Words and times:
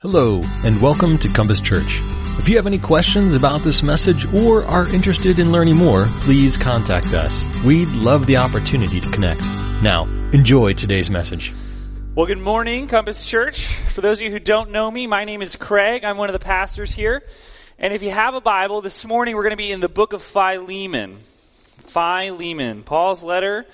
Hello, 0.00 0.40
and 0.64 0.80
welcome 0.80 1.18
to 1.18 1.28
Compass 1.28 1.60
Church. 1.60 1.98
If 2.38 2.48
you 2.48 2.54
have 2.54 2.68
any 2.68 2.78
questions 2.78 3.34
about 3.34 3.64
this 3.64 3.82
message 3.82 4.32
or 4.32 4.64
are 4.64 4.88
interested 4.94 5.40
in 5.40 5.50
learning 5.50 5.76
more, 5.76 6.06
please 6.20 6.56
contact 6.56 7.14
us. 7.14 7.44
We'd 7.64 7.88
love 7.88 8.24
the 8.26 8.36
opportunity 8.36 9.00
to 9.00 9.10
connect. 9.10 9.40
Now, 9.82 10.04
enjoy 10.32 10.74
today's 10.74 11.10
message. 11.10 11.52
Well, 12.14 12.26
good 12.26 12.38
morning, 12.38 12.86
Compass 12.86 13.24
Church. 13.24 13.66
For 13.90 14.00
those 14.00 14.20
of 14.20 14.26
you 14.26 14.30
who 14.30 14.38
don't 14.38 14.70
know 14.70 14.88
me, 14.88 15.08
my 15.08 15.24
name 15.24 15.42
is 15.42 15.56
Craig. 15.56 16.04
I'm 16.04 16.16
one 16.16 16.28
of 16.28 16.32
the 16.32 16.38
pastors 16.46 16.92
here. 16.92 17.24
And 17.76 17.92
if 17.92 18.00
you 18.00 18.10
have 18.10 18.34
a 18.34 18.40
Bible, 18.40 18.82
this 18.82 19.04
morning 19.04 19.34
we're 19.34 19.42
going 19.42 19.50
to 19.50 19.56
be 19.56 19.72
in 19.72 19.80
the 19.80 19.88
book 19.88 20.12
of 20.12 20.22
Philemon. 20.22 21.18
Philemon. 21.88 22.84
Paul's 22.84 23.24
letter 23.24 23.66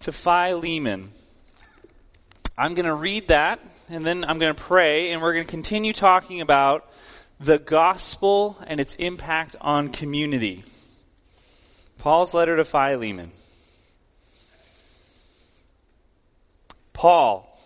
to 0.00 0.12
Philemon. 0.12 1.10
I'm 2.56 2.72
going 2.74 2.86
to 2.86 2.94
read 2.94 3.28
that 3.28 3.60
and 3.88 4.04
then 4.04 4.24
I'm 4.24 4.38
going 4.38 4.54
to 4.54 4.60
pray, 4.60 5.10
and 5.10 5.22
we're 5.22 5.32
going 5.32 5.46
to 5.46 5.50
continue 5.50 5.92
talking 5.92 6.40
about 6.40 6.90
the 7.40 7.58
gospel 7.58 8.58
and 8.66 8.80
its 8.80 8.94
impact 8.96 9.56
on 9.60 9.90
community. 9.90 10.64
Paul's 11.98 12.34
letter 12.34 12.56
to 12.56 12.64
Philemon. 12.64 13.32
Paul, 16.92 17.58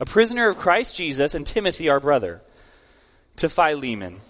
a 0.00 0.04
prisoner 0.04 0.48
of 0.48 0.58
Christ 0.58 0.96
Jesus, 0.96 1.34
and 1.34 1.46
Timothy, 1.46 1.88
our 1.88 2.00
brother, 2.00 2.42
to 3.36 3.48
Philemon, 3.48 4.20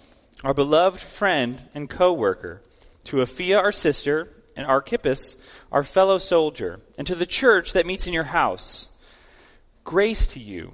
our 0.45 0.55
beloved 0.55 1.01
friend 1.01 1.63
and 1.75 1.89
co 1.89 2.13
worker, 2.13 2.63
to 3.05 3.17
Apphia, 3.17 3.59
our 3.59 3.73
sister, 3.73 4.29
and 4.55 4.67
Archippus, 4.67 5.37
our 5.73 5.83
fellow 5.83 6.19
soldier, 6.19 6.81
and 6.99 7.07
to 7.07 7.15
the 7.15 7.27
church 7.27 7.73
that 7.73 7.87
meets 7.87 8.07
in 8.07 8.13
your 8.13 8.25
house. 8.25 8.89
Grace 9.85 10.27
to 10.29 10.41
you 10.41 10.73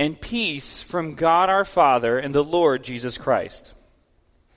and 0.00 0.18
peace 0.18 0.80
from 0.80 1.14
God 1.14 1.50
our 1.50 1.66
Father 1.66 2.18
and 2.18 2.34
the 2.34 2.42
Lord 2.42 2.82
Jesus 2.82 3.18
Christ. 3.18 3.70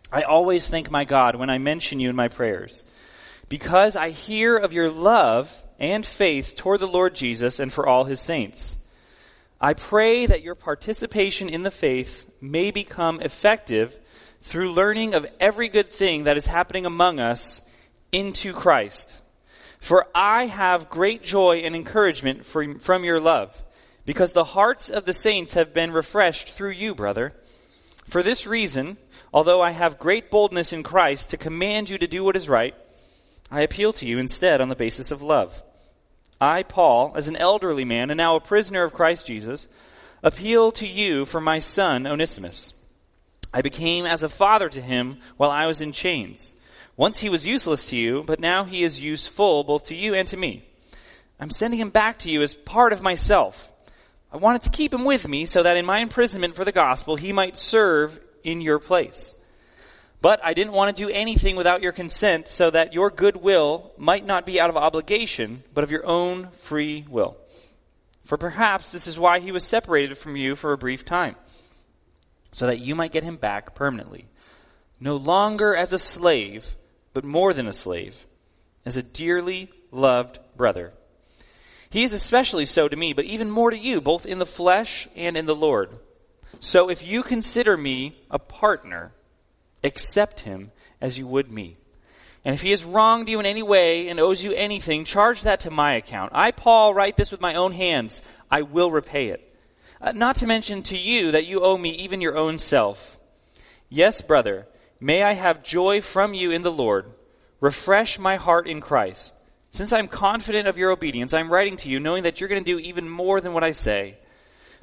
I 0.09 0.21
always 0.21 0.69
thank 0.69 0.89
my 0.89 1.03
God 1.03 1.35
when 1.35 1.49
I 1.49 1.57
mention 1.57 1.99
you 1.99 2.09
in 2.09 2.15
my 2.15 2.29
prayers, 2.29 2.81
because 3.49 3.97
I 3.97 4.11
hear 4.11 4.55
of 4.55 4.71
your 4.71 4.89
love 4.89 5.53
and 5.77 6.05
faith 6.05 6.55
toward 6.55 6.79
the 6.79 6.87
Lord 6.87 7.13
Jesus 7.13 7.59
and 7.59 7.73
for 7.73 7.85
all 7.85 8.05
his 8.05 8.21
saints. 8.21 8.77
I 9.59 9.73
pray 9.73 10.25
that 10.27 10.43
your 10.43 10.55
participation 10.55 11.49
in 11.49 11.63
the 11.63 11.71
faith 11.71 12.25
may 12.39 12.71
become 12.71 13.19
effective 13.19 13.99
through 14.43 14.71
learning 14.71 15.13
of 15.13 15.27
every 15.41 15.67
good 15.67 15.89
thing 15.89 16.23
that 16.23 16.37
is 16.37 16.47
happening 16.47 16.85
among 16.85 17.19
us 17.19 17.61
into 18.13 18.53
Christ. 18.53 19.11
For 19.81 20.07
I 20.15 20.45
have 20.45 20.89
great 20.89 21.21
joy 21.21 21.63
and 21.65 21.75
encouragement 21.75 22.45
from, 22.45 22.79
from 22.79 23.03
your 23.03 23.19
love 23.19 23.61
because 24.05 24.33
the 24.33 24.43
hearts 24.43 24.89
of 24.89 25.05
the 25.05 25.13
saints 25.13 25.53
have 25.53 25.73
been 25.73 25.91
refreshed 25.91 26.49
through 26.49 26.71
you, 26.71 26.93
brother. 26.93 27.33
For 28.07 28.21
this 28.21 28.45
reason, 28.45 28.97
although 29.33 29.61
I 29.61 29.71
have 29.71 29.99
great 29.99 30.29
boldness 30.29 30.73
in 30.73 30.83
Christ 30.83 31.29
to 31.29 31.37
command 31.37 31.89
you 31.89 31.97
to 31.97 32.07
do 32.07 32.23
what 32.23 32.35
is 32.35 32.49
right, 32.49 32.75
I 33.49 33.61
appeal 33.61 33.93
to 33.93 34.05
you 34.05 34.17
instead 34.17 34.61
on 34.61 34.69
the 34.69 34.75
basis 34.75 35.11
of 35.11 35.21
love. 35.21 35.61
I, 36.41 36.63
Paul, 36.63 37.13
as 37.15 37.27
an 37.27 37.37
elderly 37.37 37.85
man 37.85 38.09
and 38.09 38.17
now 38.17 38.35
a 38.35 38.41
prisoner 38.41 38.83
of 38.83 38.93
Christ 38.93 39.27
Jesus, 39.27 39.67
appeal 40.21 40.71
to 40.73 40.87
you 40.87 41.25
for 41.25 41.39
my 41.39 41.59
son 41.59 42.05
Onesimus. 42.05 42.73
I 43.53 43.61
became 43.61 44.05
as 44.05 44.23
a 44.23 44.29
father 44.29 44.67
to 44.69 44.81
him 44.81 45.19
while 45.37 45.51
I 45.51 45.67
was 45.67 45.81
in 45.81 45.91
chains. 45.91 46.53
Once 46.97 47.19
he 47.19 47.29
was 47.29 47.47
useless 47.47 47.85
to 47.87 47.95
you, 47.95 48.23
but 48.25 48.39
now 48.39 48.63
he 48.63 48.83
is 48.83 48.99
useful 48.99 49.63
both 49.63 49.85
to 49.85 49.95
you 49.95 50.13
and 50.13 50.27
to 50.27 50.37
me. 50.37 50.67
I'm 51.39 51.49
sending 51.49 51.79
him 51.79 51.89
back 51.89 52.19
to 52.19 52.31
you 52.31 52.41
as 52.41 52.53
part 52.53 52.93
of 52.93 53.01
myself 53.01 53.72
I 54.33 54.37
wanted 54.37 54.63
to 54.63 54.71
keep 54.71 54.91
him 54.91 55.05
with 55.05 55.27
me 55.27 55.45
so 55.45 55.61
that 55.61 55.77
in 55.77 55.85
my 55.85 55.99
imprisonment 55.99 56.55
for 56.55 56.65
the 56.65 56.71
gospel 56.71 57.15
he 57.15 57.31
might 57.31 57.55
serve 57.55 58.19
in 58.43 58.61
your 58.61 58.79
place. 58.79 59.35
But 60.21 60.39
I 60.43 60.55
didn't 60.55 60.73
want 60.73 60.95
to 60.95 61.03
do 61.03 61.09
anything 61.09 61.55
without 61.55 61.83
your 61.83 61.91
consent 61.91 62.47
so 62.47 62.71
that 62.71 62.93
your 62.93 63.11
goodwill 63.11 63.91
might 63.95 64.25
not 64.25 64.47
be 64.47 64.59
out 64.59 64.71
of 64.71 64.77
obligation, 64.77 65.63
but 65.75 65.83
of 65.83 65.91
your 65.91 66.05
own 66.05 66.49
free 66.49 67.05
will. 67.07 67.37
For 68.25 68.37
perhaps 68.37 68.91
this 68.91 69.05
is 69.05 69.19
why 69.19 69.39
he 69.39 69.51
was 69.51 69.65
separated 69.65 70.17
from 70.17 70.35
you 70.35 70.55
for 70.55 70.73
a 70.73 70.77
brief 70.77 71.05
time, 71.05 71.35
so 72.53 72.65
that 72.67 72.79
you 72.79 72.95
might 72.95 73.11
get 73.11 73.23
him 73.23 73.35
back 73.35 73.75
permanently. 73.75 74.25
No 74.99 75.17
longer 75.17 75.75
as 75.75 75.93
a 75.93 75.99
slave, 75.99 76.75
but 77.13 77.25
more 77.25 77.53
than 77.53 77.67
a 77.67 77.73
slave, 77.73 78.15
as 78.85 78.97
a 78.97 79.03
dearly 79.03 79.69
loved 79.91 80.39
brother 80.55 80.93
he 81.93 82.03
is 82.03 82.11
especially 82.11 82.65
so 82.65 82.87
to 82.87 82.95
me, 82.95 83.13
but 83.13 83.25
even 83.25 83.51
more 83.51 83.69
to 83.69 83.77
you, 83.77 84.01
both 84.01 84.25
in 84.25 84.39
the 84.39 84.47
flesh 84.47 85.07
and 85.15 85.37
in 85.37 85.45
the 85.45 85.53
Lord. 85.53 85.91
So 86.59 86.89
if 86.89 87.05
you 87.05 87.21
consider 87.21 87.77
me 87.77 88.17
a 88.31 88.39
partner, 88.39 89.11
accept 89.83 90.39
him 90.39 90.71
as 90.99 91.19
you 91.19 91.27
would 91.27 91.51
me. 91.51 91.77
And 92.43 92.55
if 92.55 92.63
he 92.63 92.71
has 92.71 92.83
wronged 92.83 93.29
you 93.29 93.39
in 93.39 93.45
any 93.45 93.61
way 93.61 94.09
and 94.09 94.19
owes 94.19 94.43
you 94.43 94.53
anything, 94.53 95.05
charge 95.05 95.43
that 95.43 95.59
to 95.59 95.69
my 95.69 95.93
account. 95.93 96.31
I, 96.33 96.49
Paul, 96.49 96.95
write 96.95 97.15
this 97.15 97.31
with 97.31 97.41
my 97.41 97.53
own 97.53 97.73
hands. 97.73 98.23
I 98.49 98.63
will 98.63 98.89
repay 98.89 99.27
it. 99.27 99.55
Uh, 100.01 100.13
not 100.13 100.37
to 100.37 100.47
mention 100.47 100.81
to 100.83 100.97
you 100.97 101.29
that 101.29 101.45
you 101.45 101.61
owe 101.61 101.77
me 101.77 101.91
even 101.91 102.21
your 102.21 102.35
own 102.35 102.57
self. 102.57 103.19
Yes, 103.87 104.19
brother, 104.19 104.65
may 104.99 105.21
I 105.21 105.33
have 105.33 105.61
joy 105.61 106.01
from 106.01 106.33
you 106.33 106.49
in 106.49 106.63
the 106.63 106.71
Lord. 106.71 107.05
Refresh 107.61 108.17
my 108.17 108.37
heart 108.37 108.65
in 108.65 108.81
Christ. 108.81 109.35
Since 109.73 109.91
I'm 109.91 110.07
confident 110.07 110.67
of 110.67 110.77
your 110.77 110.91
obedience, 110.91 111.33
I'm 111.33 111.51
writing 111.51 111.77
to 111.77 111.89
you 111.89 111.99
knowing 111.99 112.23
that 112.23 112.39
you're 112.39 112.47
going 112.47 112.63
to 112.63 112.71
do 112.71 112.77
even 112.77 113.09
more 113.09 113.41
than 113.41 113.53
what 113.53 113.63
I 113.63 113.71
say. 113.71 114.17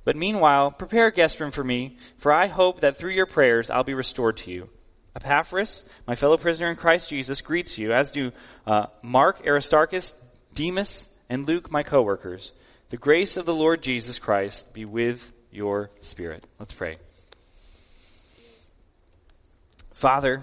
But 0.03 0.17
meanwhile, 0.17 0.73
prepare 0.73 1.07
a 1.07 1.13
guest 1.13 1.39
room 1.39 1.53
for 1.53 1.63
me, 1.63 1.97
for 2.17 2.33
I 2.33 2.49
hope 2.49 2.81
that 2.81 2.97
through 2.97 3.13
your 3.13 3.27
prayers 3.27 3.71
I'll 3.71 3.85
be 3.85 3.95
restored 3.95 4.39
to 4.39 4.51
you. 4.51 4.69
Epaphras, 5.15 5.89
my 6.09 6.17
fellow 6.17 6.37
prisoner 6.37 6.69
in 6.71 6.75
Christ 6.75 7.09
Jesus, 7.09 7.41
greets 7.41 7.79
you, 7.79 7.93
as 7.93 8.11
do 8.11 8.33
uh, 8.67 8.87
Mark, 9.01 9.47
Aristarchus, 9.47 10.13
Demas, 10.57 11.09
and 11.29 11.47
Luke, 11.47 11.71
my 11.71 11.85
co-workers. 11.85 12.51
The 12.89 12.97
grace 12.97 13.37
of 13.37 13.47
the 13.47 13.55
Lord 13.55 13.83
Jesus 13.83 14.19
Christ 14.19 14.75
be 14.75 14.87
with 14.87 15.33
your 15.53 15.91
spirit. 16.01 16.45
Let's 16.59 16.73
pray. 16.73 16.99
Father, 19.93 20.43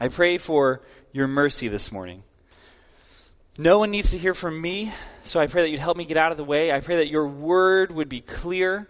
I 0.00 0.08
pray 0.08 0.38
for 0.38 0.80
your 1.12 1.28
mercy 1.28 1.68
this 1.68 1.92
morning. 1.92 2.24
No 3.56 3.78
one 3.78 3.92
needs 3.92 4.10
to 4.10 4.18
hear 4.18 4.34
from 4.34 4.60
me, 4.60 4.92
so 5.24 5.38
I 5.38 5.46
pray 5.46 5.62
that 5.62 5.70
you'd 5.70 5.78
help 5.78 5.96
me 5.96 6.04
get 6.04 6.16
out 6.16 6.32
of 6.32 6.36
the 6.36 6.42
way. 6.42 6.72
I 6.72 6.80
pray 6.80 6.96
that 6.96 7.08
your 7.08 7.28
word 7.28 7.92
would 7.92 8.08
be 8.08 8.20
clear, 8.20 8.88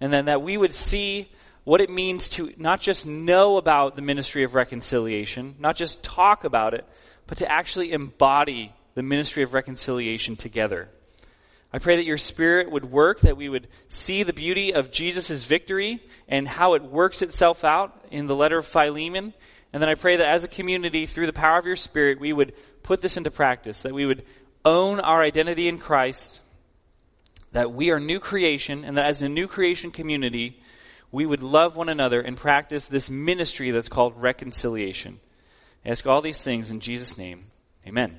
and 0.00 0.10
then 0.10 0.24
that 0.24 0.40
we 0.40 0.56
would 0.56 0.72
see 0.72 1.30
what 1.64 1.82
it 1.82 1.90
means 1.90 2.30
to 2.30 2.54
not 2.56 2.80
just 2.80 3.04
know 3.04 3.58
about 3.58 3.96
the 3.96 4.02
ministry 4.02 4.42
of 4.42 4.54
reconciliation, 4.54 5.54
not 5.58 5.76
just 5.76 6.02
talk 6.02 6.44
about 6.44 6.72
it, 6.72 6.86
but 7.26 7.36
to 7.38 7.52
actually 7.52 7.92
embody 7.92 8.72
the 8.94 9.02
ministry 9.02 9.42
of 9.42 9.52
reconciliation 9.52 10.34
together. 10.34 10.88
I 11.70 11.78
pray 11.78 11.96
that 11.96 12.06
your 12.06 12.16
spirit 12.16 12.70
would 12.70 12.90
work, 12.90 13.20
that 13.20 13.36
we 13.36 13.50
would 13.50 13.68
see 13.90 14.22
the 14.22 14.32
beauty 14.32 14.72
of 14.72 14.90
Jesus' 14.90 15.44
victory 15.44 16.02
and 16.26 16.48
how 16.48 16.72
it 16.72 16.82
works 16.82 17.20
itself 17.20 17.64
out 17.64 18.02
in 18.10 18.28
the 18.28 18.34
letter 18.34 18.56
of 18.56 18.66
Philemon. 18.66 19.34
And 19.74 19.82
then 19.82 19.90
I 19.90 19.94
pray 19.94 20.16
that 20.16 20.26
as 20.26 20.42
a 20.42 20.48
community, 20.48 21.04
through 21.04 21.26
the 21.26 21.32
power 21.34 21.58
of 21.58 21.66
your 21.66 21.76
spirit, 21.76 22.18
we 22.18 22.32
would 22.32 22.54
put 22.82 23.00
this 23.00 23.16
into 23.16 23.30
practice, 23.30 23.82
that 23.82 23.94
we 23.94 24.06
would 24.06 24.24
own 24.64 25.00
our 25.00 25.22
identity 25.22 25.68
in 25.68 25.78
Christ, 25.78 26.40
that 27.52 27.72
we 27.72 27.90
are 27.90 28.00
new 28.00 28.20
creation, 28.20 28.84
and 28.84 28.96
that 28.96 29.06
as 29.06 29.22
a 29.22 29.28
new 29.28 29.46
creation 29.46 29.90
community, 29.90 30.60
we 31.12 31.26
would 31.26 31.42
love 31.42 31.76
one 31.76 31.88
another 31.88 32.20
and 32.20 32.36
practice 32.36 32.86
this 32.88 33.10
ministry 33.10 33.70
that's 33.70 33.88
called 33.88 34.20
reconciliation. 34.20 35.20
I 35.84 35.90
ask 35.90 36.06
all 36.06 36.20
these 36.20 36.42
things 36.42 36.70
in 36.70 36.80
Jesus' 36.80 37.18
name. 37.18 37.46
Amen. 37.86 38.18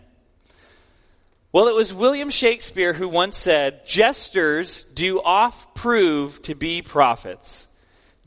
Well, 1.53 1.67
it 1.67 1.75
was 1.75 1.93
William 1.93 2.29
Shakespeare 2.29 2.93
who 2.93 3.09
once 3.09 3.37
said, 3.37 3.85
Jesters 3.85 4.83
do 4.93 5.21
oft 5.21 5.75
prove 5.75 6.41
to 6.43 6.55
be 6.55 6.81
prophets. 6.81 7.67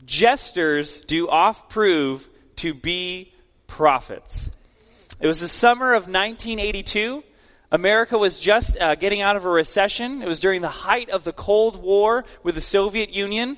Jesters 0.05 0.99
do 0.99 1.27
oft 1.27 1.69
prove 1.69 2.27
to 2.57 2.73
be 2.73 3.33
prophets. 3.67 4.51
It 5.19 5.27
was 5.27 5.39
the 5.39 5.47
summer 5.47 5.93
of 5.93 6.03
1982. 6.03 7.23
America 7.71 8.17
was 8.17 8.37
just 8.37 8.77
uh, 8.77 8.95
getting 8.95 9.21
out 9.21 9.37
of 9.37 9.45
a 9.45 9.49
recession. 9.49 10.21
It 10.21 10.27
was 10.27 10.39
during 10.39 10.61
the 10.61 10.67
height 10.67 11.09
of 11.09 11.23
the 11.23 11.31
Cold 11.31 11.81
War 11.81 12.25
with 12.43 12.55
the 12.55 12.61
Soviet 12.61 13.11
Union. 13.11 13.57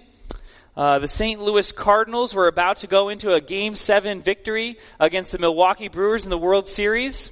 Uh, 0.75 1.00
the 1.00 1.07
St. 1.07 1.42
Louis 1.42 1.71
Cardinals 1.71 2.36
were 2.36 2.48
about 2.48 2.77
to 2.77 2.88
go 2.88 3.09
into 3.09 3.33
a 3.33 3.42
Game 3.42 3.74
7 3.74 4.21
victory 4.21 4.77
against 5.00 5.31
the 5.31 5.39
Milwaukee 5.39 5.88
Brewers 5.88 6.25
in 6.25 6.30
the 6.30 6.38
World 6.38 6.68
Series. 6.68 7.31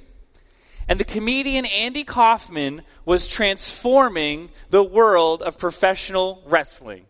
And 0.88 0.98
the 0.98 1.04
comedian 1.04 1.64
Andy 1.64 2.02
Kaufman 2.02 2.82
was 3.04 3.28
transforming 3.28 4.50
the 4.70 4.82
world 4.82 5.40
of 5.40 5.56
professional 5.56 6.42
wrestling. 6.46 7.06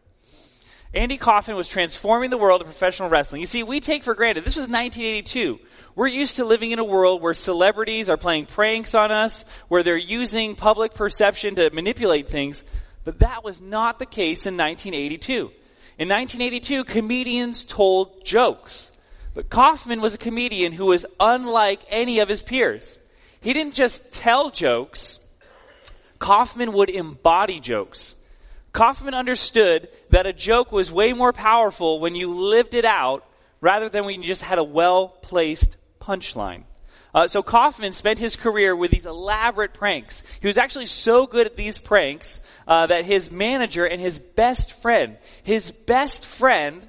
Andy 0.95 1.17
Kaufman 1.17 1.57
was 1.57 1.69
transforming 1.69 2.31
the 2.31 2.39
world 2.39 2.61
of 2.61 2.67
professional 2.67 3.09
wrestling. 3.09 3.41
You 3.41 3.47
see, 3.47 3.63
we 3.63 3.81
take 3.81 4.03
for 4.03 4.15
granted, 4.15 4.45
this 4.45 4.57
was 4.57 4.69
1982. 4.69 5.59
We're 5.95 6.07
used 6.07 6.37
to 6.37 6.45
living 6.45 6.71
in 6.71 6.79
a 6.79 6.85
world 6.85 7.23
where 7.23 7.35
celebrities 7.35 8.09
are 8.09 8.17
playing 8.17 8.47
pranks 8.47 8.95
on 8.95 9.11
us, 9.11 9.45
where 9.69 9.83
they're 9.83 9.97
using 9.97 10.55
public 10.55 10.95
perception 10.95 11.57
to 11.57 11.71
manipulate 11.71 12.29
things, 12.29 12.65
but 13.05 13.21
that 13.21 13.45
was 13.45 13.61
not 13.61 13.99
the 13.99 14.07
case 14.07 14.47
in 14.47 14.57
1982. 14.57 15.51
In 15.99 16.09
1982, 16.09 16.85
comedians 16.85 17.65
told 17.65 18.25
jokes. 18.25 18.91
But 19.35 19.51
Kaufman 19.51 20.01
was 20.01 20.15
a 20.15 20.19
comedian 20.19 20.73
who 20.73 20.87
was 20.87 21.07
unlike 21.21 21.83
any 21.89 22.21
of 22.21 22.29
his 22.29 22.43
peers. 22.43 22.97
He 23.41 23.53
didn't 23.53 23.75
just 23.75 24.13
tell 24.13 24.51
jokes, 24.51 25.19
Kaufman 26.19 26.73
would 26.73 26.91
embody 26.91 27.61
jokes. 27.61 28.17
Kaufman 28.77 29.15
understood 29.15 29.89
that 30.11 30.27
a 30.27 30.35
joke 30.35 30.71
was 30.71 30.93
way 30.93 31.15
more 31.15 31.33
powerful 31.33 31.99
when 31.99 32.15
you 32.15 32.29
lived 32.29 32.75
it 32.75 32.85
out 32.85 33.27
rather 33.63 33.89
than 33.89 34.05
when 34.05 34.21
you 34.21 34.29
just 34.29 34.43
had 34.43 34.59
a 34.59 34.65
well 34.65 35.09
placed 35.09 35.79
punchline. 35.99 36.65
Uh, 37.15 37.27
so 37.27 37.43
Kaufman 37.43 37.93
spent 37.93 38.19
his 38.19 38.37
career 38.37 38.77
with 38.77 38.91
these 38.91 39.07
elaborate 39.07 39.73
pranks. 39.73 40.23
He 40.43 40.47
was 40.47 40.59
actually 40.59 40.85
so 40.85 41.27
good 41.27 41.47
at 41.47 41.57
these 41.57 41.79
pranks 41.79 42.39
uh, 42.69 42.89
that 42.89 43.07
his 43.07 43.31
manager 43.31 43.87
and 43.87 43.99
his 43.99 44.19
best 44.19 44.83
friend, 44.83 45.17
his 45.43 45.71
best 45.71 46.27
friend, 46.27 46.87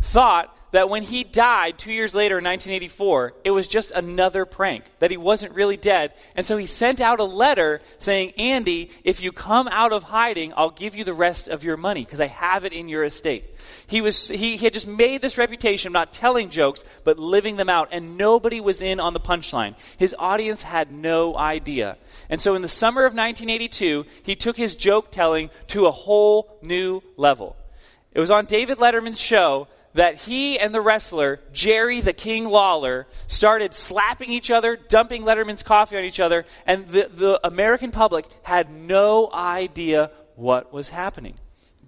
thought 0.00 0.56
that 0.74 0.90
when 0.90 1.04
he 1.04 1.22
died 1.22 1.78
two 1.78 1.92
years 1.92 2.16
later 2.16 2.36
in 2.36 2.44
1984, 2.44 3.34
it 3.44 3.52
was 3.52 3.68
just 3.68 3.92
another 3.92 4.44
prank, 4.44 4.82
that 4.98 5.12
he 5.12 5.16
wasn't 5.16 5.54
really 5.54 5.76
dead. 5.76 6.12
And 6.34 6.44
so 6.44 6.56
he 6.56 6.66
sent 6.66 7.00
out 7.00 7.20
a 7.20 7.24
letter 7.24 7.80
saying, 8.00 8.32
Andy, 8.38 8.90
if 9.04 9.22
you 9.22 9.30
come 9.30 9.68
out 9.68 9.92
of 9.92 10.02
hiding, 10.02 10.52
I'll 10.56 10.70
give 10.70 10.96
you 10.96 11.04
the 11.04 11.14
rest 11.14 11.46
of 11.46 11.62
your 11.62 11.76
money 11.76 12.04
because 12.04 12.20
I 12.20 12.26
have 12.26 12.64
it 12.64 12.72
in 12.72 12.88
your 12.88 13.04
estate. 13.04 13.46
He 13.86 14.00
was, 14.00 14.26
he, 14.26 14.56
he 14.56 14.64
had 14.64 14.72
just 14.72 14.88
made 14.88 15.22
this 15.22 15.38
reputation 15.38 15.90
of 15.90 15.92
not 15.92 16.12
telling 16.12 16.50
jokes, 16.50 16.82
but 17.04 17.20
living 17.20 17.54
them 17.54 17.68
out. 17.68 17.90
And 17.92 18.16
nobody 18.16 18.60
was 18.60 18.82
in 18.82 18.98
on 18.98 19.12
the 19.12 19.20
punchline. 19.20 19.76
His 19.96 20.12
audience 20.18 20.64
had 20.64 20.90
no 20.90 21.36
idea. 21.36 21.98
And 22.28 22.42
so 22.42 22.56
in 22.56 22.62
the 22.62 22.68
summer 22.68 23.02
of 23.02 23.14
1982, 23.14 24.06
he 24.24 24.34
took 24.34 24.56
his 24.56 24.74
joke 24.74 25.12
telling 25.12 25.50
to 25.68 25.86
a 25.86 25.92
whole 25.92 26.58
new 26.62 27.00
level. 27.16 27.54
It 28.12 28.18
was 28.18 28.32
on 28.32 28.46
David 28.46 28.78
Letterman's 28.78 29.20
show 29.20 29.68
that 29.94 30.16
he 30.16 30.58
and 30.58 30.74
the 30.74 30.80
wrestler, 30.80 31.40
Jerry 31.52 32.00
the 32.00 32.12
King 32.12 32.46
Lawler, 32.46 33.06
started 33.26 33.74
slapping 33.74 34.30
each 34.30 34.50
other, 34.50 34.76
dumping 34.76 35.22
Letterman's 35.22 35.62
coffee 35.62 35.96
on 35.96 36.04
each 36.04 36.20
other, 36.20 36.44
and 36.66 36.86
the, 36.88 37.10
the 37.12 37.40
American 37.46 37.90
public 37.90 38.26
had 38.42 38.70
no 38.70 39.30
idea 39.32 40.10
what 40.34 40.72
was 40.72 40.88
happening. 40.88 41.34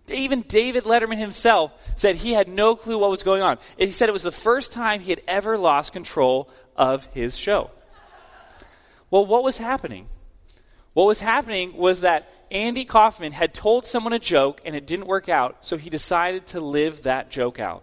Even 0.09 0.43
David 0.43 0.85
Letterman 0.85 1.19
himself 1.19 1.73
said 1.97 2.15
he 2.15 2.33
had 2.33 2.49
no 2.49 2.77
clue 2.77 2.99
what 2.99 3.11
was 3.11 3.25
going 3.25 3.43
on. 3.43 3.59
He 3.77 3.91
said 3.91 4.09
it 4.09 4.13
was 4.13 4.23
the 4.23 4.31
first 4.31 4.73
time 4.73 5.01
he 5.01 5.11
had 5.11 5.23
ever 5.27 5.59
lost 5.59 5.93
control 5.93 6.49
of 6.77 7.07
his 7.07 7.37
show. 7.37 7.73
Well, 9.11 9.27
what 9.27 9.43
was 9.43 9.59
happening? 9.59 10.07
What 10.93 11.07
was 11.07 11.21
happening 11.21 11.77
was 11.77 12.03
that 12.03 12.31
Andy 12.53 12.85
Kaufman 12.85 13.33
had 13.33 13.53
told 13.53 13.85
someone 13.85 14.13
a 14.13 14.21
joke 14.21 14.63
and 14.65 14.77
it 14.77 14.87
didn't 14.87 15.07
work 15.09 15.29
out, 15.29 15.59
so 15.63 15.77
he 15.77 15.91
decided 15.91 16.47
to 16.49 16.61
live 16.61 17.03
that 17.03 17.31
joke 17.31 17.59
out. 17.59 17.83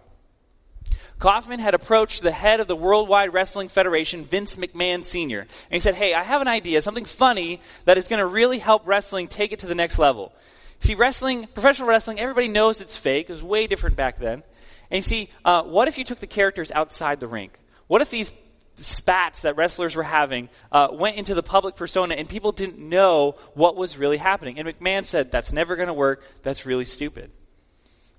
Kaufman 1.18 1.60
had 1.60 1.74
approached 1.74 2.22
the 2.22 2.32
head 2.32 2.60
of 2.60 2.66
the 2.66 2.76
Worldwide 2.76 3.32
Wrestling 3.32 3.68
Federation, 3.68 4.24
Vince 4.24 4.56
McMahon 4.56 5.04
Sr., 5.04 5.40
and 5.40 5.48
he 5.70 5.80
said, 5.80 5.94
Hey, 5.94 6.14
I 6.14 6.22
have 6.22 6.40
an 6.40 6.48
idea, 6.48 6.82
something 6.82 7.04
funny 7.04 7.60
that 7.84 7.96
is 7.98 8.08
going 8.08 8.18
to 8.18 8.26
really 8.26 8.58
help 8.58 8.86
wrestling 8.86 9.28
take 9.28 9.52
it 9.52 9.60
to 9.60 9.66
the 9.66 9.74
next 9.74 9.98
level. 9.98 10.32
See, 10.80 10.94
wrestling, 10.94 11.46
professional 11.46 11.88
wrestling, 11.88 12.20
everybody 12.20 12.48
knows 12.48 12.80
it's 12.80 12.96
fake. 12.96 13.30
It 13.30 13.32
was 13.32 13.42
way 13.42 13.66
different 13.66 13.96
back 13.96 14.18
then. 14.18 14.42
And 14.90 14.98
you 14.98 15.02
see, 15.02 15.30
uh, 15.44 15.62
what 15.62 15.88
if 15.88 15.98
you 15.98 16.04
took 16.04 16.18
the 16.18 16.26
characters 16.26 16.70
outside 16.70 17.20
the 17.20 17.26
rink? 17.26 17.58
What 17.86 18.02
if 18.02 18.10
these 18.10 18.32
spats 18.76 19.42
that 19.42 19.56
wrestlers 19.56 19.94
were 19.94 20.02
having 20.02 20.48
uh, 20.72 20.88
went 20.92 21.16
into 21.16 21.34
the 21.34 21.42
public 21.42 21.76
persona 21.76 22.16
and 22.16 22.28
people 22.28 22.52
didn't 22.52 22.78
know 22.78 23.36
what 23.54 23.76
was 23.76 23.96
really 23.96 24.16
happening? 24.18 24.58
And 24.58 24.68
McMahon 24.68 25.04
said, 25.04 25.30
That's 25.30 25.52
never 25.52 25.76
going 25.76 25.88
to 25.88 25.94
work. 25.94 26.22
That's 26.42 26.66
really 26.66 26.84
stupid. 26.84 27.30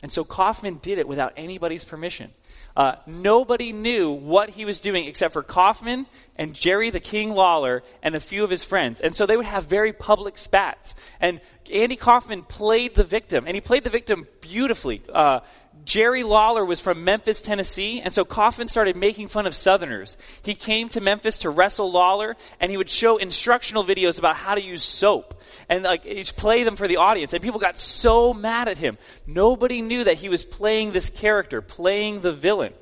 And 0.03 0.11
so 0.11 0.23
Kaufman 0.23 0.79
did 0.81 0.97
it 0.97 1.07
without 1.07 1.33
anybody's 1.37 1.83
permission. 1.83 2.31
Uh, 2.75 2.95
nobody 3.07 3.71
knew 3.71 4.11
what 4.11 4.49
he 4.49 4.65
was 4.65 4.81
doing 4.81 5.05
except 5.05 5.33
for 5.33 5.41
Kaufman 5.41 6.05
and 6.35 6.53
Jerry 6.53 6.89
the 6.89 6.99
King 6.99 7.31
Lawler 7.31 7.83
and 8.03 8.13
a 8.15 8.19
few 8.19 8.43
of 8.43 8.49
his 8.49 8.63
friends. 8.63 8.99
And 8.99 9.15
so 9.15 9.25
they 9.25 9.37
would 9.37 9.45
have 9.45 9.65
very 9.65 9.93
public 9.93 10.37
spats. 10.37 10.93
And 11.21 11.39
Andy 11.71 11.95
Kaufman 11.95 12.43
played 12.43 12.93
the 12.93 13.05
victim, 13.05 13.45
and 13.47 13.55
he 13.55 13.61
played 13.61 13.83
the 13.83 13.89
victim 13.89 14.27
beautifully. 14.41 15.01
Uh, 15.11 15.39
Jerry 15.83 16.23
Lawler 16.23 16.63
was 16.63 16.79
from 16.79 17.03
Memphis, 17.03 17.41
Tennessee, 17.41 18.01
and 18.01 18.13
so 18.13 18.25
Kaufman 18.25 18.67
started 18.67 18.95
making 18.95 19.27
fun 19.27 19.45
of 19.45 19.53
Southerners. 19.53 20.17
He 20.41 20.55
came 20.55 20.89
to 20.89 21.01
Memphis 21.01 21.39
to 21.39 21.49
wrestle 21.49 21.91
Lawler, 21.91 22.35
and 22.59 22.71
he 22.71 22.77
would 22.77 22.89
show 22.89 23.17
instructional 23.17 23.83
videos 23.83 24.17
about 24.17 24.35
how 24.35 24.55
to 24.55 24.61
use 24.61 24.83
soap, 24.83 25.39
and 25.69 25.83
like 25.83 26.03
he'd 26.03 26.31
play 26.37 26.63
them 26.63 26.75
for 26.75 26.87
the 26.87 26.97
audience. 26.97 27.33
And 27.33 27.43
people 27.43 27.59
got 27.59 27.77
so 27.77 28.33
mad 28.33 28.67
at 28.67 28.77
him. 28.77 28.97
Nobody 29.27 29.81
knew 29.81 30.05
that 30.05 30.15
he 30.15 30.29
was 30.29 30.45
playing 30.45 30.91
this 30.91 31.09
character, 31.09 31.61
playing 31.61 32.21
the 32.21 32.33
villain. 32.33 32.73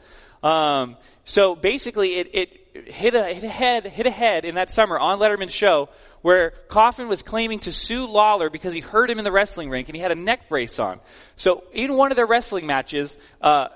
Um, 0.44 0.98
so 1.26 1.56
basically, 1.56 2.16
it, 2.16 2.30
it 2.34 2.64
hit 2.88 3.16
a 3.16 3.34
head 3.34 3.86
hit 3.86 4.06
a 4.06 4.12
head 4.12 4.46
in 4.46 4.56
that 4.56 4.70
summer 4.70 4.98
on 4.98 5.20
Letterman's 5.20 5.54
show 5.54 5.90
where 6.24 6.52
Kaufman 6.70 7.08
was 7.08 7.22
claiming 7.22 7.60
to 7.60 7.72
sue 7.72 8.08
Lawler 8.08 8.50
because 8.50 8.74
he 8.74 8.80
hurt 8.80 9.12
him 9.12 9.20
in 9.20 9.26
the 9.26 9.32
wrestling 9.32 9.70
rink 9.70 9.90
and 9.90 9.96
he 9.96 10.02
had 10.02 10.12
a 10.12 10.16
neck 10.16 10.50
brace 10.50 10.80
on. 10.80 11.00
So 11.36 11.66
in 11.72 11.94
one 11.96 12.12
of 12.12 12.16
their 12.16 12.26
wrestling 12.26 12.66
matches, 12.66 13.16
uh, 13.42 13.68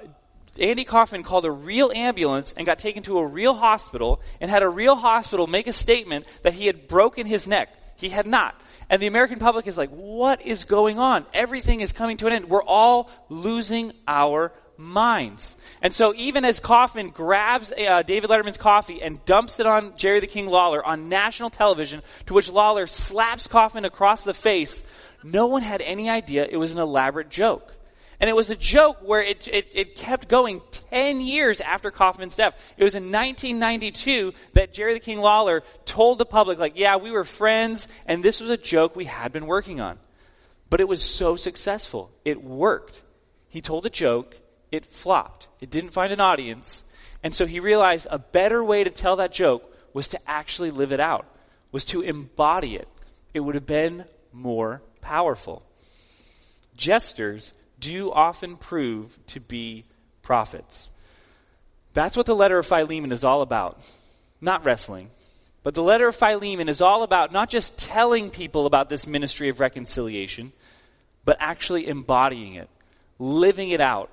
Andy 0.58 0.86
Kaufman 0.86 1.24
called 1.24 1.46
a 1.46 1.52
real 1.52 1.92
ambulance 1.94 2.54
and 2.56 2.66
got 2.66 2.80
taken 2.80 3.04
to 3.04 3.20
a 3.20 3.28
real 3.28 3.54
hospital 3.54 4.22
and 4.42 4.50
had 4.50 4.64
a 4.64 4.70
real 4.70 4.96
hospital 4.96 5.46
make 5.46 5.68
a 5.68 5.74
statement 5.74 6.26
that 6.42 6.54
he 6.54 6.66
had 6.66 6.88
broken 6.88 7.28
his 7.28 7.48
neck. 7.48 7.70
He 7.98 8.10
had 8.10 8.26
not. 8.26 8.60
And 8.90 9.02
the 9.02 9.08
American 9.08 9.40
public 9.40 9.68
is 9.68 9.78
like, 9.78 9.90
what 9.90 10.42
is 10.42 10.64
going 10.64 11.00
on? 11.00 11.26
Everything 11.34 11.82
is 11.82 11.92
coming 11.92 12.18
to 12.18 12.28
an 12.28 12.34
end. 12.34 12.50
We're 12.50 12.64
all 12.64 13.10
losing 13.28 13.92
our 14.08 14.54
minds. 14.78 15.56
And 15.82 15.94
so 15.94 16.14
even 16.16 16.46
as 16.46 16.60
Kaufman 16.60 17.10
grabs 17.10 17.72
uh, 17.72 18.04
David 18.04 18.30
Letterman's 18.30 18.58
coffee 18.58 19.02
and 19.02 19.24
dumps 19.26 19.60
it 19.60 19.66
on 19.66 19.98
Jerry 19.98 20.20
the 20.20 20.28
King 20.28 20.48
Lawler 20.48 20.86
on 20.86 21.10
national 21.10 21.50
television, 21.50 22.02
to 22.28 22.34
which 22.34 22.50
Lawler 22.50 22.88
slaps 22.88 23.48
Kaufman 23.48 23.86
across 23.86 24.24
the 24.24 24.34
face, 24.34 24.84
no 25.24 25.48
one 25.48 25.62
had 25.62 25.82
any 25.82 26.10
idea 26.10 26.48
it 26.50 26.58
was 26.58 26.72
an 26.72 26.80
elaborate 26.80 27.30
joke. 27.30 27.74
And 28.20 28.30
it 28.30 28.36
was 28.36 28.50
a 28.50 28.56
joke 28.56 28.98
where 29.04 29.22
it, 29.22 29.48
it, 29.48 29.68
it, 29.74 29.96
kept 29.96 30.28
going 30.28 30.62
10 30.90 31.22
years 31.22 31.62
after 31.62 31.92
Kaufman's 31.92 32.36
death. 32.36 32.58
It 32.76 32.84
was 32.84 32.96
in 32.96 33.12
1992 33.12 34.34
that 34.54 34.74
Jerry 34.74 34.96
the 34.96 35.00
King 35.00 35.20
Lawler 35.20 35.62
told 35.86 36.18
the 36.18 36.26
public, 36.26 36.58
like, 36.58 36.80
yeah, 36.80 36.96
we 36.96 37.12
were 37.12 37.24
friends, 37.24 37.88
and 38.08 38.24
this 38.24 38.42
was 38.42 38.50
a 38.50 38.58
joke 38.58 38.96
we 38.96 39.06
had 39.06 39.32
been 39.32 39.46
working 39.46 39.82
on. 39.82 40.00
But 40.70 40.80
it 40.80 40.88
was 40.88 41.04
so 41.04 41.36
successful. 41.36 42.10
It 42.26 42.44
worked. 42.44 43.04
He 43.50 43.62
told 43.62 43.86
a 43.86 43.92
joke, 43.92 44.36
it 44.72 44.86
flopped. 44.86 45.48
It 45.62 45.70
didn't 45.70 45.92
find 45.92 46.12
an 46.12 46.22
audience. 46.22 46.84
And 47.24 47.34
so 47.34 47.46
he 47.46 47.60
realized 47.60 48.08
a 48.10 48.20
better 48.20 48.64
way 48.64 48.84
to 48.84 48.90
tell 48.90 49.18
that 49.18 49.32
joke 49.32 49.64
was 49.94 50.10
to 50.10 50.20
actually 50.30 50.72
live 50.72 50.92
it 50.92 51.00
out, 51.00 51.26
was 51.72 51.86
to 51.86 52.02
embody 52.02 52.76
it. 52.76 52.88
It 53.34 53.40
would 53.40 53.56
have 53.56 53.66
been 53.66 54.06
more 54.32 54.82
powerful. 55.02 55.64
Jesters 56.76 57.54
do 57.80 58.12
often 58.12 58.58
prove 58.58 59.18
to 59.28 59.40
be 59.40 59.86
prophets. 60.22 60.90
That's 61.94 62.16
what 62.16 62.26
the 62.26 62.36
letter 62.36 62.60
of 62.60 62.68
Philemon 62.68 63.12
is 63.12 63.24
all 63.24 63.42
about. 63.42 63.82
Not 64.40 64.66
wrestling. 64.66 65.10
But 65.64 65.74
the 65.74 65.84
letter 65.84 66.08
of 66.08 66.16
Philemon 66.16 66.70
is 66.70 66.82
all 66.82 67.04
about 67.04 67.32
not 67.32 67.50
just 67.50 67.78
telling 67.78 68.30
people 68.30 68.66
about 68.66 68.90
this 68.90 69.08
ministry 69.08 69.50
of 69.50 69.60
reconciliation, 69.60 70.54
but 71.26 71.38
actually 71.40 71.88
embodying 71.88 72.54
it, 72.54 72.70
living 73.20 73.70
it 73.70 73.82
out, 73.82 74.10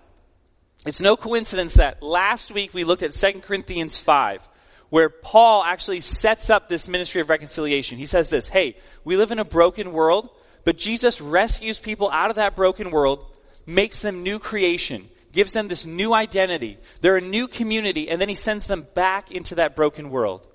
it's 0.85 1.01
no 1.01 1.17
coincidence 1.17 1.75
that 1.75 2.03
last 2.03 2.51
week 2.51 2.75
we 2.75 2.85
looked 2.85 3.03
at 3.03 3.13
2 3.13 3.41
Corinthians 3.41 3.99
5, 3.99 4.47
where 4.91 5.09
Paul 5.09 5.65
actually 5.65 6.01
sets 6.01 6.51
up 6.51 6.69
this 6.69 6.89
ministry 6.89 7.21
of 7.21 7.31
reconciliation. 7.31 7.99
He 7.99 8.07
says 8.07 8.29
this, 8.29 8.49
hey, 8.49 8.77
we 9.03 9.17
live 9.17 9.33
in 9.33 9.39
a 9.39 9.45
broken 9.45 9.93
world, 9.93 10.29
but 10.65 10.77
Jesus 10.77 11.21
rescues 11.21 11.79
people 11.79 12.11
out 12.11 12.31
of 12.31 12.37
that 12.37 12.55
broken 12.55 12.91
world, 12.91 13.25
makes 13.67 14.01
them 14.01 14.23
new 14.23 14.39
creation, 14.39 15.09
gives 15.33 15.53
them 15.53 15.69
this 15.69 15.87
new 15.87 16.13
identity. 16.13 16.79
They're 17.01 17.17
a 17.17 17.23
new 17.23 17.49
community, 17.49 18.09
and 18.09 18.21
then 18.21 18.29
he 18.29 18.35
sends 18.35 18.67
them 18.67 18.87
back 18.95 19.31
into 19.31 19.57
that 19.57 19.75
broken 19.75 20.11
world. 20.11 20.47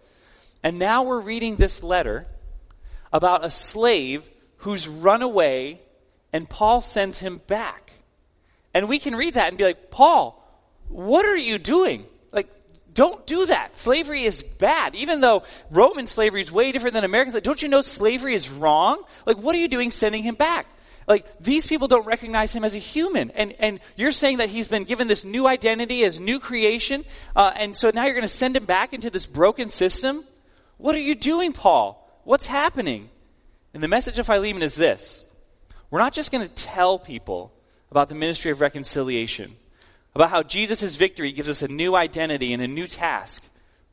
And 0.64 0.78
now 0.78 1.04
we're 1.04 1.22
reading 1.22 1.56
this 1.56 1.84
letter 1.84 2.28
about 3.12 3.46
a 3.46 3.50
slave 3.50 4.30
who's 4.58 4.88
run 4.88 5.22
away, 5.22 5.82
and 6.32 6.50
Paul 6.50 6.82
sends 6.82 7.20
him 7.20 7.42
back. 7.48 7.94
And 8.74 8.88
we 8.88 9.00
can 9.00 9.16
read 9.16 9.36
that 9.36 9.50
and 9.50 9.58
be 9.58 9.64
like, 9.64 9.90
Paul, 9.90 10.36
what 10.90 11.26
are 11.26 11.38
you 11.38 11.58
doing? 11.58 12.06
Like, 12.32 12.48
don't 12.94 13.26
do 13.26 13.46
that. 13.46 13.78
Slavery 13.78 14.24
is 14.24 14.44
bad. 14.44 14.96
Even 14.96 15.22
though 15.22 15.44
Roman 15.72 16.08
slavery 16.08 16.42
is 16.42 16.52
way 16.52 16.72
different 16.72 16.94
than 16.94 17.04
American 17.04 17.32
slavery, 17.32 17.44
don't 17.44 17.62
you 17.62 17.68
know 17.70 17.82
slavery 17.82 18.36
is 18.36 18.50
wrong? 18.50 19.02
Like, 19.26 19.38
what 19.38 19.56
are 19.56 19.60
you 19.60 19.68
doing 19.68 19.92
sending 19.92 20.24
him 20.24 20.36
back? 20.36 20.68
Like, 21.08 21.26
these 21.40 21.66
people 21.66 21.88
don't 21.88 22.06
recognize 22.06 22.54
him 22.54 22.64
as 22.64 22.76
a 22.76 22.78
human. 22.78 23.32
And, 23.32 23.56
and 23.58 23.80
you're 23.96 24.12
saying 24.12 24.38
that 24.38 24.50
he's 24.50 24.68
been 24.68 24.84
given 24.84 25.08
this 25.08 25.26
new 25.26 25.48
identity 25.48 26.04
as 26.04 26.20
new 26.20 26.40
creation, 26.40 27.04
uh, 27.36 27.52
and 27.56 27.76
so 27.76 27.90
now 27.92 28.06
you're 28.06 28.14
going 28.14 28.22
to 28.22 28.28
send 28.28 28.56
him 28.56 28.66
back 28.66 28.94
into 28.94 29.10
this 29.10 29.26
broken 29.26 29.70
system? 29.70 30.24
What 30.78 30.94
are 30.94 31.00
you 31.00 31.16
doing, 31.16 31.52
Paul? 31.52 32.08
What's 32.26 32.46
happening? 32.46 33.10
And 33.74 33.82
the 33.82 33.88
message 33.88 34.20
of 34.20 34.28
Philemon 34.28 34.62
is 34.62 34.76
this. 34.76 35.24
We're 35.90 36.00
not 36.00 36.14
just 36.14 36.32
going 36.32 36.48
to 36.48 36.54
tell 36.54 37.00
people 37.00 37.52
about 37.92 38.10
the 38.10 38.16
ministry 38.16 38.52
of 38.52 38.62
reconciliation, 38.62 39.56
about 40.16 40.30
how 40.30 40.44
Jesus' 40.44 40.96
victory 40.96 41.32
gives 41.32 41.50
us 41.50 41.62
a 41.62 41.68
new 41.68 41.96
identity 41.96 42.54
and 42.54 42.62
a 42.62 42.68
new 42.68 42.88
task, 42.88 43.44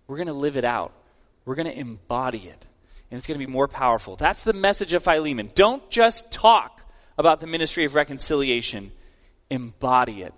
we're 0.06 0.16
going 0.16 0.26
to 0.28 0.32
live 0.32 0.56
it 0.56 0.64
out. 0.64 0.92
We're 1.44 1.54
going 1.54 1.68
to 1.68 1.78
embody 1.78 2.38
it. 2.48 2.66
And 3.10 3.18
it's 3.18 3.26
going 3.26 3.38
to 3.38 3.46
be 3.46 3.50
more 3.50 3.68
powerful. 3.68 4.16
That's 4.16 4.42
the 4.42 4.52
message 4.52 4.92
of 4.92 5.04
Philemon. 5.04 5.50
Don't 5.54 5.88
just 5.90 6.30
talk 6.30 6.82
about 7.16 7.40
the 7.40 7.46
ministry 7.46 7.84
of 7.84 7.94
reconciliation, 7.94 8.92
embody 9.48 10.22
it. 10.22 10.34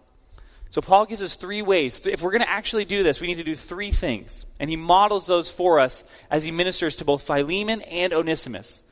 So 0.70 0.82
Paul 0.82 1.06
gives 1.06 1.22
us 1.22 1.34
three 1.34 1.62
ways. 1.62 2.02
If 2.04 2.20
we're 2.20 2.30
going 2.30 2.42
to 2.42 2.50
actually 2.50 2.84
do 2.84 3.02
this, 3.02 3.20
we 3.20 3.26
need 3.26 3.36
to 3.36 3.44
do 3.44 3.56
three 3.56 3.90
things. 3.90 4.44
And 4.60 4.68
he 4.68 4.76
models 4.76 5.26
those 5.26 5.50
for 5.50 5.80
us 5.80 6.04
as 6.30 6.44
he 6.44 6.50
ministers 6.50 6.96
to 6.96 7.06
both 7.06 7.22
Philemon 7.22 7.80
and 7.82 8.12
Onesimus. 8.12 8.82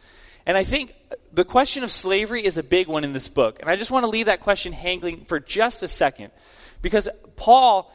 And 0.46 0.56
I 0.56 0.62
think 0.62 0.94
the 1.32 1.44
question 1.44 1.82
of 1.82 1.90
slavery 1.90 2.44
is 2.44 2.56
a 2.56 2.62
big 2.62 2.86
one 2.86 3.02
in 3.02 3.12
this 3.12 3.28
book. 3.28 3.58
And 3.60 3.68
I 3.68 3.76
just 3.76 3.90
want 3.90 4.04
to 4.04 4.08
leave 4.08 4.26
that 4.26 4.40
question 4.40 4.72
hanging 4.72 5.24
for 5.24 5.40
just 5.40 5.82
a 5.82 5.88
second. 5.88 6.30
Because 6.82 7.08
Paul, 7.34 7.92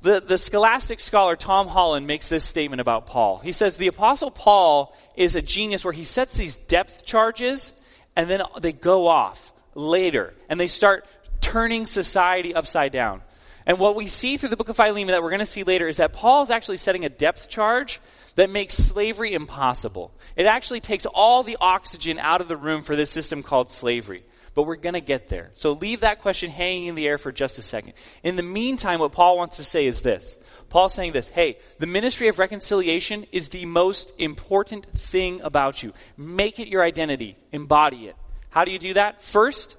the, 0.00 0.20
the 0.20 0.38
scholastic 0.38 0.98
scholar 0.98 1.36
Tom 1.36 1.68
Holland 1.68 2.06
makes 2.06 2.28
this 2.30 2.44
statement 2.44 2.80
about 2.80 3.06
Paul. 3.06 3.38
He 3.38 3.52
says, 3.52 3.76
The 3.76 3.88
Apostle 3.88 4.30
Paul 4.30 4.96
is 5.14 5.36
a 5.36 5.42
genius 5.42 5.84
where 5.84 5.92
he 5.92 6.04
sets 6.04 6.36
these 6.36 6.56
depth 6.56 7.04
charges 7.04 7.72
and 8.16 8.30
then 8.30 8.42
they 8.60 8.72
go 8.72 9.06
off 9.06 9.52
later 9.74 10.32
and 10.48 10.58
they 10.58 10.66
start 10.66 11.06
turning 11.40 11.84
society 11.84 12.54
upside 12.54 12.92
down. 12.92 13.22
And 13.66 13.78
what 13.78 13.94
we 13.94 14.06
see 14.06 14.36
through 14.36 14.48
the 14.48 14.56
book 14.56 14.68
of 14.68 14.76
Philemon 14.76 15.08
that 15.08 15.22
we're 15.22 15.30
going 15.30 15.40
to 15.40 15.46
see 15.46 15.62
later 15.62 15.88
is 15.88 15.98
that 15.98 16.12
Paul 16.12 16.42
is 16.42 16.50
actually 16.50 16.78
setting 16.78 17.04
a 17.04 17.08
depth 17.08 17.48
charge 17.48 18.00
that 18.36 18.50
makes 18.50 18.74
slavery 18.74 19.34
impossible. 19.34 20.12
It 20.36 20.46
actually 20.46 20.80
takes 20.80 21.06
all 21.06 21.42
the 21.42 21.58
oxygen 21.60 22.18
out 22.18 22.40
of 22.40 22.48
the 22.48 22.56
room 22.56 22.82
for 22.82 22.96
this 22.96 23.10
system 23.10 23.42
called 23.42 23.70
slavery. 23.70 24.24
But 24.54 24.64
we're 24.64 24.76
going 24.76 24.94
to 24.94 25.00
get 25.00 25.28
there. 25.28 25.50
So 25.54 25.72
leave 25.72 26.00
that 26.00 26.22
question 26.22 26.50
hanging 26.50 26.86
in 26.86 26.94
the 26.96 27.06
air 27.06 27.18
for 27.18 27.30
just 27.30 27.58
a 27.58 27.62
second. 27.62 27.92
In 28.24 28.34
the 28.34 28.42
meantime, 28.42 28.98
what 28.98 29.12
Paul 29.12 29.36
wants 29.36 29.58
to 29.58 29.64
say 29.64 29.86
is 29.86 30.02
this. 30.02 30.36
Paul's 30.68 30.92
saying 30.92 31.12
this, 31.12 31.28
hey, 31.28 31.58
the 31.78 31.86
ministry 31.86 32.26
of 32.26 32.40
reconciliation 32.40 33.26
is 33.30 33.48
the 33.50 33.64
most 33.66 34.12
important 34.18 34.86
thing 34.98 35.40
about 35.42 35.82
you. 35.82 35.92
Make 36.16 36.58
it 36.58 36.66
your 36.66 36.82
identity. 36.82 37.36
Embody 37.52 38.08
it. 38.08 38.16
How 38.48 38.64
do 38.64 38.72
you 38.72 38.80
do 38.80 38.94
that? 38.94 39.22
First, 39.22 39.76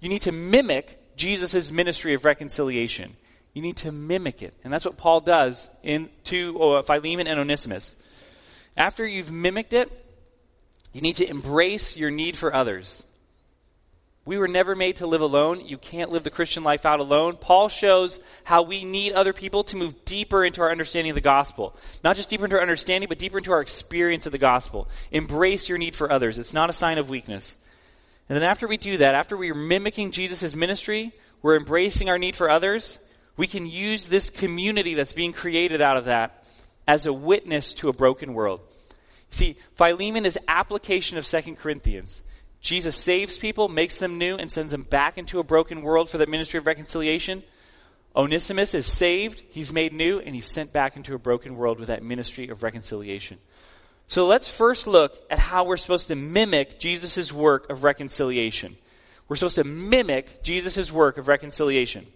you 0.00 0.10
need 0.10 0.22
to 0.22 0.32
mimic 0.32 0.99
Jesus' 1.20 1.70
ministry 1.70 2.14
of 2.14 2.24
reconciliation. 2.24 3.14
You 3.52 3.62
need 3.62 3.76
to 3.78 3.92
mimic 3.92 4.42
it. 4.42 4.54
And 4.64 4.72
that's 4.72 4.84
what 4.84 4.96
Paul 4.96 5.20
does 5.20 5.68
in 5.82 6.08
to 6.24 6.60
uh, 6.60 6.82
Philemon 6.82 7.28
and 7.28 7.38
Onesimus. 7.38 7.94
After 8.76 9.06
you've 9.06 9.30
mimicked 9.30 9.74
it, 9.74 9.90
you 10.92 11.02
need 11.02 11.16
to 11.16 11.28
embrace 11.28 11.96
your 11.96 12.10
need 12.10 12.36
for 12.36 12.54
others. 12.54 13.04
We 14.24 14.38
were 14.38 14.48
never 14.48 14.74
made 14.74 14.96
to 14.96 15.06
live 15.06 15.20
alone. 15.20 15.66
You 15.66 15.76
can't 15.76 16.10
live 16.10 16.24
the 16.24 16.30
Christian 16.30 16.62
life 16.62 16.86
out 16.86 17.00
alone. 17.00 17.36
Paul 17.36 17.68
shows 17.68 18.20
how 18.44 18.62
we 18.62 18.84
need 18.84 19.12
other 19.12 19.32
people 19.32 19.64
to 19.64 19.76
move 19.76 20.04
deeper 20.04 20.44
into 20.44 20.62
our 20.62 20.70
understanding 20.70 21.10
of 21.10 21.16
the 21.16 21.20
gospel. 21.20 21.76
Not 22.02 22.16
just 22.16 22.30
deeper 22.30 22.44
into 22.44 22.56
our 22.56 22.62
understanding, 22.62 23.08
but 23.08 23.18
deeper 23.18 23.38
into 23.38 23.52
our 23.52 23.60
experience 23.60 24.26
of 24.26 24.32
the 24.32 24.38
gospel. 24.38 24.88
Embrace 25.10 25.68
your 25.68 25.78
need 25.78 25.96
for 25.96 26.10
others. 26.10 26.38
It's 26.38 26.54
not 26.54 26.70
a 26.70 26.74
sign 26.74 26.98
of 26.98 27.10
weakness. 27.10 27.56
And 28.30 28.36
then 28.36 28.48
after 28.48 28.68
we 28.68 28.76
do 28.76 28.98
that, 28.98 29.16
after 29.16 29.36
we 29.36 29.50
are 29.50 29.56
mimicking 29.56 30.12
Jesus' 30.12 30.54
ministry, 30.54 31.12
we're 31.42 31.56
embracing 31.56 32.08
our 32.08 32.16
need 32.16 32.36
for 32.36 32.48
others, 32.48 33.00
we 33.36 33.48
can 33.48 33.66
use 33.66 34.06
this 34.06 34.30
community 34.30 34.94
that's 34.94 35.12
being 35.12 35.32
created 35.32 35.80
out 35.80 35.96
of 35.96 36.04
that 36.04 36.44
as 36.86 37.06
a 37.06 37.12
witness 37.12 37.74
to 37.74 37.88
a 37.88 37.92
broken 37.92 38.32
world. 38.32 38.60
See, 39.30 39.56
Philemon 39.74 40.26
is 40.26 40.38
application 40.46 41.18
of 41.18 41.26
2 41.26 41.56
Corinthians. 41.56 42.22
Jesus 42.60 42.94
saves 42.94 43.36
people, 43.36 43.68
makes 43.68 43.96
them 43.96 44.16
new, 44.16 44.36
and 44.36 44.52
sends 44.52 44.70
them 44.70 44.82
back 44.82 45.18
into 45.18 45.40
a 45.40 45.44
broken 45.44 45.82
world 45.82 46.08
for 46.08 46.18
the 46.18 46.26
ministry 46.26 46.58
of 46.58 46.68
reconciliation. 46.68 47.42
Onesimus 48.14 48.74
is 48.74 48.86
saved, 48.86 49.42
he's 49.50 49.72
made 49.72 49.92
new, 49.92 50.20
and 50.20 50.36
he's 50.36 50.46
sent 50.46 50.72
back 50.72 50.96
into 50.96 51.16
a 51.16 51.18
broken 51.18 51.56
world 51.56 51.80
with 51.80 51.88
that 51.88 52.04
ministry 52.04 52.48
of 52.48 52.62
reconciliation. 52.62 53.38
So 54.10 54.26
let's 54.26 54.50
first 54.50 54.88
look 54.88 55.16
at 55.30 55.38
how 55.38 55.62
we're 55.62 55.76
supposed 55.76 56.08
to 56.08 56.16
mimic 56.16 56.80
Jesus' 56.80 57.32
work 57.32 57.70
of 57.70 57.84
reconciliation. 57.84 58.76
We're 59.28 59.36
supposed 59.36 59.54
to 59.54 59.62
mimic 59.62 60.42
Jesus' 60.42 60.90
work 60.90 61.16
of 61.16 61.28
reconciliation. 61.28 62.08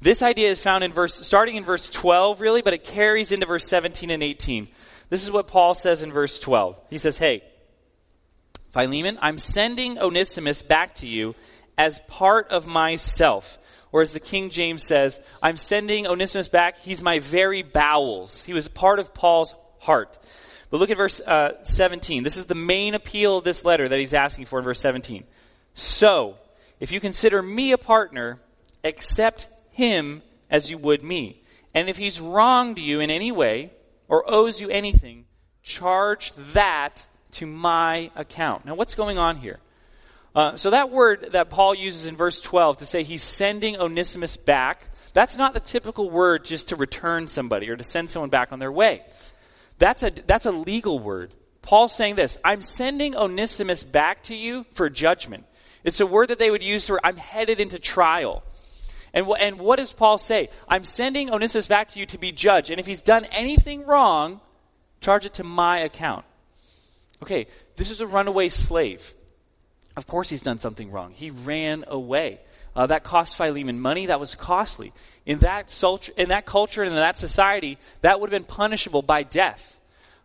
This 0.00 0.22
idea 0.22 0.50
is 0.50 0.62
found 0.62 0.84
in 0.84 0.92
verse, 0.92 1.26
starting 1.26 1.56
in 1.56 1.64
verse 1.64 1.90
12 1.90 2.40
really, 2.40 2.62
but 2.62 2.74
it 2.74 2.84
carries 2.84 3.32
into 3.32 3.44
verse 3.44 3.66
17 3.66 4.10
and 4.10 4.22
18. 4.22 4.68
This 5.08 5.24
is 5.24 5.32
what 5.32 5.48
Paul 5.48 5.74
says 5.74 6.04
in 6.04 6.12
verse 6.12 6.38
12. 6.38 6.80
He 6.90 6.98
says, 6.98 7.18
Hey, 7.18 7.42
Philemon, 8.70 9.18
I'm 9.20 9.38
sending 9.38 9.98
Onesimus 9.98 10.62
back 10.62 10.94
to 10.96 11.08
you 11.08 11.34
as 11.76 12.00
part 12.06 12.52
of 12.52 12.68
myself. 12.68 13.58
Or 13.90 14.00
as 14.00 14.12
the 14.12 14.20
King 14.20 14.50
James 14.50 14.84
says, 14.84 15.18
I'm 15.42 15.56
sending 15.56 16.06
Onesimus 16.06 16.46
back. 16.46 16.78
He's 16.78 17.02
my 17.02 17.18
very 17.18 17.62
bowels. 17.62 18.42
He 18.42 18.52
was 18.52 18.68
part 18.68 19.00
of 19.00 19.12
Paul's 19.12 19.56
heart. 19.80 20.20
But 20.72 20.78
look 20.78 20.88
at 20.88 20.96
verse 20.96 21.20
uh, 21.20 21.62
17. 21.64 22.22
This 22.22 22.38
is 22.38 22.46
the 22.46 22.54
main 22.54 22.94
appeal 22.94 23.36
of 23.36 23.44
this 23.44 23.62
letter 23.62 23.86
that 23.86 23.98
he's 23.98 24.14
asking 24.14 24.46
for 24.46 24.58
in 24.58 24.64
verse 24.64 24.80
17. 24.80 25.22
So, 25.74 26.38
if 26.80 26.92
you 26.92 26.98
consider 26.98 27.42
me 27.42 27.72
a 27.72 27.78
partner, 27.78 28.40
accept 28.82 29.48
him 29.72 30.22
as 30.48 30.70
you 30.70 30.78
would 30.78 31.02
me. 31.02 31.42
And 31.74 31.90
if 31.90 31.98
he's 31.98 32.22
wronged 32.22 32.78
you 32.78 33.00
in 33.00 33.10
any 33.10 33.30
way 33.30 33.70
or 34.08 34.24
owes 34.26 34.62
you 34.62 34.70
anything, 34.70 35.26
charge 35.62 36.32
that 36.54 37.04
to 37.32 37.44
my 37.44 38.10
account. 38.16 38.64
Now, 38.64 38.74
what's 38.74 38.94
going 38.94 39.18
on 39.18 39.36
here? 39.36 39.60
Uh, 40.34 40.56
so, 40.56 40.70
that 40.70 40.88
word 40.88 41.32
that 41.32 41.50
Paul 41.50 41.74
uses 41.74 42.06
in 42.06 42.16
verse 42.16 42.40
12 42.40 42.78
to 42.78 42.86
say 42.86 43.02
he's 43.02 43.22
sending 43.22 43.76
Onesimus 43.76 44.38
back, 44.38 44.86
that's 45.12 45.36
not 45.36 45.52
the 45.52 45.60
typical 45.60 46.08
word 46.08 46.46
just 46.46 46.70
to 46.70 46.76
return 46.76 47.28
somebody 47.28 47.68
or 47.68 47.76
to 47.76 47.84
send 47.84 48.08
someone 48.08 48.30
back 48.30 48.52
on 48.52 48.58
their 48.58 48.72
way. 48.72 49.02
That's 49.82 50.04
a, 50.04 50.12
that's 50.28 50.46
a 50.46 50.52
legal 50.52 51.00
word. 51.00 51.34
Paul's 51.60 51.92
saying 51.92 52.14
this 52.14 52.38
I'm 52.44 52.62
sending 52.62 53.16
Onesimus 53.16 53.82
back 53.82 54.22
to 54.24 54.34
you 54.36 54.64
for 54.74 54.88
judgment. 54.88 55.44
It's 55.82 55.98
a 55.98 56.06
word 56.06 56.28
that 56.28 56.38
they 56.38 56.52
would 56.52 56.62
use 56.62 56.86
for 56.86 57.04
I'm 57.04 57.16
headed 57.16 57.58
into 57.58 57.80
trial. 57.80 58.44
And, 59.12 59.26
wh- 59.26 59.40
and 59.40 59.58
what 59.58 59.80
does 59.80 59.92
Paul 59.92 60.18
say? 60.18 60.50
I'm 60.68 60.84
sending 60.84 61.34
Onesimus 61.34 61.66
back 61.66 61.88
to 61.88 61.98
you 61.98 62.06
to 62.06 62.18
be 62.18 62.30
judged. 62.30 62.70
And 62.70 62.78
if 62.78 62.86
he's 62.86 63.02
done 63.02 63.24
anything 63.32 63.84
wrong, 63.84 64.40
charge 65.00 65.26
it 65.26 65.34
to 65.34 65.44
my 65.44 65.80
account. 65.80 66.24
Okay, 67.20 67.48
this 67.74 67.90
is 67.90 68.00
a 68.00 68.06
runaway 68.06 68.50
slave. 68.50 69.14
Of 69.96 70.06
course 70.06 70.28
he's 70.28 70.42
done 70.42 70.58
something 70.58 70.92
wrong. 70.92 71.10
He 71.10 71.30
ran 71.30 71.84
away. 71.88 72.38
Uh, 72.74 72.86
that 72.86 73.04
cost 73.04 73.36
Philemon 73.36 73.80
money. 73.80 74.06
That 74.06 74.20
was 74.20 74.34
costly. 74.34 74.92
In 75.26 75.40
that, 75.40 75.84
in 76.16 76.30
that 76.30 76.46
culture 76.46 76.82
and 76.82 76.90
in 76.90 76.96
that 76.96 77.18
society, 77.18 77.78
that 78.00 78.20
would 78.20 78.32
have 78.32 78.40
been 78.40 78.46
punishable 78.46 79.02
by 79.02 79.22
death. 79.22 79.78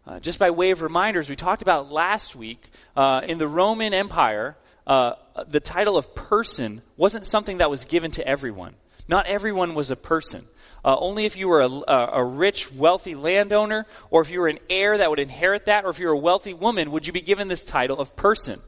Uh, 0.05 0.19
just 0.19 0.39
by 0.39 0.51
way 0.51 0.71
of 0.71 0.81
reminders, 0.81 1.29
we 1.29 1.35
talked 1.35 1.61
about 1.61 1.91
last 1.91 2.35
week 2.35 2.63
uh, 2.95 3.21
in 3.25 3.37
the 3.37 3.47
Roman 3.47 3.93
Empire, 3.93 4.55
uh, 4.85 5.13
the 5.49 5.59
title 5.59 5.97
of 5.97 6.15
person 6.15 6.81
wasn't 6.95 7.25
something 7.25 7.57
that 7.57 7.69
was 7.69 7.83
given 7.83 8.11
to 8.11 8.25
everyone. 8.25 8.73
Not 9.09 9.27
everyone 9.27 9.75
was 9.75 9.91
a 9.91 9.97
person. 9.97 10.45
Uh, 10.85 10.95
only 10.97 11.25
if 11.25 11.35
you 11.35 11.49
were 11.49 11.61
a, 11.61 11.69
a, 11.89 12.23
rich, 12.23 12.71
wealthy 12.71 13.15
landowner, 13.15 13.85
or 14.09 14.21
if 14.21 14.29
you 14.29 14.39
were 14.39 14.47
an 14.47 14.59
heir 14.69 14.97
that 14.97 15.09
would 15.09 15.19
inherit 15.19 15.65
that, 15.65 15.83
or 15.83 15.89
if 15.89 15.99
you 15.99 16.07
were 16.07 16.13
a 16.13 16.17
wealthy 16.17 16.53
woman, 16.53 16.91
would 16.91 17.05
you 17.05 17.11
be 17.11 17.21
given 17.21 17.49
this 17.49 17.65
title 17.65 17.99
of 17.99 18.15
person. 18.15 18.61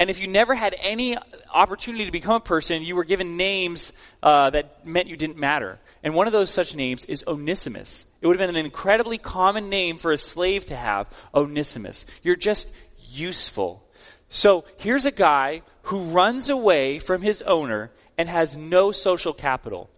And 0.00 0.08
if 0.08 0.18
you 0.18 0.28
never 0.28 0.54
had 0.54 0.74
any 0.80 1.18
opportunity 1.52 2.06
to 2.06 2.10
become 2.10 2.36
a 2.36 2.40
person, 2.40 2.82
you 2.82 2.96
were 2.96 3.04
given 3.04 3.36
names 3.36 3.92
uh, 4.22 4.48
that 4.48 4.86
meant 4.86 5.08
you 5.08 5.16
didn't 5.18 5.36
matter. 5.36 5.78
And 6.02 6.14
one 6.14 6.26
of 6.26 6.32
those 6.32 6.48
such 6.48 6.74
names 6.74 7.04
is 7.04 7.22
Onesimus. 7.26 8.06
It 8.22 8.26
would 8.26 8.40
have 8.40 8.48
been 8.48 8.56
an 8.56 8.64
incredibly 8.64 9.18
common 9.18 9.68
name 9.68 9.98
for 9.98 10.10
a 10.10 10.16
slave 10.16 10.64
to 10.66 10.74
have, 10.74 11.06
Onesimus. 11.34 12.06
You're 12.22 12.34
just 12.34 12.70
useful. 13.10 13.86
So 14.30 14.64
here's 14.78 15.04
a 15.04 15.10
guy 15.10 15.60
who 15.82 16.00
runs 16.04 16.48
away 16.48 16.98
from 16.98 17.20
his 17.20 17.42
owner 17.42 17.90
and 18.16 18.26
has 18.26 18.56
no 18.56 18.92
social 18.92 19.34
capital. 19.34 19.90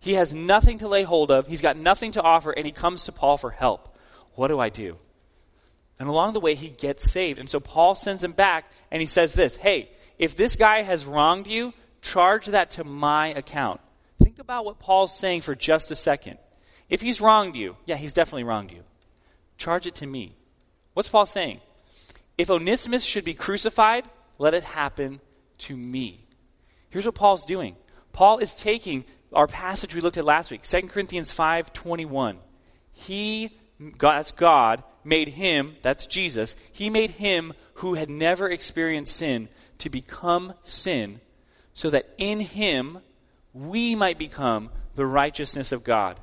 He 0.00 0.14
has 0.14 0.34
nothing 0.34 0.78
to 0.78 0.88
lay 0.88 1.04
hold 1.04 1.30
of, 1.30 1.46
he's 1.46 1.62
got 1.62 1.76
nothing 1.76 2.10
to 2.12 2.22
offer, 2.22 2.50
and 2.50 2.66
he 2.66 2.72
comes 2.72 3.04
to 3.04 3.12
Paul 3.12 3.38
for 3.38 3.50
help. 3.50 3.96
What 4.34 4.48
do 4.48 4.58
I 4.58 4.68
do? 4.68 4.96
And 5.98 6.08
along 6.08 6.34
the 6.34 6.40
way, 6.40 6.54
he 6.54 6.68
gets 6.68 7.10
saved. 7.10 7.38
And 7.38 7.48
so 7.48 7.60
Paul 7.60 7.94
sends 7.94 8.22
him 8.22 8.32
back 8.32 8.70
and 8.90 9.00
he 9.00 9.06
says 9.06 9.34
this 9.34 9.56
Hey, 9.56 9.90
if 10.18 10.36
this 10.36 10.56
guy 10.56 10.82
has 10.82 11.04
wronged 11.06 11.46
you, 11.46 11.72
charge 12.02 12.46
that 12.46 12.72
to 12.72 12.84
my 12.84 13.28
account. 13.28 13.80
Think 14.22 14.38
about 14.38 14.64
what 14.64 14.78
Paul's 14.78 15.16
saying 15.16 15.42
for 15.42 15.54
just 15.54 15.90
a 15.90 15.94
second. 15.94 16.38
If 16.88 17.00
he's 17.00 17.20
wronged 17.20 17.56
you, 17.56 17.76
yeah, 17.84 17.96
he's 17.96 18.12
definitely 18.12 18.44
wronged 18.44 18.70
you. 18.70 18.82
Charge 19.58 19.86
it 19.86 19.96
to 19.96 20.06
me. 20.06 20.34
What's 20.94 21.08
Paul 21.08 21.26
saying? 21.26 21.60
If 22.38 22.50
Onesimus 22.50 23.04
should 23.04 23.24
be 23.24 23.34
crucified, 23.34 24.04
let 24.38 24.54
it 24.54 24.64
happen 24.64 25.20
to 25.58 25.76
me. 25.76 26.24
Here's 26.90 27.06
what 27.06 27.14
Paul's 27.14 27.44
doing. 27.44 27.76
Paul 28.12 28.38
is 28.38 28.54
taking 28.54 29.04
our 29.32 29.46
passage 29.46 29.94
we 29.94 30.00
looked 30.00 30.16
at 30.16 30.24
last 30.24 30.50
week, 30.50 30.62
2 30.62 30.88
Corinthians 30.88 31.32
5:21. 31.32 32.38
He 32.92 33.50
God, 33.98 34.18
that's 34.18 34.32
God 34.32 34.82
made 35.06 35.28
him, 35.28 35.74
that's 35.82 36.06
Jesus, 36.06 36.56
he 36.72 36.90
made 36.90 37.12
him 37.12 37.52
who 37.74 37.94
had 37.94 38.10
never 38.10 38.50
experienced 38.50 39.16
sin 39.16 39.48
to 39.78 39.90
become 39.90 40.54
sin 40.62 41.20
so 41.74 41.90
that 41.90 42.08
in 42.18 42.40
him 42.40 42.98
we 43.52 43.94
might 43.94 44.18
become 44.18 44.70
the 44.94 45.06
righteousness 45.06 45.72
of 45.72 45.84
God. 45.84 46.18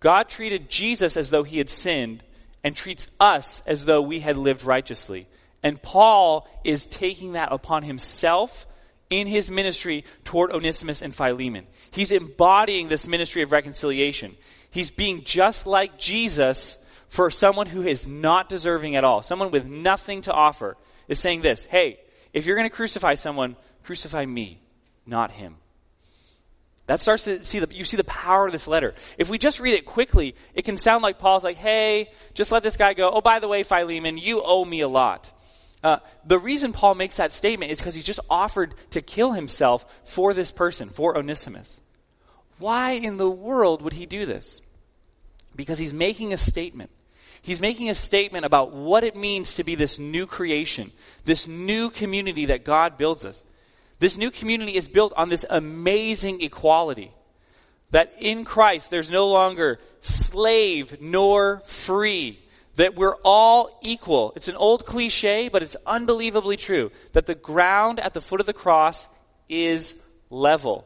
God 0.00 0.28
treated 0.28 0.70
Jesus 0.70 1.16
as 1.16 1.30
though 1.30 1.42
he 1.42 1.58
had 1.58 1.68
sinned 1.68 2.22
and 2.62 2.76
treats 2.76 3.06
us 3.18 3.62
as 3.66 3.84
though 3.84 4.02
we 4.02 4.20
had 4.20 4.36
lived 4.36 4.64
righteously. 4.64 5.26
And 5.62 5.82
Paul 5.82 6.48
is 6.64 6.86
taking 6.86 7.32
that 7.32 7.52
upon 7.52 7.82
himself 7.82 8.66
in 9.10 9.26
his 9.26 9.50
ministry 9.50 10.04
toward 10.24 10.52
Onesimus 10.52 11.02
and 11.02 11.14
Philemon. 11.14 11.66
He's 11.90 12.12
embodying 12.12 12.88
this 12.88 13.06
ministry 13.06 13.42
of 13.42 13.52
reconciliation. 13.52 14.36
He's 14.70 14.90
being 14.90 15.24
just 15.24 15.66
like 15.66 15.98
Jesus 15.98 16.78
for 17.08 17.30
someone 17.30 17.66
who 17.66 17.82
is 17.82 18.06
not 18.06 18.48
deserving 18.48 18.96
at 18.96 19.04
all, 19.04 19.22
someone 19.22 19.50
with 19.50 19.66
nothing 19.66 20.22
to 20.22 20.32
offer, 20.32 20.76
is 21.08 21.18
saying 21.18 21.42
this 21.42 21.64
Hey, 21.64 22.00
if 22.32 22.46
you're 22.46 22.56
going 22.56 22.68
to 22.68 22.74
crucify 22.74 23.14
someone, 23.14 23.56
crucify 23.82 24.24
me, 24.24 24.60
not 25.06 25.30
him. 25.30 25.56
That 26.86 27.00
starts 27.00 27.24
to 27.24 27.44
see 27.44 27.58
the, 27.58 27.74
you 27.74 27.84
see 27.84 27.96
the 27.96 28.04
power 28.04 28.46
of 28.46 28.52
this 28.52 28.68
letter. 28.68 28.94
If 29.18 29.28
we 29.28 29.38
just 29.38 29.58
read 29.58 29.74
it 29.74 29.86
quickly, 29.86 30.36
it 30.54 30.62
can 30.62 30.76
sound 30.76 31.02
like 31.02 31.18
Paul's 31.18 31.42
like, 31.42 31.56
hey, 31.56 32.10
just 32.34 32.52
let 32.52 32.62
this 32.62 32.76
guy 32.76 32.94
go. 32.94 33.10
Oh, 33.10 33.20
by 33.20 33.40
the 33.40 33.48
way, 33.48 33.64
Philemon, 33.64 34.18
you 34.18 34.40
owe 34.42 34.64
me 34.64 34.80
a 34.80 34.88
lot. 34.88 35.28
Uh, 35.82 35.98
the 36.24 36.38
reason 36.38 36.72
Paul 36.72 36.94
makes 36.94 37.16
that 37.16 37.32
statement 37.32 37.72
is 37.72 37.78
because 37.78 37.94
he's 37.94 38.04
just 38.04 38.20
offered 38.30 38.74
to 38.90 39.02
kill 39.02 39.32
himself 39.32 39.84
for 40.04 40.32
this 40.32 40.52
person, 40.52 40.88
for 40.88 41.16
Onesimus. 41.16 41.80
Why 42.58 42.92
in 42.92 43.16
the 43.16 43.30
world 43.30 43.82
would 43.82 43.92
he 43.92 44.06
do 44.06 44.24
this? 44.24 44.60
Because 45.54 45.78
he's 45.78 45.92
making 45.92 46.32
a 46.32 46.36
statement. 46.36 46.90
He's 47.46 47.60
making 47.60 47.90
a 47.90 47.94
statement 47.94 48.44
about 48.44 48.72
what 48.72 49.04
it 49.04 49.14
means 49.14 49.54
to 49.54 49.62
be 49.62 49.76
this 49.76 50.00
new 50.00 50.26
creation, 50.26 50.90
this 51.24 51.46
new 51.46 51.90
community 51.90 52.46
that 52.46 52.64
God 52.64 52.98
builds 52.98 53.24
us. 53.24 53.40
This 54.00 54.16
new 54.16 54.32
community 54.32 54.74
is 54.74 54.88
built 54.88 55.12
on 55.16 55.28
this 55.28 55.44
amazing 55.48 56.40
equality. 56.42 57.12
That 57.92 58.12
in 58.18 58.44
Christ 58.44 58.90
there's 58.90 59.12
no 59.12 59.28
longer 59.28 59.78
slave 60.00 61.00
nor 61.00 61.60
free. 61.60 62.40
That 62.74 62.96
we're 62.96 63.14
all 63.22 63.78
equal. 63.80 64.32
It's 64.34 64.48
an 64.48 64.56
old 64.56 64.84
cliche, 64.84 65.48
but 65.48 65.62
it's 65.62 65.76
unbelievably 65.86 66.56
true. 66.56 66.90
That 67.12 67.26
the 67.26 67.36
ground 67.36 68.00
at 68.00 68.12
the 68.12 68.20
foot 68.20 68.40
of 68.40 68.46
the 68.46 68.54
cross 68.54 69.06
is 69.48 69.94
level. 70.30 70.84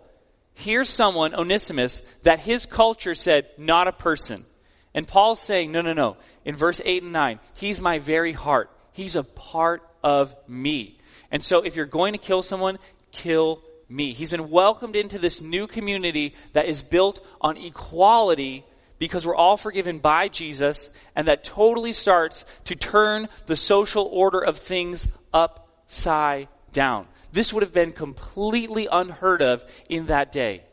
Here's 0.53 0.91
someone, 0.91 1.35
Onesimus, 1.35 2.03
that 2.25 2.39
his 2.39 2.67
culture 2.67 3.15
said, 3.15 3.47
not 3.57 3.89
a 3.89 3.93
person. 3.93 4.45
And 4.95 5.07
Paul's 5.07 5.41
saying, 5.41 5.73
no, 5.73 5.83
no, 5.83 5.93
no. 5.93 6.17
In 6.45 6.57
verse 6.57 6.81
8 6.85 7.05
and 7.05 7.13
9, 7.13 7.39
he's 7.55 7.81
my 7.81 7.99
very 7.99 8.33
heart. 8.33 8.71
He's 8.93 9.17
a 9.17 9.23
part 9.23 9.83
of 10.03 10.35
me. 10.49 10.99
And 11.31 11.45
so 11.45 11.63
if 11.63 11.77
you're 11.77 11.87
going 11.87 12.13
to 12.13 12.19
kill 12.19 12.43
someone, 12.43 12.79
kill 13.13 13.63
me. 13.89 14.13
He's 14.13 14.31
been 14.31 14.51
welcomed 14.51 14.97
into 14.97 15.19
this 15.19 15.41
new 15.41 15.67
community 15.67 16.35
that 16.53 16.67
is 16.67 16.83
built 16.83 17.25
on 17.41 17.57
equality 17.57 18.65
because 18.99 19.27
we're 19.27 19.35
all 19.35 19.57
forgiven 19.57 19.99
by 19.99 20.29
Jesus, 20.29 20.91
and 21.17 21.27
that 21.27 21.43
totally 21.43 21.93
starts 21.93 22.45
to 22.65 22.77
turn 22.77 23.29
the 23.47 23.57
social 23.57 24.05
order 24.05 24.41
of 24.41 24.59
things 24.59 25.09
upside 25.33 26.49
down. 26.73 27.07
This 27.33 27.53
would 27.53 27.63
have 27.63 27.73
been 27.73 27.93
completely 27.93 28.89
unheard 28.91 29.41
of 29.41 29.65
in 29.89 30.07
that 30.07 30.33
day. 30.33 30.65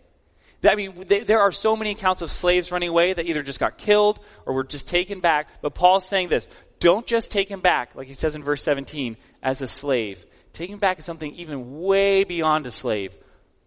I 0.67 0.75
mean, 0.75 1.05
there 1.07 1.39
are 1.39 1.51
so 1.51 1.75
many 1.75 1.91
accounts 1.91 2.21
of 2.21 2.31
slaves 2.31 2.71
running 2.71 2.89
away 2.89 3.13
that 3.13 3.25
either 3.25 3.43
just 3.43 3.59
got 3.59 3.77
killed 3.77 4.19
or 4.45 4.53
were 4.53 4.63
just 4.63 4.88
taken 4.88 5.19
back. 5.19 5.47
But 5.62 5.75
Paul's 5.75 6.07
saying 6.07 6.29
this 6.29 6.47
don't 6.79 7.05
just 7.05 7.31
take 7.31 7.50
him 7.50 7.62
back, 7.62 7.95
like 7.95 8.07
he 8.07 8.13
says 8.13 8.36
in 8.36 8.43
verse 8.43 8.63
17, 8.63 9.17
as 9.41 9.62
a 9.62 9.67
slave. 9.67 10.25
Taking 10.53 10.74
him 10.74 10.79
back 10.79 11.00
is 11.00 11.05
something 11.05 11.33
even 11.36 11.81
way 11.81 12.24
beyond 12.24 12.65
a 12.65 12.71
slave, 12.71 13.15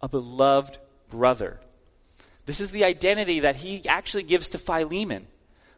a 0.01 0.09
beloved 0.09 0.79
brother. 1.09 1.61
This 2.47 2.61
is 2.61 2.71
the 2.71 2.85
identity 2.85 3.41
that 3.41 3.57
he 3.57 3.87
actually 3.89 4.25
gives 4.25 4.51
to 4.51 4.59
Philemon. 4.59 5.27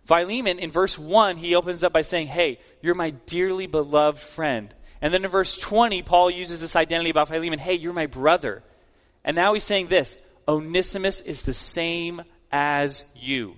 Philemon, 0.04 0.58
in 0.58 0.70
verse 0.70 0.98
1, 0.98 1.36
he 1.36 1.54
opens 1.54 1.84
up 1.84 1.92
by 1.92 2.02
saying, 2.02 2.26
Hey, 2.26 2.58
you're 2.80 2.94
my 2.94 3.10
dearly 3.10 3.66
beloved 3.66 4.18
friend. 4.18 4.74
And 5.00 5.12
then 5.12 5.24
in 5.24 5.30
verse 5.30 5.58
20, 5.58 6.02
Paul 6.02 6.30
uses 6.30 6.60
this 6.60 6.76
identity 6.76 7.10
about 7.10 7.28
Philemon, 7.28 7.58
Hey, 7.58 7.74
you're 7.74 7.92
my 7.92 8.06
brother. 8.06 8.62
And 9.24 9.36
now 9.36 9.54
he's 9.54 9.64
saying 9.64 9.88
this 9.88 10.16
Onesimus 10.48 11.20
is 11.20 11.42
the 11.42 11.54
same 11.54 12.22
as 12.50 13.04
you. 13.14 13.56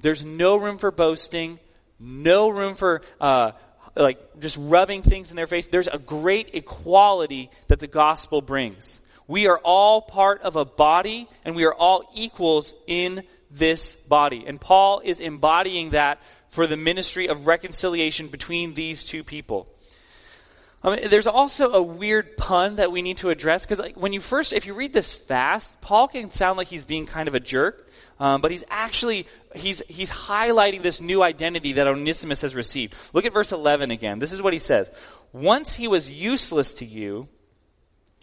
There's 0.00 0.24
no 0.24 0.56
room 0.56 0.78
for 0.78 0.90
boasting, 0.90 1.58
no 1.98 2.48
room 2.48 2.74
for 2.74 3.02
uh, 3.20 3.52
like 3.96 4.40
just 4.40 4.56
rubbing 4.60 5.02
things 5.02 5.30
in 5.30 5.36
their 5.36 5.46
face. 5.46 5.66
There's 5.66 5.88
a 5.88 5.98
great 5.98 6.50
equality 6.54 7.50
that 7.66 7.80
the 7.80 7.86
gospel 7.86 8.40
brings. 8.40 9.00
We 9.26 9.46
are 9.46 9.58
all 9.58 10.00
part 10.00 10.42
of 10.42 10.56
a 10.56 10.64
body 10.64 11.28
and 11.44 11.54
we 11.54 11.64
are 11.64 11.74
all 11.74 12.08
equals 12.14 12.74
in 12.86 13.24
this 13.50 13.94
body. 13.94 14.44
And 14.46 14.60
Paul 14.60 15.02
is 15.04 15.20
embodying 15.20 15.90
that 15.90 16.20
for 16.48 16.66
the 16.66 16.76
ministry 16.76 17.28
of 17.28 17.46
reconciliation 17.46 18.28
between 18.28 18.74
these 18.74 19.02
two 19.02 19.24
people. 19.24 19.68
There's 20.82 21.26
also 21.26 21.72
a 21.72 21.82
weird 21.82 22.36
pun 22.36 22.76
that 22.76 22.92
we 22.92 23.02
need 23.02 23.18
to 23.18 23.30
address 23.30 23.64
because 23.64 23.80
like, 23.80 23.96
when 23.96 24.12
you 24.12 24.20
first, 24.20 24.52
if 24.52 24.66
you 24.66 24.74
read 24.74 24.92
this 24.92 25.12
fast, 25.12 25.80
Paul 25.80 26.06
can 26.06 26.30
sound 26.30 26.56
like 26.56 26.68
he's 26.68 26.84
being 26.84 27.06
kind 27.06 27.26
of 27.26 27.34
a 27.34 27.40
jerk. 27.40 27.86
Um, 28.20 28.40
but 28.40 28.50
he's 28.50 28.64
actually 28.68 29.26
he's 29.54 29.80
he's 29.88 30.10
highlighting 30.10 30.82
this 30.82 31.00
new 31.00 31.22
identity 31.22 31.74
that 31.74 31.86
Onesimus 31.86 32.40
has 32.42 32.54
received. 32.54 32.94
Look 33.12 33.24
at 33.24 33.32
verse 33.32 33.52
11 33.52 33.90
again. 33.90 34.18
This 34.18 34.32
is 34.32 34.42
what 34.42 34.52
he 34.52 34.58
says: 34.58 34.90
Once 35.32 35.74
he 35.74 35.86
was 35.86 36.10
useless 36.10 36.72
to 36.74 36.84
you, 36.84 37.28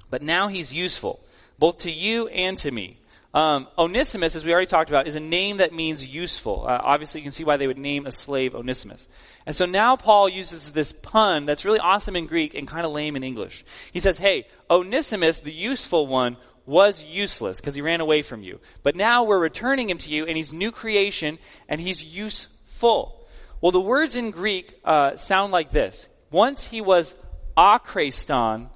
but 0.10 0.22
now 0.22 0.50
he's 0.50 0.74
useful, 0.74 1.24
both 1.58 1.80
to 1.80 1.91
you 1.91 2.28
and 2.28 2.58
to 2.60 2.72
me. 2.72 3.00
Um, 3.36 3.67
Onesimus, 3.78 4.34
as 4.34 4.45
we 4.45 4.54
already 4.54 4.67
talked 4.67 4.89
about, 4.89 5.08
is 5.08 5.15
a 5.15 5.19
name 5.19 5.58
that 5.58 5.74
means 5.74 6.08
useful. 6.08 6.65
Uh, 6.65 6.80
obviously, 6.82 7.19
you 7.19 7.26
can 7.26 7.34
see 7.34 7.43
why 7.43 7.58
they 7.58 7.67
would 7.67 7.78
name 7.78 8.06
a 8.06 8.12
slave 8.13 8.56
Onesimus. 8.56 9.10
And 9.45 9.54
so 9.54 9.65
now 9.65 9.98
Paul 9.98 10.30
uses 10.30 10.71
this 10.71 10.93
pun 10.93 11.45
that's 11.45 11.65
really 11.65 11.80
awesome 11.80 12.15
in 12.15 12.28
Greek 12.28 12.54
and 12.56 12.65
kind 12.65 12.86
of 12.86 12.93
lame 12.93 13.17
in 13.17 13.26
English. 13.26 13.65
He 13.91 14.00
says, 14.00 14.17
hey, 14.17 14.48
Onesimus, 14.69 15.41
the 15.41 15.52
useful 15.52 16.08
one, 16.08 16.38
was 16.65 17.04
useless 17.04 17.60
because 17.60 17.76
he 17.76 17.82
ran 17.82 18.00
away 18.00 18.21
from 18.21 18.41
you. 18.41 18.62
But 18.84 18.95
now 18.95 19.26
we're 19.26 19.38
returning 19.38 19.89
him 19.89 19.98
to 19.98 20.10
you, 20.10 20.26
and 20.26 20.38
he's 20.38 20.54
new 20.54 20.71
creation, 20.71 21.38
and 21.67 21.82
he's 21.82 22.02
useful. 22.02 23.28
Well, 23.60 23.74
the 23.74 23.82
words 23.82 24.15
in 24.15 24.32
Greek 24.32 24.80
uh, 24.86 25.17
sound 25.17 25.52
like 25.52 25.71
this. 25.71 26.08
Once 26.32 26.69
he 26.69 26.80
was 26.80 27.13
akreston, 27.58 28.69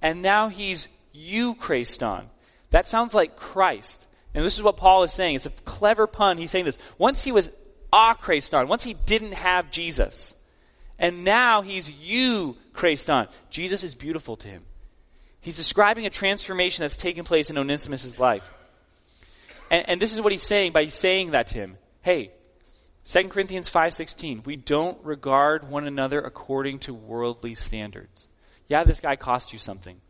and 0.00 0.22
now 0.22 0.46
he's 0.50 0.86
eukreston. 1.12 2.26
That 2.74 2.88
sounds 2.88 3.14
like 3.14 3.36
Christ. 3.36 4.04
And 4.34 4.44
this 4.44 4.56
is 4.56 4.62
what 4.64 4.76
Paul 4.76 5.04
is 5.04 5.12
saying. 5.12 5.36
It's 5.36 5.46
a 5.46 5.50
clever 5.64 6.08
pun. 6.08 6.38
He's 6.38 6.50
saying 6.50 6.64
this. 6.64 6.76
Once 6.98 7.22
he 7.22 7.30
was 7.30 7.48
akreston, 7.92 8.66
once 8.66 8.82
he 8.82 8.94
didn't 8.94 9.34
have 9.34 9.70
Jesus, 9.70 10.34
and 10.98 11.22
now 11.22 11.62
he's 11.62 11.88
eukreston. 11.88 13.30
Jesus 13.48 13.84
is 13.84 13.94
beautiful 13.94 14.34
to 14.38 14.48
him. 14.48 14.64
He's 15.40 15.54
describing 15.54 16.04
a 16.04 16.10
transformation 16.10 16.82
that's 16.82 16.96
taken 16.96 17.22
place 17.22 17.48
in 17.48 17.58
Onesimus' 17.58 18.18
life. 18.18 18.44
And, 19.70 19.88
and 19.90 20.02
this 20.02 20.12
is 20.12 20.20
what 20.20 20.32
he's 20.32 20.42
saying 20.42 20.72
by 20.72 20.88
saying 20.88 21.30
that 21.30 21.46
to 21.48 21.54
him. 21.54 21.78
Hey, 22.02 22.32
2 23.06 23.28
Corinthians 23.28 23.70
5.16, 23.70 24.44
we 24.44 24.56
don't 24.56 24.98
regard 25.04 25.70
one 25.70 25.86
another 25.86 26.20
according 26.20 26.80
to 26.80 26.92
worldly 26.92 27.54
standards. 27.54 28.26
Yeah, 28.66 28.82
this 28.82 28.98
guy 28.98 29.14
cost 29.14 29.52
you 29.52 29.60
something. 29.60 30.00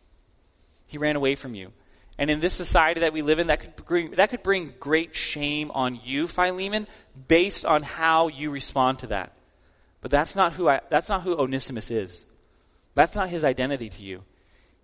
He 0.87 0.97
ran 0.97 1.17
away 1.17 1.35
from 1.35 1.55
you. 1.55 1.71
And 2.17 2.31
in 2.31 2.41
this 2.41 2.55
society 2.55 3.01
that 3.01 3.13
we 3.13 3.23
live 3.23 3.39
in, 3.39 3.49
that 3.49 3.61
could 3.61 3.87
bring, 3.87 4.11
that 4.13 4.31
could 4.31 4.43
bring 4.43 4.75
great 4.79 5.17
shame 5.17 5.71
on 5.73 5.99
you, 6.03 6.29
Philemon, 6.29 6.87
based 7.29 7.67
on 7.67 7.83
how 7.83 8.29
you 8.29 8.51
respond 8.51 9.01
to 9.01 9.09
that. 9.09 9.33
But 10.01 10.11
that's 10.11 10.37
not 10.37 10.53
who 10.53 10.69
I, 10.69 10.81
that's 10.91 11.09
not 11.09 11.23
who 11.23 11.37
Onesimus 11.37 11.91
is. 11.91 12.25
That's 12.95 13.17
not 13.17 13.31
his 13.31 13.43
identity 13.43 13.89
to 13.89 14.03
you. 14.03 14.23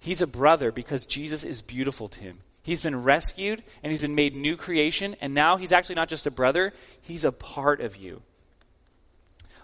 He's 0.01 0.23
a 0.23 0.27
brother 0.27 0.73
because 0.73 1.07
Jesus 1.07 1.45
is 1.45 1.63
beautiful 1.63 2.09
to 2.09 2.21
him. 2.21 2.39
He's 2.63 2.83
been 2.83 3.03
rescued 3.03 3.63
and 3.83 3.93
he's 3.93 4.01
been 4.01 4.15
made 4.15 4.35
new 4.35 4.57
creation, 4.57 5.15
and 5.21 5.35
now 5.35 5.57
he's 5.57 5.73
actually 5.73 5.95
not 5.97 6.09
just 6.09 6.27
a 6.27 6.31
brother, 6.31 6.73
he's 7.03 7.25
a 7.25 7.33
part 7.33 7.81
of 7.81 7.97
you. 7.97 8.23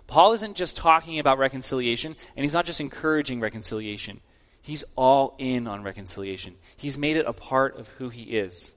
Paul 0.06 0.34
isn't 0.34 0.56
just 0.56 0.76
talking 0.76 1.18
about 1.18 1.38
reconciliation, 1.38 2.14
and 2.36 2.44
he's 2.44 2.52
not 2.52 2.64
just 2.64 2.80
encouraging 2.80 3.40
reconciliation. 3.40 4.20
He's 4.66 4.82
all 4.96 5.36
in 5.38 5.68
on 5.68 5.84
reconciliation. 5.84 6.56
He's 6.76 6.98
made 6.98 7.16
it 7.16 7.24
a 7.24 7.32
part 7.32 7.78
of 7.78 7.86
who 7.86 8.08
he 8.08 8.22
is. 8.22 8.72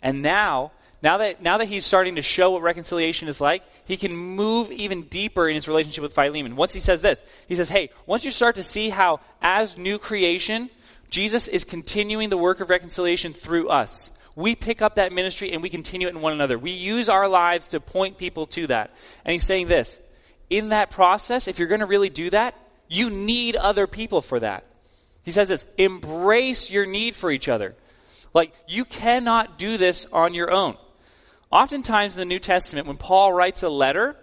And 0.00 0.22
now, 0.22 0.72
now 1.02 1.18
that, 1.18 1.42
now 1.42 1.58
that 1.58 1.68
he's 1.68 1.84
starting 1.84 2.14
to 2.14 2.22
show 2.22 2.52
what 2.52 2.62
reconciliation 2.62 3.28
is 3.28 3.38
like, 3.38 3.62
he 3.84 3.98
can 3.98 4.16
move 4.16 4.72
even 4.72 5.02
deeper 5.02 5.46
in 5.46 5.54
his 5.54 5.68
relationship 5.68 6.00
with 6.00 6.14
Philemon. 6.14 6.56
Once 6.56 6.72
he 6.72 6.80
says 6.80 7.02
this, 7.02 7.22
he 7.46 7.56
says, 7.56 7.68
hey, 7.68 7.90
once 8.06 8.24
you 8.24 8.30
start 8.30 8.54
to 8.54 8.62
see 8.62 8.88
how, 8.88 9.20
as 9.42 9.76
new 9.76 9.98
creation, 9.98 10.70
Jesus 11.10 11.46
is 11.46 11.64
continuing 11.64 12.30
the 12.30 12.38
work 12.38 12.60
of 12.60 12.70
reconciliation 12.70 13.34
through 13.34 13.68
us. 13.68 14.08
We 14.34 14.54
pick 14.54 14.80
up 14.80 14.94
that 14.94 15.12
ministry 15.12 15.52
and 15.52 15.62
we 15.62 15.68
continue 15.68 16.08
it 16.08 16.14
in 16.14 16.22
one 16.22 16.32
another. 16.32 16.58
We 16.58 16.70
use 16.70 17.10
our 17.10 17.28
lives 17.28 17.66
to 17.66 17.80
point 17.80 18.16
people 18.16 18.46
to 18.46 18.68
that. 18.68 18.92
And 19.26 19.34
he's 19.34 19.44
saying 19.44 19.68
this, 19.68 19.98
in 20.48 20.70
that 20.70 20.90
process, 20.90 21.48
if 21.48 21.58
you're 21.58 21.68
going 21.68 21.80
to 21.80 21.86
really 21.86 22.08
do 22.08 22.30
that, 22.30 22.54
you 22.88 23.10
need 23.10 23.56
other 23.56 23.86
people 23.86 24.22
for 24.22 24.40
that. 24.40 24.64
He 25.24 25.30
says 25.30 25.48
this, 25.48 25.64
embrace 25.78 26.70
your 26.70 26.86
need 26.86 27.14
for 27.14 27.30
each 27.30 27.48
other. 27.48 27.74
Like, 28.34 28.52
you 28.66 28.84
cannot 28.84 29.58
do 29.58 29.76
this 29.76 30.06
on 30.12 30.34
your 30.34 30.50
own. 30.50 30.76
Oftentimes 31.50 32.16
in 32.16 32.20
the 32.20 32.34
New 32.34 32.38
Testament, 32.38 32.86
when 32.86 32.96
Paul 32.96 33.32
writes 33.32 33.62
a 33.62 33.68
letter, 33.68 34.16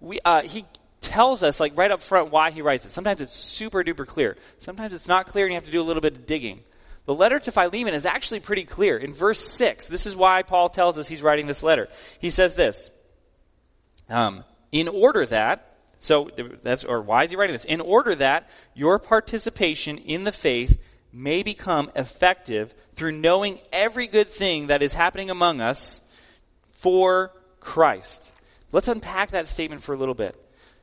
we, 0.00 0.20
uh, 0.24 0.42
he 0.42 0.64
tells 1.00 1.42
us, 1.42 1.60
like 1.60 1.76
right 1.76 1.90
up 1.90 2.00
front, 2.00 2.30
why 2.30 2.50
he 2.50 2.62
writes 2.62 2.84
it. 2.84 2.92
Sometimes 2.92 3.20
it's 3.20 3.34
super 3.34 3.82
duper 3.82 4.06
clear. 4.06 4.36
Sometimes 4.58 4.92
it's 4.92 5.08
not 5.08 5.26
clear 5.26 5.46
and 5.46 5.52
you 5.52 5.56
have 5.56 5.64
to 5.64 5.70
do 5.70 5.80
a 5.80 5.84
little 5.84 6.00
bit 6.00 6.16
of 6.16 6.26
digging. 6.26 6.60
The 7.06 7.14
letter 7.14 7.38
to 7.38 7.52
Philemon 7.52 7.94
is 7.94 8.04
actually 8.04 8.40
pretty 8.40 8.64
clear. 8.64 8.98
In 8.98 9.12
verse 9.12 9.40
6, 9.40 9.88
this 9.88 10.06
is 10.06 10.16
why 10.16 10.42
Paul 10.42 10.68
tells 10.68 10.98
us 10.98 11.06
he's 11.06 11.22
writing 11.22 11.46
this 11.46 11.62
letter. 11.62 11.88
He 12.18 12.30
says 12.30 12.54
this 12.54 12.90
um, 14.10 14.44
In 14.72 14.88
order 14.88 15.24
that, 15.26 15.75
so 15.98 16.30
that's, 16.62 16.84
or 16.84 17.00
why 17.02 17.24
is 17.24 17.30
he 17.30 17.36
writing 17.36 17.54
this? 17.54 17.64
In 17.64 17.80
order 17.80 18.14
that 18.16 18.48
your 18.74 18.98
participation 18.98 19.98
in 19.98 20.24
the 20.24 20.32
faith 20.32 20.78
may 21.12 21.42
become 21.42 21.90
effective 21.96 22.74
through 22.94 23.12
knowing 23.12 23.58
every 23.72 24.06
good 24.06 24.30
thing 24.30 24.68
that 24.68 24.82
is 24.82 24.92
happening 24.92 25.30
among 25.30 25.60
us 25.60 26.00
for 26.70 27.32
Christ. 27.60 28.30
Let's 28.72 28.88
unpack 28.88 29.30
that 29.30 29.48
statement 29.48 29.82
for 29.82 29.94
a 29.94 29.98
little 29.98 30.14
bit. 30.14 30.40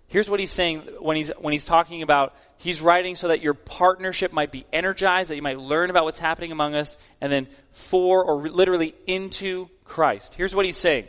Here's 0.08 0.30
what 0.30 0.39
he's 0.39 0.52
saying 0.52 0.82
when 0.99 1.17
he's, 1.17 1.30
when 1.39 1.54
he's 1.54 1.65
talking 1.65 2.04
about 2.04 2.36
he's 2.58 2.82
writing 2.82 3.15
so 3.15 3.30
that 3.30 3.41
your 3.41 3.54
partnership 3.54 4.32
might 4.32 4.52
be 4.52 4.65
energized, 4.71 5.30
that 5.30 5.36
you 5.36 5.41
might 5.41 5.60
learn 5.60 5.89
about 5.89 6.04
what's 6.04 6.19
happening 6.19 6.52
among 6.52 6.76
us, 6.76 6.95
and 7.19 7.32
then 7.32 7.47
for 7.71 8.23
or 8.23 8.47
literally 8.47 8.93
into 9.08 9.69
Christ. 9.86 10.34
Here's 10.36 10.56
what 10.56 10.65
he's 10.65 10.78
saying. 10.78 11.06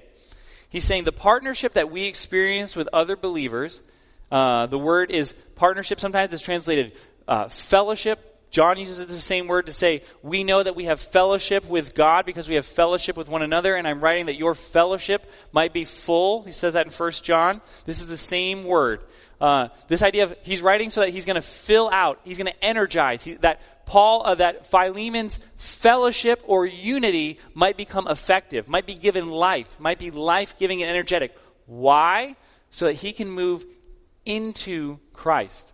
He's 0.71 0.85
saying 0.85 1.05
the 1.05 1.13
partnership 1.13 1.75
that 1.75 1.91
we 1.91 2.05
experience 2.05 2.75
with 2.75 2.89
other 2.93 3.15
believers, 3.15 3.83
uh, 4.31 4.67
the 4.67 4.79
word 4.79 5.11
is 5.11 5.33
partnership, 5.55 6.01
sometimes 6.01 6.33
it's 6.33 6.43
translated 6.43 6.93
uh, 7.27 7.49
fellowship, 7.49 8.35
John 8.55 8.79
uses 8.79 9.05
the 9.05 9.15
same 9.15 9.49
word 9.49 9.67
to 9.67 9.73
say, 9.73 10.03
we 10.23 10.45
know 10.45 10.63
that 10.63 10.77
we 10.77 10.85
have 10.85 11.01
fellowship 11.01 11.69
with 11.69 11.93
God 11.93 12.25
because 12.25 12.49
we 12.49 12.55
have 12.55 12.65
fellowship 12.65 13.17
with 13.17 13.27
one 13.27 13.43
another, 13.43 13.75
and 13.75 13.85
I'm 13.85 14.01
writing 14.01 14.27
that 14.27 14.37
your 14.37 14.55
fellowship 14.55 15.29
might 15.51 15.73
be 15.73 15.85
full. 15.85 16.45
He 16.45 16.53
says 16.53 16.75
that 16.75 16.87
in 16.87 16.93
1 16.93 17.11
John. 17.25 17.61
This 17.85 18.01
is 18.01 18.07
the 18.07 18.17
same 18.17 18.63
word. 18.63 19.01
Uh, 19.41 19.71
this 19.89 20.05
idea 20.05 20.23
of 20.23 20.37
he's 20.45 20.63
writing 20.63 20.91
so 20.91 21.01
that 21.01 21.11
he's 21.11 21.27
going 21.27 21.35
to 21.35 21.43
fill 21.43 21.91
out, 21.91 22.21
he's 22.23 22.39
going 22.39 22.47
to 22.47 22.65
energize, 22.65 23.25
he, 23.25 23.35
that 23.35 23.61
Paul, 23.87 24.25
uh, 24.25 24.37
that 24.37 24.71
Philemon's 24.71 25.41
fellowship 25.57 26.41
or 26.47 26.65
unity 26.65 27.41
might 27.55 27.77
become 27.77 28.07
effective, 28.07 28.69
might 28.69 28.87
be 28.87 28.95
given 28.95 29.31
life, 29.31 29.81
might 29.81 29.99
be 29.99 30.13
life 30.13 30.57
giving 30.61 30.81
and 30.81 30.89
energetic. 30.89 31.37
Why? 31.67 32.37
So 32.71 32.85
that 32.85 32.95
he 32.95 33.13
can 33.13 33.29
move 33.29 33.67
into 34.25 34.99
Christ. 35.13 35.73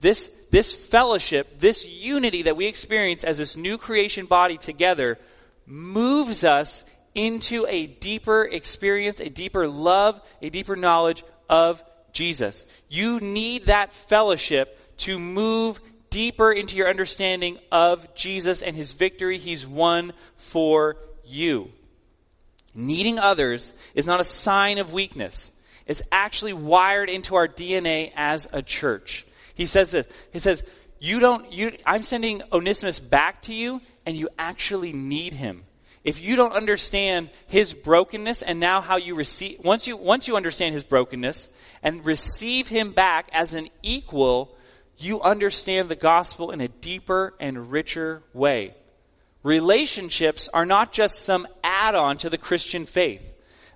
This, 0.00 0.28
this 0.50 0.72
fellowship, 0.72 1.58
this 1.58 1.86
unity 1.86 2.42
that 2.42 2.56
we 2.56 2.66
experience 2.66 3.22
as 3.22 3.38
this 3.38 3.56
new 3.56 3.78
creation 3.78 4.26
body 4.26 4.58
together 4.58 5.18
moves 5.66 6.42
us 6.42 6.82
into 7.14 7.66
a 7.68 7.86
deeper 7.86 8.44
experience, 8.44 9.20
a 9.20 9.28
deeper 9.28 9.68
love, 9.68 10.20
a 10.40 10.50
deeper 10.50 10.76
knowledge 10.76 11.22
of 11.48 11.82
Jesus. 12.12 12.66
You 12.88 13.20
need 13.20 13.66
that 13.66 13.92
fellowship 13.92 14.78
to 14.98 15.18
move 15.18 15.80
deeper 16.10 16.52
into 16.52 16.76
your 16.76 16.90
understanding 16.90 17.58
of 17.70 18.14
Jesus 18.14 18.62
and 18.62 18.74
his 18.74 18.92
victory 18.92 19.38
he's 19.38 19.66
won 19.66 20.12
for 20.36 20.96
you. 21.24 21.70
Needing 22.74 23.18
others 23.18 23.72
is 23.94 24.06
not 24.06 24.20
a 24.20 24.24
sign 24.24 24.78
of 24.78 24.92
weakness. 24.92 25.51
It's 25.86 26.02
actually 26.10 26.52
wired 26.52 27.10
into 27.10 27.34
our 27.34 27.48
DNA 27.48 28.12
as 28.14 28.46
a 28.52 28.62
church. 28.62 29.26
He 29.54 29.66
says 29.66 29.90
this. 29.90 30.06
He 30.32 30.38
says, 30.38 30.62
you 31.00 31.18
don't, 31.20 31.52
you, 31.52 31.76
I'm 31.84 32.02
sending 32.02 32.42
Onesimus 32.52 33.00
back 33.00 33.42
to 33.42 33.54
you 33.54 33.80
and 34.06 34.16
you 34.16 34.28
actually 34.38 34.92
need 34.92 35.32
him. 35.32 35.64
If 36.04 36.20
you 36.20 36.34
don't 36.34 36.52
understand 36.52 37.30
his 37.46 37.74
brokenness 37.74 38.42
and 38.42 38.58
now 38.58 38.80
how 38.80 38.96
you 38.96 39.14
receive, 39.14 39.60
once 39.60 39.86
you, 39.86 39.96
once 39.96 40.26
you 40.26 40.36
understand 40.36 40.74
his 40.74 40.84
brokenness 40.84 41.48
and 41.82 42.04
receive 42.04 42.68
him 42.68 42.92
back 42.92 43.28
as 43.32 43.54
an 43.54 43.68
equal, 43.82 44.56
you 44.98 45.20
understand 45.20 45.88
the 45.88 45.96
gospel 45.96 46.50
in 46.50 46.60
a 46.60 46.68
deeper 46.68 47.34
and 47.38 47.70
richer 47.70 48.22
way. 48.32 48.74
Relationships 49.42 50.48
are 50.52 50.66
not 50.66 50.92
just 50.92 51.20
some 51.20 51.46
add 51.62 51.94
on 51.94 52.18
to 52.18 52.30
the 52.30 52.38
Christian 52.38 52.86
faith. 52.86 53.31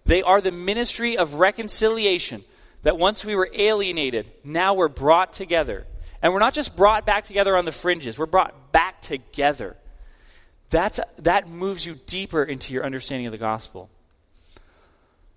They 0.06 0.22
are 0.22 0.40
the 0.40 0.52
ministry 0.52 1.18
of 1.18 1.34
reconciliation 1.34 2.44
that 2.82 2.96
once 2.96 3.24
we 3.24 3.34
were 3.34 3.50
alienated, 3.52 4.30
now 4.44 4.74
we're 4.74 4.88
brought 4.88 5.32
together. 5.32 5.84
And 6.22 6.32
we're 6.32 6.40
not 6.40 6.54
just 6.54 6.76
brought 6.76 7.04
back 7.04 7.24
together 7.24 7.56
on 7.56 7.64
the 7.64 7.72
fringes, 7.72 8.18
we're 8.18 8.26
brought 8.26 8.72
back 8.72 9.02
together. 9.02 9.76
That's, 10.70 11.00
that 11.18 11.48
moves 11.48 11.84
you 11.84 11.96
deeper 12.06 12.42
into 12.42 12.72
your 12.72 12.84
understanding 12.84 13.26
of 13.26 13.32
the 13.32 13.38
gospel. 13.38 13.90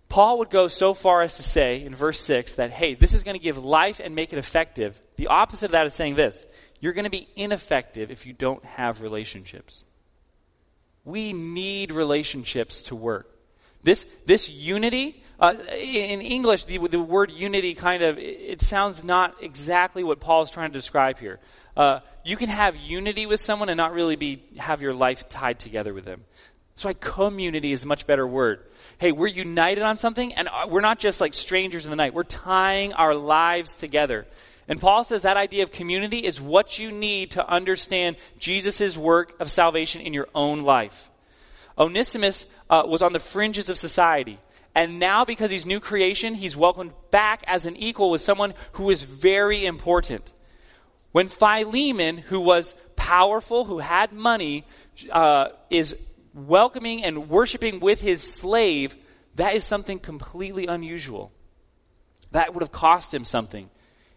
Paul 0.07 0.39
would 0.39 0.49
go 0.49 0.67
so 0.67 0.93
far 0.95 1.21
as 1.21 1.37
to 1.37 1.43
say 1.43 1.83
in 1.83 1.93
verse 1.93 2.19
6 2.19 2.55
that, 2.55 2.71
hey, 2.71 2.95
this 2.95 3.13
is 3.13 3.23
going 3.23 3.37
to 3.37 3.43
give 3.43 3.57
life 3.57 3.99
and 4.03 4.15
make 4.15 4.33
it 4.33 4.39
effective. 4.39 4.99
The 5.17 5.27
opposite 5.27 5.67
of 5.67 5.71
that 5.73 5.85
is 5.85 5.93
saying 5.93 6.15
this 6.15 6.45
you're 6.79 6.93
going 6.93 7.03
to 7.03 7.09
be 7.09 7.27
ineffective 7.35 8.09
if 8.09 8.25
you 8.25 8.33
don't 8.33 8.63
have 8.65 9.01
relationships. 9.01 9.85
We 11.05 11.33
need 11.33 11.91
relationships 11.91 12.83
to 12.83 12.95
work. 12.95 13.38
This, 13.83 14.05
this 14.25 14.49
unity, 14.49 15.23
uh, 15.39 15.53
in 15.71 16.21
English, 16.21 16.65
the, 16.65 16.79
the 16.87 16.99
word 16.99 17.31
unity 17.31 17.73
kind 17.73 18.03
of, 18.03 18.17
it 18.17 18.61
sounds 18.61 19.03
not 19.03 19.41
exactly 19.41 20.03
what 20.03 20.19
Paul 20.19 20.41
is 20.41 20.51
trying 20.51 20.71
to 20.71 20.77
describe 20.77 21.17
here. 21.17 21.39
Uh, 21.77 22.01
you 22.25 22.35
can 22.35 22.49
have 22.49 22.75
unity 22.75 23.25
with 23.25 23.39
someone 23.39 23.69
and 23.69 23.77
not 23.77 23.93
really 23.93 24.17
be, 24.17 24.43
have 24.57 24.81
your 24.81 24.93
life 24.93 25.29
tied 25.29 25.59
together 25.59 25.93
with 25.93 26.03
them. 26.03 26.25
That's 26.75 26.85
why 26.85 26.93
community 26.93 27.71
is 27.71 27.83
a 27.83 27.87
much 27.87 28.05
better 28.05 28.27
word. 28.27 28.65
Hey, 28.97 29.13
we're 29.13 29.27
united 29.27 29.83
on 29.83 29.97
something 29.97 30.33
and 30.33 30.49
uh, 30.49 30.67
we're 30.69 30.81
not 30.81 30.99
just 30.99 31.21
like 31.21 31.33
strangers 31.33 31.85
in 31.85 31.89
the 31.89 31.95
night. 31.95 32.13
We're 32.13 32.23
tying 32.23 32.93
our 32.93 33.15
lives 33.15 33.75
together. 33.75 34.27
And 34.67 34.79
Paul 34.79 35.03
says 35.03 35.23
that 35.23 35.35
idea 35.35 35.63
of 35.63 35.71
community 35.71 36.19
is 36.19 36.39
what 36.39 36.77
you 36.79 36.91
need 36.91 37.31
to 37.31 37.45
understand 37.45 38.17
Jesus' 38.37 38.95
work 38.95 39.33
of 39.39 39.49
salvation 39.49 40.01
in 40.01 40.13
your 40.13 40.27
own 40.35 40.61
life. 40.61 41.08
Onesimus 41.79 42.45
uh, 42.69 42.83
was 42.85 43.01
on 43.01 43.13
the 43.13 43.19
fringes 43.19 43.69
of 43.69 43.77
society. 43.77 44.37
And 44.75 44.99
now, 44.99 45.25
because 45.25 45.49
he's 45.49 45.65
new 45.65 45.79
creation, 45.79 46.35
he's 46.35 46.55
welcomed 46.55 46.91
back 47.09 47.43
as 47.47 47.65
an 47.65 47.75
equal 47.75 48.11
with 48.11 48.21
someone 48.21 48.53
who 48.73 48.89
is 48.89 49.03
very 49.03 49.65
important. 49.65 50.31
When 51.11 51.27
Philemon, 51.27 52.17
who 52.17 52.39
was 52.39 52.75
powerful, 52.95 53.65
who 53.65 53.79
had 53.79 54.13
money, 54.13 54.65
uh, 55.11 55.49
is 55.69 55.95
welcoming 56.33 57.03
and 57.03 57.29
worshiping 57.29 57.79
with 57.79 58.01
his 58.01 58.21
slave, 58.21 58.95
that 59.35 59.55
is 59.55 59.63
something 59.63 59.99
completely 59.99 60.67
unusual. 60.67 61.31
That 62.31 62.53
would 62.53 62.61
have 62.61 62.71
cost 62.71 63.13
him 63.13 63.25
something. 63.25 63.69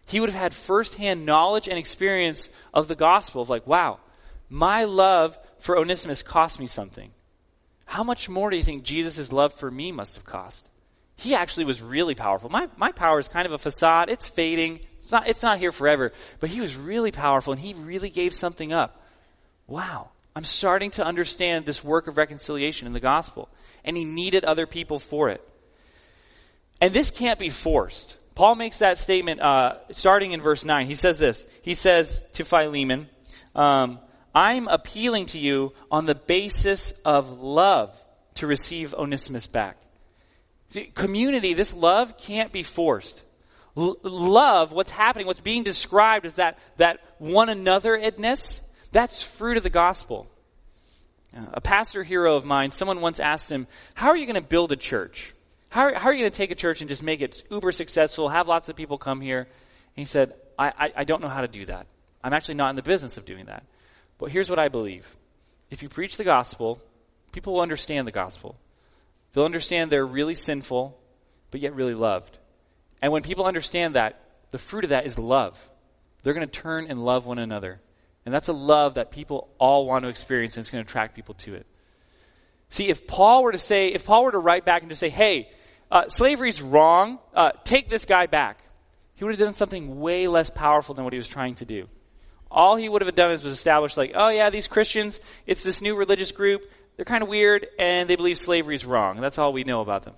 He 0.05 0.19
would 0.19 0.29
have 0.29 0.39
had 0.39 0.53
firsthand 0.53 1.25
knowledge 1.25 1.67
and 1.67 1.77
experience 1.79 2.49
of 2.73 2.87
the 2.87 2.95
gospel 2.95 3.41
of 3.41 3.49
like, 3.49 3.65
wow, 3.65 3.99
my 4.49 4.83
love 4.83 5.37
for 5.59 5.77
Onesimus 5.77 6.21
cost 6.21 6.59
me 6.59 6.67
something. 6.67 7.11
How 7.85 8.03
much 8.03 8.29
more 8.29 8.49
do 8.49 8.57
you 8.57 8.63
think 8.63 8.83
Jesus' 8.83 9.31
love 9.31 9.53
for 9.53 9.69
me 9.69 9.91
must 9.91 10.15
have 10.15 10.25
cost? 10.25 10.67
He 11.15 11.35
actually 11.35 11.65
was 11.65 11.81
really 11.81 12.15
powerful. 12.15 12.49
My, 12.49 12.67
my 12.77 12.91
power 12.91 13.19
is 13.19 13.27
kind 13.27 13.45
of 13.45 13.51
a 13.51 13.57
facade. 13.57 14.09
It's 14.09 14.27
fading. 14.27 14.79
It's 14.99 15.11
not, 15.11 15.27
it's 15.27 15.43
not 15.43 15.59
here 15.59 15.71
forever. 15.71 16.11
But 16.39 16.49
he 16.49 16.59
was 16.59 16.75
really 16.75 17.11
powerful 17.11 17.53
and 17.53 17.61
he 17.61 17.73
really 17.73 18.09
gave 18.09 18.33
something 18.33 18.73
up. 18.73 19.03
Wow. 19.67 20.09
I'm 20.35 20.45
starting 20.45 20.91
to 20.91 21.05
understand 21.05 21.65
this 21.65 21.83
work 21.83 22.07
of 22.07 22.17
reconciliation 22.17 22.87
in 22.87 22.93
the 22.93 22.99
gospel. 22.99 23.49
And 23.83 23.95
he 23.95 24.05
needed 24.05 24.43
other 24.43 24.65
people 24.65 24.97
for 24.97 25.29
it. 25.29 25.47
And 26.81 26.93
this 26.93 27.11
can't 27.11 27.39
be 27.39 27.49
forced. 27.49 28.17
Paul 28.35 28.55
makes 28.55 28.79
that 28.79 28.97
statement 28.97 29.39
uh, 29.41 29.75
starting 29.91 30.31
in 30.31 30.41
verse 30.41 30.65
9. 30.65 30.87
He 30.87 30.95
says 30.95 31.19
this. 31.19 31.45
He 31.61 31.75
says 31.75 32.23
to 32.33 32.43
Philemon, 32.43 33.07
um, 33.53 33.99
I'm 34.35 34.67
appealing 34.67 35.27
to 35.27 35.39
you 35.39 35.73
on 35.91 36.05
the 36.05 36.15
basis 36.15 36.91
of 37.05 37.39
love 37.39 37.95
to 38.35 38.47
receive 38.47 38.93
Onesimus 38.93 39.47
back. 39.47 39.77
See, 40.69 40.85
community, 40.85 41.53
this 41.53 41.73
love 41.73 42.17
can't 42.17 42.51
be 42.51 42.63
forced. 42.63 43.21
L- 43.77 43.97
love, 44.01 44.71
what's 44.71 44.91
happening, 44.91 45.27
what's 45.27 45.41
being 45.41 45.63
described 45.63 46.25
is 46.25 46.37
that, 46.37 46.57
that 46.77 46.99
one 47.19 47.47
anotheredness, 47.47 48.61
that's 48.91 49.21
fruit 49.21 49.57
of 49.57 49.63
the 49.63 49.69
gospel. 49.69 50.27
Uh, 51.35 51.45
a 51.53 51.61
pastor 51.61 52.03
hero 52.03 52.35
of 52.35 52.45
mine, 52.45 52.71
someone 52.71 53.01
once 53.01 53.19
asked 53.19 53.51
him, 53.51 53.67
How 53.93 54.09
are 54.09 54.17
you 54.17 54.25
going 54.25 54.41
to 54.41 54.47
build 54.47 54.71
a 54.71 54.75
church? 54.75 55.33
How, 55.69 55.93
how 55.93 56.09
are 56.09 56.13
you 56.13 56.21
going 56.21 56.31
to 56.31 56.37
take 56.37 56.51
a 56.51 56.55
church 56.55 56.81
and 56.81 56.89
just 56.89 57.03
make 57.03 57.21
it 57.21 57.43
uber 57.49 57.71
successful, 57.71 58.29
have 58.29 58.47
lots 58.47 58.69
of 58.69 58.75
people 58.75 58.97
come 58.97 59.21
here? 59.21 59.39
And 59.39 59.47
he 59.95 60.05
said, 60.05 60.33
I, 60.57 60.67
I, 60.67 60.93
I 60.97 61.03
don't 61.03 61.21
know 61.21 61.29
how 61.29 61.41
to 61.41 61.47
do 61.47 61.65
that. 61.65 61.87
I'm 62.23 62.33
actually 62.33 62.55
not 62.55 62.69
in 62.69 62.75
the 62.75 62.83
business 62.83 63.17
of 63.17 63.25
doing 63.25 63.45
that. 63.45 63.63
But 64.23 64.31
here's 64.31 64.49
what 64.49 64.57
I 64.57 64.69
believe 64.69 65.05
if 65.69 65.83
you 65.83 65.89
preach 65.89 66.15
the 66.15 66.23
gospel, 66.23 66.79
people 67.33 67.55
will 67.55 67.61
understand 67.61 68.07
the 68.07 68.11
gospel. 68.13 68.55
They'll 69.33 69.43
understand 69.43 69.91
they're 69.91 70.05
really 70.05 70.33
sinful, 70.33 70.97
but 71.51 71.59
yet 71.59 71.75
really 71.75 71.93
loved. 71.93 72.37
And 73.01 73.11
when 73.11 73.21
people 73.21 73.43
understand 73.43 73.95
that, 73.95 74.17
the 74.51 74.57
fruit 74.57 74.85
of 74.85 74.91
that 74.91 75.05
is 75.05 75.19
love. 75.19 75.59
They're 76.21 76.33
going 76.33 76.47
to 76.47 76.59
turn 76.61 76.87
and 76.87 77.03
love 77.03 77.25
one 77.25 77.37
another. 77.37 77.81
And 78.25 78.33
that's 78.33 78.47
a 78.47 78.53
love 78.53 78.93
that 78.93 79.11
people 79.11 79.49
all 79.57 79.85
want 79.85 80.03
to 80.03 80.09
experience, 80.09 80.55
and 80.55 80.61
it's 80.61 80.71
going 80.71 80.85
to 80.85 80.89
attract 80.89 81.15
people 81.15 81.33
to 81.39 81.55
it. 81.55 81.65
See, 82.69 82.87
if 82.87 83.05
Paul 83.05 83.43
were 83.43 83.51
to 83.51 83.57
say, 83.57 83.89
if 83.89 84.05
Paul 84.05 84.23
were 84.23 84.31
to 84.31 84.39
write 84.39 84.63
back 84.63 84.83
and 84.83 84.89
just 84.89 85.01
say, 85.01 85.09
hey, 85.09 85.49
uh, 85.91 86.07
slavery's 86.07 86.61
wrong, 86.61 87.19
uh, 87.33 87.51
take 87.65 87.89
this 87.89 88.05
guy 88.05 88.27
back, 88.27 88.59
he 89.15 89.25
would 89.25 89.31
have 89.31 89.39
done 89.45 89.53
something 89.53 89.99
way 89.99 90.29
less 90.29 90.49
powerful 90.49 90.95
than 90.95 91.03
what 91.03 91.11
he 91.11 91.19
was 91.19 91.27
trying 91.27 91.55
to 91.55 91.65
do. 91.65 91.89
All 92.53 92.75
he 92.75 92.87
would 92.87 93.01
have 93.01 93.15
done 93.15 93.31
is 93.31 93.43
was 93.43 93.53
establish 93.53 93.97
like, 93.97 94.11
oh 94.13 94.29
yeah, 94.29 94.51
these 94.51 94.67
Christians, 94.67 95.19
it's 95.47 95.63
this 95.63 95.81
new 95.81 95.95
religious 95.95 96.31
group, 96.31 96.69
they're 96.95 97.03
kind 97.03 97.23
of 97.23 97.29
weird, 97.29 97.67
and 97.79 98.07
they 98.07 98.15
believe 98.15 98.37
slavery 98.37 98.75
is 98.75 98.85
wrong. 98.85 99.19
That's 99.19 99.39
all 99.39 99.51
we 99.51 99.63
know 99.63 99.81
about 99.81 100.05
them. 100.05 100.13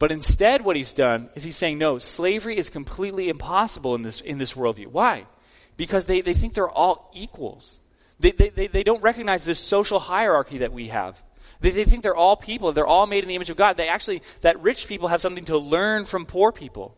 But 0.00 0.10
instead, 0.10 0.62
what 0.62 0.76
he's 0.76 0.92
done 0.92 1.28
is 1.36 1.44
he's 1.44 1.56
saying, 1.56 1.78
no, 1.78 1.98
slavery 1.98 2.56
is 2.56 2.70
completely 2.70 3.28
impossible 3.28 3.94
in 3.94 4.02
this, 4.02 4.20
in 4.20 4.38
this 4.38 4.54
worldview. 4.54 4.88
Why? 4.88 5.26
Because 5.76 6.06
they, 6.06 6.20
they 6.20 6.34
think 6.34 6.54
they're 6.54 6.68
all 6.68 7.10
equals. 7.14 7.80
They, 8.18 8.32
they, 8.32 8.48
they, 8.48 8.66
they 8.66 8.82
don't 8.82 9.02
recognize 9.02 9.44
this 9.44 9.60
social 9.60 10.00
hierarchy 10.00 10.58
that 10.58 10.72
we 10.72 10.88
have. 10.88 11.20
They, 11.60 11.70
they 11.70 11.84
think 11.84 12.02
they're 12.02 12.16
all 12.16 12.36
people. 12.36 12.72
They're 12.72 12.86
all 12.86 13.06
made 13.06 13.22
in 13.22 13.28
the 13.28 13.36
image 13.36 13.50
of 13.50 13.56
God. 13.56 13.76
They 13.76 13.88
actually, 13.88 14.22
that 14.40 14.60
rich 14.60 14.88
people 14.88 15.08
have 15.08 15.20
something 15.20 15.44
to 15.46 15.58
learn 15.58 16.04
from 16.04 16.26
poor 16.26 16.50
people. 16.50 16.96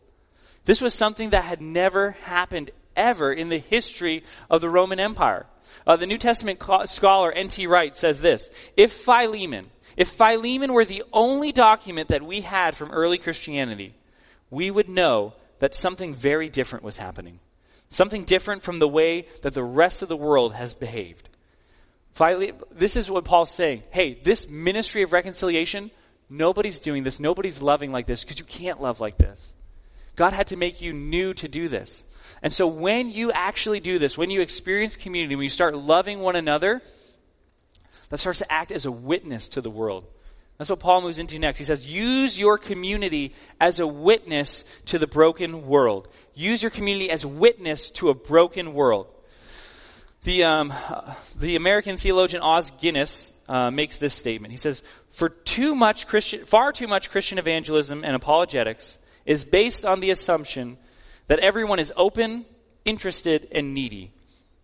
This 0.65 0.81
was 0.81 0.93
something 0.93 1.31
that 1.31 1.43
had 1.43 1.61
never 1.61 2.11
happened 2.23 2.71
ever 3.01 3.33
in 3.33 3.49
the 3.49 3.57
history 3.57 4.23
of 4.49 4.61
the 4.61 4.69
Roman 4.69 4.99
Empire. 4.99 5.47
Uh, 5.85 5.95
the 5.95 6.05
New 6.05 6.17
Testament 6.17 6.61
scholar 6.85 7.31
N.T. 7.31 7.65
Wright 7.67 7.95
says 7.95 8.21
this 8.21 8.49
If 8.77 8.93
Philemon, 8.93 9.71
if 9.97 10.09
Philemon 10.09 10.73
were 10.73 10.85
the 10.85 11.03
only 11.11 11.51
document 11.51 12.09
that 12.09 12.23
we 12.23 12.41
had 12.41 12.75
from 12.75 12.91
early 12.91 13.17
Christianity, 13.17 13.95
we 14.49 14.69
would 14.69 14.89
know 14.89 15.33
that 15.59 15.73
something 15.73 16.13
very 16.13 16.49
different 16.49 16.85
was 16.85 16.97
happening. 16.97 17.39
Something 17.89 18.23
different 18.23 18.63
from 18.63 18.79
the 18.79 18.87
way 18.87 19.27
that 19.41 19.53
the 19.53 19.63
rest 19.63 20.01
of 20.01 20.09
the 20.09 20.17
world 20.17 20.53
has 20.53 20.73
behaved. 20.73 21.27
this 22.71 22.95
is 22.95 23.11
what 23.11 23.25
Paul's 23.25 23.51
saying. 23.51 23.83
Hey, 23.89 24.13
this 24.13 24.49
ministry 24.49 25.01
of 25.01 25.13
reconciliation, 25.13 25.91
nobody's 26.29 26.79
doing 26.79 27.03
this. 27.03 27.19
Nobody's 27.19 27.61
loving 27.61 27.91
like 27.91 28.05
this 28.05 28.23
because 28.23 28.39
you 28.39 28.45
can't 28.45 28.81
love 28.81 28.99
like 28.99 29.17
this. 29.17 29.53
God 30.15 30.33
had 30.33 30.47
to 30.47 30.55
make 30.55 30.81
you 30.81 30.93
new 30.93 31.33
to 31.35 31.47
do 31.47 31.67
this. 31.67 32.03
And 32.41 32.51
so 32.51 32.67
when 32.67 33.11
you 33.11 33.31
actually 33.31 33.79
do 33.79 33.99
this, 33.99 34.17
when 34.17 34.29
you 34.29 34.41
experience 34.41 34.95
community, 34.97 35.35
when 35.35 35.43
you 35.43 35.49
start 35.49 35.75
loving 35.75 36.19
one 36.19 36.35
another, 36.35 36.81
that 38.09 38.17
starts 38.17 38.39
to 38.39 38.51
act 38.51 38.71
as 38.71 38.85
a 38.85 38.91
witness 38.91 39.49
to 39.49 39.61
the 39.61 39.69
world. 39.69 40.05
That's 40.57 40.69
what 40.69 40.79
Paul 40.79 41.01
moves 41.01 41.17
into 41.17 41.39
next. 41.39 41.57
He 41.57 41.63
says, 41.63 41.87
use 41.87 42.37
your 42.37 42.59
community 42.59 43.33
as 43.59 43.79
a 43.79 43.87
witness 43.87 44.63
to 44.85 44.99
the 44.99 45.07
broken 45.07 45.65
world. 45.65 46.07
Use 46.35 46.61
your 46.61 46.69
community 46.69 47.09
as 47.09 47.25
witness 47.25 47.89
to 47.91 48.09
a 48.09 48.13
broken 48.13 48.75
world. 48.75 49.07
The, 50.23 50.43
um, 50.43 50.71
the 51.35 51.55
American 51.55 51.97
theologian 51.97 52.43
Os 52.43 52.69
Guinness 52.79 53.31
uh, 53.49 53.71
makes 53.71 53.97
this 53.97 54.13
statement. 54.13 54.51
He 54.51 54.57
says, 54.57 54.83
For 55.09 55.29
too 55.29 55.73
much 55.73 56.05
Christian, 56.05 56.45
far 56.45 56.71
too 56.71 56.87
much 56.87 57.09
Christian 57.09 57.39
evangelism 57.39 58.03
and 58.03 58.15
apologetics 58.15 58.99
is 59.25 59.43
based 59.43 59.83
on 59.83 59.99
the 59.99 60.11
assumption 60.11 60.77
that 61.31 61.39
everyone 61.39 61.79
is 61.79 61.93
open, 61.95 62.43
interested, 62.83 63.47
and 63.53 63.73
needy, 63.73 64.11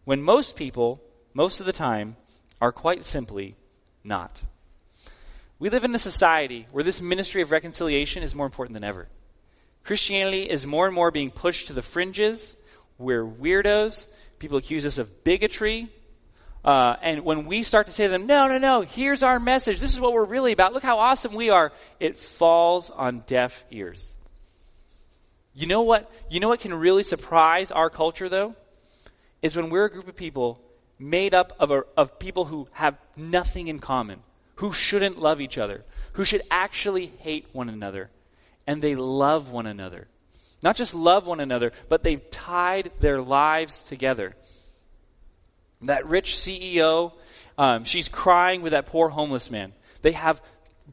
when 0.04 0.22
most 0.22 0.58
people, 0.58 1.02
most 1.34 1.62
of 1.62 1.66
the 1.66 1.72
time, 1.72 2.18
are 2.60 2.74
quite 2.74 3.06
simply 3.06 3.56
not. 4.04 4.44
We 5.60 5.70
live 5.70 5.86
in 5.86 5.96
a 5.96 5.98
society 5.98 6.68
where 6.74 6.84
this 6.84 7.00
ministry 7.00 7.42
of 7.42 7.52
reconciliation 7.52 8.22
is 8.22 8.36
more 8.36 8.46
important 8.46 8.74
than 8.74 8.84
ever. 8.84 9.08
Christianity 9.86 10.42
is 10.42 10.66
more 10.66 10.86
and 10.86 10.94
more 10.94 11.10
being 11.10 11.32
pushed 11.32 11.68
to 11.68 11.74
the 11.74 11.82
fringes. 11.82 12.58
We're 12.98 13.24
weirdos. 13.26 14.06
People 14.38 14.58
accuse 14.58 14.86
us 14.86 14.98
of 14.98 15.24
bigotry. 15.24 15.88
Uh, 16.66 16.98
and 17.02 17.24
when 17.24 17.46
we 17.46 17.64
start 17.64 17.86
to 17.86 17.94
say 17.94 18.08
to 18.08 18.10
them, 18.10 18.28
no, 18.28 18.50
no, 18.50 18.58
no, 18.58 18.82
here's 18.82 19.24
our 19.24 19.40
message. 19.40 19.80
This 19.80 19.94
is 19.94 20.02
what 20.02 20.12
we're 20.12 20.26
really 20.26 20.52
about. 20.52 20.74
Look 20.74 20.84
how 20.84 20.98
awesome 20.98 21.34
we 21.34 21.50
are. 21.50 21.72
It 22.02 22.18
falls 22.18 22.90
on 22.90 23.24
deaf 23.26 23.64
ears. 23.72 24.17
You 25.58 25.66
know 25.66 25.82
what? 25.82 26.12
You 26.30 26.40
know 26.40 26.50
what 26.50 26.60
can 26.60 26.72
really 26.72 27.02
surprise 27.02 27.72
our 27.72 27.90
culture, 27.90 28.30
though? 28.30 28.54
Is 29.42 29.56
when 29.56 29.72
we're 29.72 29.86
a 29.86 29.90
group 29.90 30.08
of 30.08 30.16
people 30.16 30.62
made 31.00 31.34
up 31.34 31.52
of, 31.60 31.72
a, 31.72 31.84
of 31.98 32.20
people 32.20 32.46
who 32.46 32.68
have 32.74 32.96
nothing 33.16 33.68
in 33.68 33.80
common, 33.80 34.20
who 34.58 34.72
shouldn't 34.72 35.18
love 35.18 35.42
each 35.42 35.58
other, 35.58 35.84
who 36.14 36.24
should 36.24 36.44
actually 36.52 37.08
hate 37.08 37.48
one 37.54 37.70
another, 37.70 38.12
and 38.68 38.84
they 38.84 38.94
love 38.94 39.50
one 39.50 39.66
another. 39.66 40.08
Not 40.62 40.76
just 40.76 40.94
love 40.94 41.26
one 41.26 41.40
another, 41.40 41.72
but 41.90 42.04
they've 42.04 42.30
tied 42.30 42.92
their 43.00 43.20
lives 43.20 43.82
together. 43.82 44.36
That 45.82 46.06
rich 46.06 46.36
CEO, 46.36 47.14
um, 47.58 47.84
she's 47.84 48.10
crying 48.10 48.62
with 48.62 48.74
that 48.74 48.86
poor 48.86 49.10
homeless 49.10 49.50
man. 49.50 49.74
They 50.04 50.12
have 50.12 50.40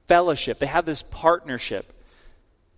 fellowship, 0.08 0.58
they 0.58 0.66
have 0.66 0.86
this 0.86 1.02
partnership 1.02 1.93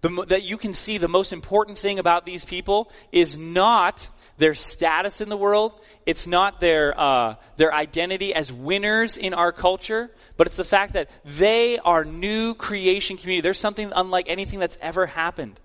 the, 0.02 0.24
that 0.28 0.42
you 0.42 0.56
can 0.56 0.74
see 0.74 0.98
the 0.98 1.08
most 1.08 1.32
important 1.32 1.78
thing 1.78 1.98
about 1.98 2.24
these 2.26 2.44
people 2.44 2.90
is 3.12 3.36
not 3.36 4.08
their 4.38 4.54
status 4.54 5.20
in 5.20 5.28
the 5.28 5.36
world. 5.36 5.72
It's 6.04 6.26
not 6.26 6.60
their, 6.60 6.98
uh, 6.98 7.36
their 7.56 7.72
identity 7.72 8.34
as 8.34 8.52
winners 8.52 9.16
in 9.16 9.34
our 9.34 9.52
culture, 9.52 10.10
but 10.36 10.46
it's 10.46 10.56
the 10.56 10.64
fact 10.64 10.92
that 10.92 11.10
they 11.24 11.78
are 11.78 12.04
new 12.04 12.54
creation 12.54 13.16
community. 13.16 13.40
There's 13.40 13.58
something 13.58 13.92
unlike 13.94 14.26
anything 14.28 14.58
that's 14.58 14.76
ever 14.80 15.06
happened. 15.06 15.58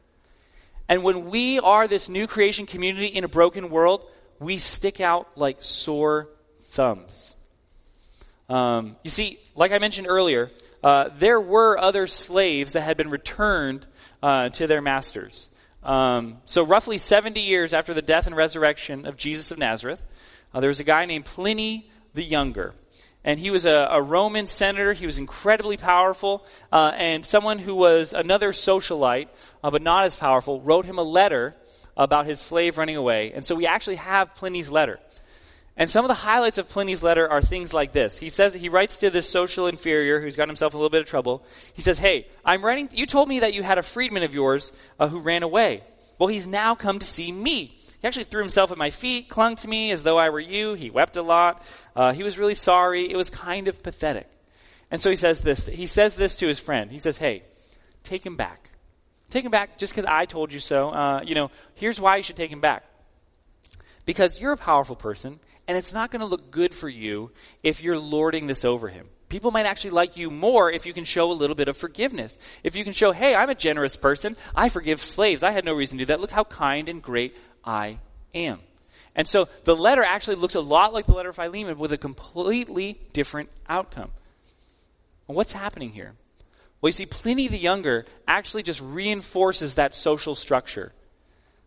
And 0.87 1.03
when 1.03 1.29
we 1.29 1.59
are 1.59 1.87
this 1.87 2.09
new 2.09 2.27
creation 2.27 2.65
community 2.65 3.07
in 3.07 3.23
a 3.23 3.29
broken 3.29 3.69
world, 3.69 4.05
we 4.39 4.57
stick 4.57 4.99
out 4.99 5.27
like 5.35 5.57
sore 5.59 6.29
thumbs. 6.69 7.35
Um, 8.49 8.97
you 9.03 9.09
see, 9.09 9.39
like 9.55 9.71
I 9.71 9.79
mentioned 9.79 10.07
earlier, 10.09 10.51
uh, 10.83 11.09
there 11.17 11.39
were 11.39 11.77
other 11.77 12.07
slaves 12.07 12.73
that 12.73 12.81
had 12.81 12.97
been 12.97 13.09
returned 13.09 13.85
uh, 14.21 14.49
to 14.49 14.67
their 14.67 14.81
masters. 14.81 15.49
Um, 15.83 16.37
so, 16.45 16.63
roughly 16.63 16.97
70 16.97 17.41
years 17.41 17.73
after 17.73 17.93
the 17.93 18.01
death 18.01 18.27
and 18.27 18.35
resurrection 18.35 19.05
of 19.05 19.17
Jesus 19.17 19.51
of 19.51 19.57
Nazareth, 19.57 20.03
uh, 20.53 20.59
there 20.59 20.67
was 20.67 20.79
a 20.79 20.83
guy 20.83 21.05
named 21.05 21.25
Pliny 21.25 21.89
the 22.13 22.23
Younger. 22.23 22.73
And 23.23 23.39
he 23.39 23.51
was 23.51 23.65
a, 23.65 23.87
a 23.91 24.01
Roman 24.01 24.47
senator. 24.47 24.93
He 24.93 25.05
was 25.05 25.17
incredibly 25.17 25.77
powerful. 25.77 26.43
Uh, 26.71 26.91
and 26.95 27.25
someone 27.25 27.59
who 27.59 27.75
was 27.75 28.13
another 28.13 28.51
socialite, 28.51 29.27
uh, 29.63 29.69
but 29.69 29.81
not 29.81 30.05
as 30.05 30.15
powerful, 30.15 30.59
wrote 30.61 30.85
him 30.85 30.97
a 30.97 31.03
letter 31.03 31.55
about 31.95 32.25
his 32.25 32.39
slave 32.39 32.77
running 32.77 32.95
away. 32.95 33.31
And 33.33 33.45
so 33.45 33.55
we 33.55 33.67
actually 33.67 33.97
have 33.97 34.33
Pliny's 34.35 34.69
letter. 34.69 34.99
And 35.77 35.89
some 35.89 36.03
of 36.03 36.09
the 36.09 36.15
highlights 36.15 36.57
of 36.57 36.69
Pliny's 36.69 37.01
letter 37.01 37.29
are 37.29 37.41
things 37.41 37.73
like 37.73 37.93
this. 37.93 38.17
He 38.17 38.29
says 38.29 38.53
he 38.53 38.69
writes 38.69 38.97
to 38.97 39.09
this 39.09 39.29
social 39.29 39.67
inferior 39.67 40.19
who's 40.19 40.35
got 40.35 40.49
himself 40.49 40.73
in 40.73 40.77
a 40.77 40.79
little 40.79 40.89
bit 40.89 41.01
of 41.01 41.07
trouble. 41.07 41.43
He 41.73 41.81
says, 41.81 41.97
"Hey, 41.97 42.27
I'm 42.43 42.63
writing. 42.63 42.89
You 42.91 43.05
told 43.05 43.29
me 43.29 43.39
that 43.39 43.53
you 43.53 43.63
had 43.63 43.77
a 43.77 43.83
freedman 43.83 44.23
of 44.23 44.33
yours 44.33 44.71
uh, 44.99 45.07
who 45.07 45.19
ran 45.19 45.43
away. 45.43 45.83
Well, 46.19 46.27
he's 46.27 46.45
now 46.45 46.75
come 46.75 46.99
to 46.99 47.05
see 47.05 47.31
me. 47.31 47.77
He 48.01 48.07
actually 48.07 48.25
threw 48.25 48.41
himself 48.41 48.71
at 48.71 48.77
my 48.77 48.89
feet, 48.89 49.29
clung 49.29 49.55
to 49.57 49.67
me 49.67 49.91
as 49.91 50.03
though 50.03 50.17
I 50.17 50.29
were 50.29 50.39
you. 50.39 50.73
He 50.73 50.89
wept 50.89 51.17
a 51.17 51.21
lot. 51.21 51.63
Uh, 51.95 52.13
he 52.13 52.23
was 52.23 52.37
really 52.37 52.53
sorry. 52.53 53.09
It 53.09 53.15
was 53.15 53.29
kind 53.29 53.67
of 53.67 53.81
pathetic. 53.81 54.27
And 54.89 55.01
so 55.01 55.09
he 55.09 55.15
says 55.15 55.41
this. 55.41 55.67
He 55.67 55.87
says 55.87 56.15
this 56.15 56.35
to 56.37 56.47
his 56.47 56.59
friend. 56.59 56.91
He 56.91 56.99
says, 56.99 57.17
"Hey, 57.17 57.43
take 58.03 58.25
him 58.25 58.35
back. 58.35 58.71
Take 59.29 59.45
him 59.45 59.51
back 59.51 59.77
just 59.77 59.93
because 59.93 60.05
I 60.05 60.25
told 60.25 60.51
you 60.51 60.59
so. 60.59 60.89
Uh, 60.89 61.21
you 61.25 61.33
know, 61.33 61.49
here's 61.75 61.99
why 62.01 62.17
you 62.17 62.23
should 62.23 62.35
take 62.35 62.51
him 62.51 62.59
back." 62.59 62.83
Because 64.11 64.37
you're 64.37 64.51
a 64.51 64.57
powerful 64.57 64.97
person, 64.97 65.39
and 65.69 65.77
it's 65.77 65.93
not 65.93 66.11
going 66.11 66.19
to 66.19 66.25
look 66.25 66.51
good 66.51 66.75
for 66.75 66.89
you 66.89 67.31
if 67.63 67.81
you're 67.81 67.97
lording 67.97 68.45
this 68.45 68.65
over 68.65 68.89
him. 68.89 69.07
People 69.29 69.51
might 69.51 69.65
actually 69.65 69.91
like 69.91 70.17
you 70.17 70.29
more 70.29 70.69
if 70.69 70.85
you 70.85 70.91
can 70.91 71.05
show 71.05 71.31
a 71.31 71.39
little 71.41 71.55
bit 71.55 71.69
of 71.69 71.77
forgiveness. 71.77 72.37
If 72.61 72.75
you 72.75 72.83
can 72.83 72.91
show, 72.91 73.13
hey, 73.13 73.33
I'm 73.33 73.49
a 73.49 73.55
generous 73.55 73.95
person. 73.95 74.35
I 74.53 74.67
forgive 74.67 75.01
slaves. 75.01 75.43
I 75.43 75.51
had 75.51 75.63
no 75.63 75.73
reason 75.73 75.97
to 75.97 76.03
do 76.03 76.07
that. 76.07 76.19
Look 76.19 76.29
how 76.29 76.43
kind 76.43 76.89
and 76.89 77.01
great 77.01 77.37
I 77.63 77.99
am. 78.35 78.59
And 79.15 79.25
so 79.29 79.47
the 79.63 79.77
letter 79.77 80.03
actually 80.03 80.35
looks 80.35 80.55
a 80.55 80.59
lot 80.59 80.91
like 80.91 81.05
the 81.05 81.13
letter 81.13 81.29
of 81.29 81.37
Philemon 81.37 81.79
with 81.79 81.93
a 81.93 81.97
completely 81.97 82.99
different 83.13 83.47
outcome. 83.69 84.11
And 85.29 85.37
what's 85.37 85.53
happening 85.53 85.91
here? 85.91 86.15
Well, 86.81 86.89
you 86.89 86.93
see, 86.93 87.05
Pliny 87.05 87.47
the 87.47 87.57
Younger 87.57 88.05
actually 88.27 88.63
just 88.63 88.81
reinforces 88.81 89.75
that 89.75 89.95
social 89.95 90.35
structure. 90.35 90.91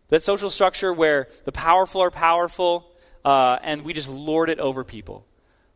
That 0.09 0.23
social 0.23 0.51
structure 0.51 0.93
where 0.93 1.29
the 1.45 1.53
powerful 1.53 2.03
are 2.03 2.11
powerful 2.11 2.90
uh, 3.25 3.59
and 3.62 3.83
we 3.83 3.93
just 3.93 4.09
lord 4.09 4.51
it 4.51 4.61
over 4.61 4.85
people. 4.85 5.27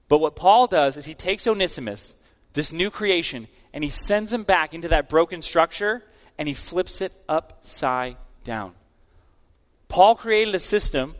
But 0.09 0.19
what 0.19 0.37
Paul 0.37 0.67
does 0.67 0.97
is 0.97 1.05
he 1.05 1.14
takes 1.14 1.47
Onesimus, 1.47 2.14
this 2.53 2.73
new 2.73 2.91
creation, 2.91 3.49
and 3.73 3.85
he 3.85 3.91
sends 3.91 4.33
him 4.33 4.45
back 4.45 4.75
into 4.75 4.88
that 4.88 5.09
broken 5.09 5.43
structure 5.43 6.03
and 6.38 6.47
he 6.47 6.55
flips 6.55 7.01
it 7.01 7.12
upside 7.29 8.17
down. 8.45 8.75
Paul 9.88 10.14
created 10.14 10.55
a 10.55 10.61
system 10.61 11.14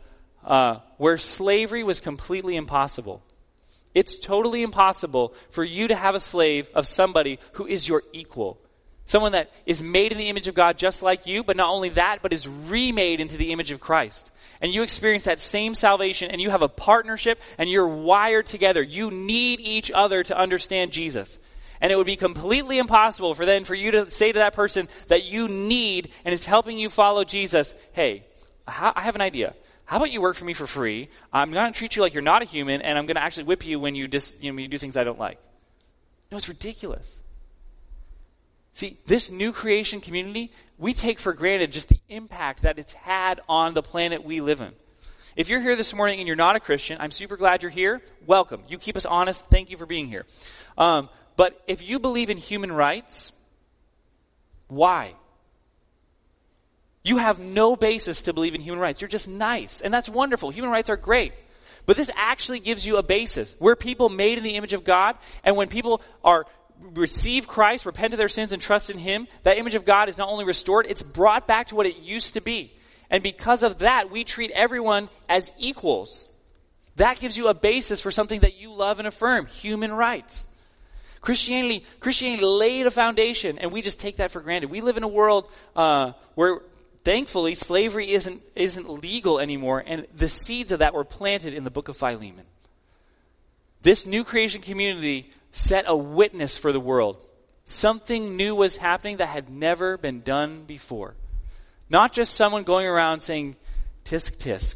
uh, 0.45 0.77
where 0.97 1.17
slavery 1.17 1.83
was 1.83 1.99
completely 1.99 2.55
impossible. 2.55 3.21
It's 3.93 4.17
totally 4.17 4.61
impossible 4.61 5.33
for 5.49 5.63
you 5.63 5.87
to 5.87 5.95
have 5.95 6.15
a 6.15 6.19
slave 6.19 6.69
of 6.75 6.87
somebody 6.87 7.39
who 7.53 7.65
is 7.65 7.87
your 7.87 8.03
equal, 8.13 8.59
Someone 9.09 9.31
that 9.31 9.49
is 9.65 9.81
made 9.81 10.11
in 10.11 10.19
the 10.19 10.29
image 10.29 10.47
of 10.47 10.53
God 10.53 10.77
just 10.77 11.01
like 11.01 11.25
you, 11.25 11.43
but 11.43 11.57
not 11.57 11.71
only 11.71 11.89
that, 11.89 12.21
but 12.21 12.31
is 12.31 12.47
remade 12.47 13.19
into 13.19 13.37
the 13.37 13.51
image 13.51 13.71
of 13.71 13.79
Christ. 13.79 14.29
And 14.61 14.71
you 14.71 14.83
experience 14.83 15.23
that 15.23 15.39
same 15.39 15.73
salvation 15.73 16.29
and 16.29 16.39
you 16.39 16.51
have 16.51 16.61
a 16.61 16.69
partnership 16.69 17.41
and 17.57 17.67
you're 17.67 17.87
wired 17.87 18.45
together. 18.45 18.83
You 18.83 19.09
need 19.09 19.61
each 19.61 19.89
other 19.89 20.21
to 20.21 20.37
understand 20.37 20.91
Jesus. 20.91 21.39
And 21.81 21.91
it 21.91 21.95
would 21.95 22.05
be 22.05 22.17
completely 22.17 22.77
impossible 22.77 23.33
for 23.33 23.47
then 23.47 23.63
for 23.63 23.73
you 23.73 23.89
to 23.89 24.11
say 24.11 24.31
to 24.31 24.37
that 24.37 24.53
person 24.53 24.87
that 25.07 25.23
you 25.23 25.47
need 25.47 26.11
and 26.23 26.31
is 26.31 26.45
helping 26.45 26.77
you 26.77 26.91
follow 26.91 27.23
Jesus, 27.23 27.73
hey, 27.93 28.27
I 28.67 29.01
have 29.01 29.15
an 29.15 29.21
idea. 29.21 29.55
How 29.85 29.97
about 29.97 30.11
you 30.11 30.21
work 30.21 30.35
for 30.35 30.45
me 30.45 30.53
for 30.53 30.67
free? 30.67 31.09
I'm 31.33 31.51
going 31.51 31.73
to 31.73 31.75
treat 31.75 31.95
you 31.95 32.03
like 32.03 32.13
you're 32.13 32.21
not 32.21 32.43
a 32.43 32.45
human, 32.45 32.83
and 32.83 32.95
I'm 32.95 33.07
going 33.07 33.15
to 33.15 33.23
actually 33.23 33.45
whip 33.45 33.65
you 33.65 33.79
when 33.79 33.95
you, 33.95 34.07
dis, 34.07 34.33
you, 34.39 34.51
know, 34.51 34.55
when 34.55 34.65
you 34.65 34.69
do 34.69 34.77
things 34.77 34.95
I 34.95 35.03
don't 35.03 35.17
like. 35.17 35.39
No, 36.31 36.37
it's 36.37 36.47
ridiculous. 36.47 37.23
See, 38.73 38.97
this 39.05 39.29
new 39.29 39.51
creation 39.51 39.99
community, 39.99 40.51
we 40.77 40.93
take 40.93 41.19
for 41.19 41.33
granted 41.33 41.71
just 41.71 41.89
the 41.89 41.99
impact 42.07 42.61
that 42.61 42.79
it's 42.79 42.93
had 42.93 43.41
on 43.49 43.73
the 43.73 43.81
planet 43.81 44.23
we 44.23 44.41
live 44.41 44.61
in. 44.61 44.71
If 45.35 45.49
you're 45.49 45.61
here 45.61 45.75
this 45.75 45.93
morning 45.93 46.19
and 46.19 46.27
you're 46.27 46.35
not 46.35 46.55
a 46.55 46.59
Christian, 46.59 46.97
I'm 46.99 47.11
super 47.11 47.37
glad 47.37 47.63
you're 47.63 47.69
here. 47.69 48.01
Welcome. 48.25 48.63
You 48.67 48.77
keep 48.77 48.97
us 48.97 49.05
honest. 49.05 49.45
Thank 49.47 49.69
you 49.69 49.77
for 49.77 49.85
being 49.85 50.07
here. 50.07 50.25
Um, 50.77 51.09
but 51.35 51.61
if 51.67 51.87
you 51.87 51.99
believe 51.99 52.29
in 52.29 52.37
human 52.37 52.71
rights, 52.71 53.31
why? 54.67 55.13
You 57.03 57.17
have 57.17 57.39
no 57.39 57.75
basis 57.75 58.23
to 58.23 58.33
believe 58.33 58.55
in 58.55 58.61
human 58.61 58.79
rights. 58.79 59.01
You're 59.01 59.07
just 59.07 59.27
nice. 59.27 59.81
And 59.81 59.93
that's 59.93 60.09
wonderful. 60.09 60.49
Human 60.49 60.71
rights 60.71 60.89
are 60.89 60.97
great. 60.97 61.33
But 61.85 61.97
this 61.97 62.09
actually 62.15 62.59
gives 62.59 62.85
you 62.85 62.97
a 62.97 63.03
basis. 63.03 63.55
We're 63.59 63.75
people 63.75 64.09
made 64.09 64.37
in 64.37 64.43
the 64.43 64.55
image 64.55 64.73
of 64.73 64.83
God, 64.83 65.15
and 65.43 65.55
when 65.55 65.69
people 65.69 66.01
are 66.23 66.45
receive 66.81 67.47
Christ, 67.47 67.85
repent 67.85 68.13
of 68.13 68.17
their 68.17 68.27
sins, 68.27 68.51
and 68.51 68.61
trust 68.61 68.89
in 68.89 68.97
Him, 68.97 69.27
that 69.43 69.57
image 69.57 69.75
of 69.75 69.85
God 69.85 70.09
is 70.09 70.17
not 70.17 70.29
only 70.29 70.45
restored, 70.45 70.85
it's 70.87 71.03
brought 71.03 71.47
back 71.47 71.67
to 71.67 71.75
what 71.75 71.85
it 71.85 71.97
used 71.97 72.33
to 72.33 72.41
be. 72.41 72.73
And 73.09 73.23
because 73.23 73.63
of 73.63 73.79
that, 73.79 74.11
we 74.11 74.23
treat 74.23 74.51
everyone 74.51 75.09
as 75.27 75.51
equals. 75.57 76.27
That 76.97 77.19
gives 77.19 77.37
you 77.37 77.47
a 77.47 77.53
basis 77.53 78.01
for 78.01 78.11
something 78.11 78.41
that 78.41 78.57
you 78.57 78.73
love 78.73 78.99
and 78.99 79.07
affirm 79.07 79.45
human 79.45 79.91
rights. 79.91 80.45
Christianity, 81.21 81.85
Christianity 81.99 82.43
laid 82.43 82.87
a 82.87 82.91
foundation, 82.91 83.57
and 83.57 83.71
we 83.71 83.81
just 83.81 83.99
take 83.99 84.17
that 84.17 84.31
for 84.31 84.41
granted. 84.41 84.69
We 84.69 84.81
live 84.81 84.97
in 84.97 85.03
a 85.03 85.07
world 85.07 85.49
uh, 85.75 86.13
where, 86.35 86.61
thankfully, 87.03 87.55
slavery 87.55 88.11
isn't 88.11 88.41
isn't 88.55 88.89
legal 88.89 89.39
anymore, 89.39 89.83
and 89.85 90.07
the 90.15 90.29
seeds 90.29 90.71
of 90.71 90.79
that 90.79 90.93
were 90.93 91.03
planted 91.03 91.53
in 91.53 91.63
the 91.63 91.71
Book 91.71 91.89
of 91.89 91.97
Philemon. 91.97 92.45
This 93.81 94.05
new 94.05 94.23
creation 94.23 94.61
community 94.61 95.31
set 95.51 95.85
a 95.87 95.95
witness 95.95 96.57
for 96.57 96.71
the 96.71 96.79
world. 96.79 97.23
Something 97.63 98.35
new 98.35 98.55
was 98.55 98.77
happening 98.77 99.17
that 99.17 99.27
had 99.27 99.49
never 99.49 99.97
been 99.97 100.21
done 100.21 100.63
before. 100.65 101.15
Not 101.89 102.13
just 102.13 102.33
someone 102.33 102.63
going 102.63 102.85
around 102.85 103.21
saying, 103.21 103.55
tisk 104.05 104.37
tisk, 104.37 104.75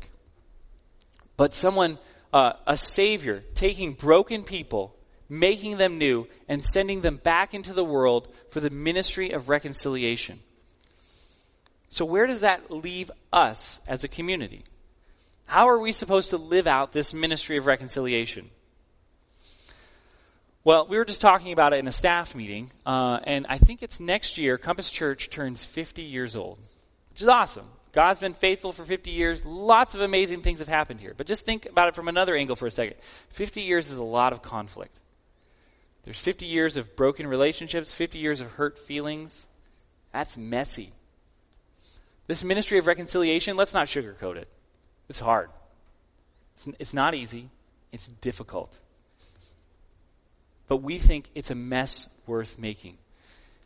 but 1.37 1.53
someone, 1.53 1.99
uh, 2.31 2.53
a 2.65 2.77
savior, 2.77 3.43
taking 3.55 3.93
broken 3.93 4.43
people, 4.43 4.95
making 5.27 5.77
them 5.77 5.97
new, 5.97 6.27
and 6.47 6.63
sending 6.63 7.01
them 7.01 7.17
back 7.17 7.53
into 7.53 7.73
the 7.73 7.83
world 7.83 8.27
for 8.49 8.59
the 8.59 8.69
ministry 8.69 9.31
of 9.31 9.49
reconciliation. 9.49 10.39
So, 11.89 12.05
where 12.05 12.25
does 12.25 12.41
that 12.41 12.71
leave 12.71 13.11
us 13.31 13.81
as 13.87 14.03
a 14.03 14.07
community? 14.07 14.63
How 15.45 15.69
are 15.69 15.79
we 15.79 15.91
supposed 15.91 16.31
to 16.31 16.37
live 16.37 16.67
out 16.67 16.93
this 16.93 17.13
ministry 17.13 17.57
of 17.57 17.67
reconciliation? 17.67 18.49
Well, 20.65 20.87
we 20.87 20.95
were 20.95 21.03
just 21.03 21.19
talking 21.19 21.51
about 21.51 21.73
it 21.73 21.79
in 21.79 21.87
a 21.87 21.91
staff 21.91 22.35
meeting, 22.35 22.71
uh, 22.85 23.19
and 23.23 23.45
I 23.49 23.57
think 23.57 23.83
it's 23.83 23.99
next 23.99 24.37
year, 24.37 24.57
Compass 24.57 24.89
Church 24.89 25.29
turns 25.29 25.65
50 25.65 26.03
years 26.03 26.37
old, 26.37 26.57
which 27.11 27.21
is 27.21 27.27
awesome. 27.27 27.65
God's 27.91 28.21
been 28.21 28.33
faithful 28.33 28.71
for 28.71 28.85
50 28.85 29.11
years. 29.11 29.45
Lots 29.45 29.93
of 29.93 29.99
amazing 29.99 30.41
things 30.41 30.59
have 30.59 30.69
happened 30.69 31.01
here. 31.01 31.13
But 31.15 31.27
just 31.27 31.45
think 31.45 31.65
about 31.65 31.89
it 31.89 31.95
from 31.95 32.07
another 32.07 32.35
angle 32.35 32.55
for 32.55 32.65
a 32.65 32.71
second. 32.71 32.95
50 33.29 33.61
years 33.61 33.91
is 33.91 33.97
a 33.97 34.03
lot 34.03 34.31
of 34.31 34.41
conflict. 34.41 34.99
There's 36.05 36.19
50 36.19 36.45
years 36.45 36.77
of 36.77 36.95
broken 36.95 37.27
relationships, 37.27 37.93
50 37.93 38.17
years 38.17 38.39
of 38.39 38.49
hurt 38.51 38.79
feelings. 38.79 39.45
That's 40.13 40.37
messy. 40.37 40.91
This 42.27 42.43
ministry 42.43 42.79
of 42.79 42.87
reconciliation, 42.87 43.57
let's 43.57 43.73
not 43.73 43.87
sugarcoat 43.87 44.37
it. 44.37 44.47
It's 45.09 45.19
hard. 45.19 45.49
It's, 46.55 46.69
it's 46.79 46.93
not 46.93 47.15
easy. 47.15 47.49
It's 47.91 48.07
difficult 48.07 48.79
but 50.73 50.81
we 50.81 50.97
think 50.97 51.29
it's 51.35 51.51
a 51.51 51.55
mess 51.55 52.09
worth 52.25 52.57
making. 52.57 52.97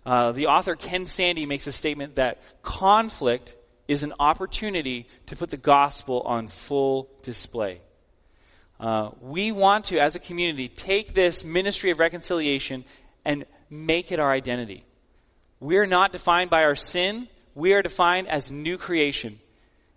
Uh, 0.05 0.33
the 0.33 0.47
author 0.47 0.75
Ken 0.75 1.05
Sande 1.05 1.47
makes 1.47 1.65
a 1.65 1.71
statement 1.71 2.15
that 2.15 2.41
conflict 2.61 3.55
is 3.87 4.03
an 4.03 4.13
opportunity 4.19 5.07
to 5.27 5.37
put 5.37 5.49
the 5.49 5.55
gospel 5.55 6.19
on 6.25 6.49
full 6.49 7.09
display. 7.23 7.79
Uh, 8.77 9.11
we 9.21 9.53
want 9.53 9.85
to, 9.85 9.99
as 9.99 10.15
a 10.15 10.19
community, 10.19 10.67
take 10.67 11.13
this 11.13 11.45
ministry 11.45 11.91
of 11.91 11.99
reconciliation 11.99 12.83
and 13.23 13.45
make 13.69 14.11
it 14.11 14.19
our 14.19 14.29
identity. 14.29 14.83
We 15.61 15.77
are 15.77 15.87
not 15.87 16.11
defined 16.11 16.49
by 16.49 16.65
our 16.65 16.75
sin. 16.75 17.29
We 17.55 17.71
are 17.71 17.81
defined 17.81 18.27
as 18.27 18.51
new 18.51 18.77
creation. 18.77 19.39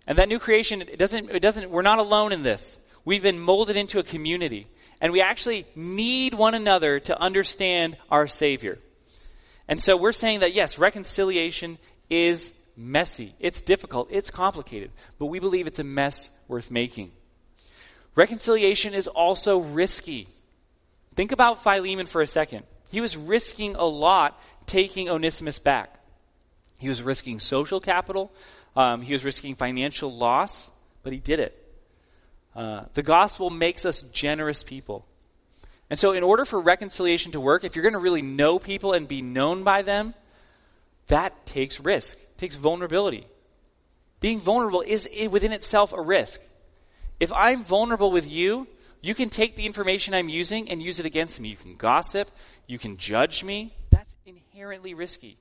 And 0.07 0.17
that 0.17 0.29
new 0.29 0.39
creation, 0.39 0.81
it 0.81 0.97
doesn't, 0.97 1.29
it 1.29 1.41
doesn't, 1.41 1.69
we're 1.69 1.81
not 1.81 1.99
alone 1.99 2.31
in 2.31 2.41
this. 2.41 2.79
We've 3.03 3.21
been 3.21 3.37
molded 3.37 3.75
into 3.75 3.99
a 3.99 4.03
community. 4.03 4.67
And 5.01 5.11
we 5.11 5.21
actually 5.21 5.65
need 5.75 6.35
one 6.35 6.53
another 6.53 6.99
to 7.01 7.19
understand 7.19 7.97
our 8.09 8.27
Savior. 8.27 8.77
And 9.67 9.81
so 9.81 9.97
we're 9.97 10.11
saying 10.11 10.41
that 10.41 10.53
yes, 10.53 10.77
reconciliation 10.77 11.79
is 12.09 12.51
messy. 12.77 13.33
It's 13.39 13.61
difficult. 13.61 14.09
It's 14.11 14.29
complicated. 14.29 14.91
But 15.17 15.25
we 15.25 15.39
believe 15.39 15.65
it's 15.65 15.79
a 15.79 15.83
mess 15.83 16.29
worth 16.47 16.69
making. 16.69 17.11
Reconciliation 18.15 18.93
is 18.93 19.07
also 19.07 19.59
risky. 19.59 20.27
Think 21.15 21.31
about 21.31 21.63
Philemon 21.63 22.05
for 22.05 22.21
a 22.21 22.27
second. 22.27 22.63
He 22.91 23.01
was 23.01 23.17
risking 23.17 23.75
a 23.75 23.85
lot 23.85 24.39
taking 24.65 25.09
Onesimus 25.09 25.59
back. 25.59 25.97
He 26.77 26.89
was 26.89 27.01
risking 27.01 27.39
social 27.39 27.79
capital. 27.79 28.31
Um, 28.75 29.01
he 29.01 29.13
was 29.13 29.23
risking 29.23 29.55
financial 29.55 30.11
loss, 30.11 30.71
but 31.03 31.13
he 31.13 31.19
did 31.19 31.39
it. 31.39 31.57
Uh, 32.55 32.85
the 32.93 33.03
gospel 33.03 33.49
makes 33.49 33.85
us 33.85 34.01
generous 34.13 34.63
people. 34.63 35.05
And 35.89 35.99
so, 35.99 36.11
in 36.11 36.23
order 36.23 36.45
for 36.45 36.59
reconciliation 36.59 37.33
to 37.33 37.41
work, 37.41 37.63
if 37.63 37.75
you're 37.75 37.83
going 37.83 37.93
to 37.93 37.99
really 37.99 38.21
know 38.21 38.59
people 38.59 38.93
and 38.93 39.07
be 39.07 39.21
known 39.21 39.63
by 39.63 39.81
them, 39.81 40.13
that 41.07 41.45
takes 41.45 41.79
risk, 41.79 42.17
takes 42.37 42.55
vulnerability. 42.55 43.27
Being 44.21 44.39
vulnerable 44.39 44.81
is 44.81 45.09
within 45.29 45.51
itself 45.51 45.93
a 45.93 46.01
risk. 46.01 46.39
If 47.19 47.33
I'm 47.33 47.63
vulnerable 47.63 48.11
with 48.11 48.29
you, 48.29 48.67
you 49.01 49.15
can 49.15 49.29
take 49.29 49.55
the 49.55 49.65
information 49.65 50.13
I'm 50.13 50.29
using 50.29 50.69
and 50.69 50.81
use 50.81 50.99
it 50.99 51.05
against 51.05 51.39
me. 51.39 51.49
You 51.49 51.57
can 51.57 51.75
gossip, 51.75 52.31
you 52.67 52.79
can 52.79 52.97
judge 52.97 53.43
me. 53.43 53.73
That's 53.89 54.15
inherently 54.25 54.93
risky. 54.93 55.37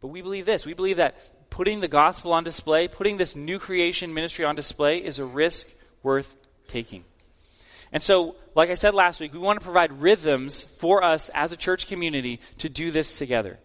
But 0.00 0.08
we 0.08 0.22
believe 0.22 0.46
this. 0.46 0.64
We 0.64 0.74
believe 0.74 0.96
that 0.96 1.50
putting 1.50 1.80
the 1.80 1.88
gospel 1.88 2.32
on 2.32 2.44
display, 2.44 2.88
putting 2.88 3.18
this 3.18 3.36
new 3.36 3.58
creation 3.58 4.14
ministry 4.14 4.44
on 4.44 4.54
display, 4.54 4.98
is 4.98 5.18
a 5.18 5.24
risk 5.24 5.66
worth 6.02 6.34
taking. 6.66 7.04
And 7.92 8.02
so, 8.02 8.36
like 8.54 8.70
I 8.70 8.74
said 8.74 8.94
last 8.94 9.20
week, 9.20 9.32
we 9.32 9.38
want 9.38 9.58
to 9.58 9.64
provide 9.64 9.92
rhythms 9.92 10.64
for 10.78 11.02
us 11.02 11.30
as 11.30 11.52
a 11.52 11.56
church 11.56 11.86
community 11.86 12.40
to 12.58 12.68
do 12.68 12.90
this 12.90 13.18
together. 13.18 13.58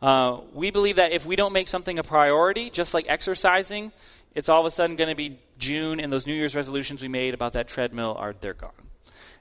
Uh, 0.00 0.40
we 0.52 0.72
believe 0.72 0.96
that 0.96 1.12
if 1.12 1.24
we 1.24 1.36
don't 1.36 1.52
make 1.52 1.68
something 1.68 1.98
a 1.98 2.02
priority, 2.02 2.70
just 2.70 2.92
like 2.92 3.06
exercising, 3.08 3.92
it's 4.34 4.48
all 4.48 4.60
of 4.60 4.66
a 4.66 4.70
sudden 4.70 4.96
going 4.96 5.10
to 5.10 5.14
be 5.14 5.38
June, 5.58 6.00
and 6.00 6.12
those 6.12 6.26
New 6.26 6.34
Year's 6.34 6.56
resolutions 6.56 7.00
we 7.00 7.08
made 7.08 7.34
about 7.34 7.52
that 7.52 7.68
treadmill 7.68 8.16
are 8.18 8.34
they're 8.40 8.54
gone. 8.54 8.70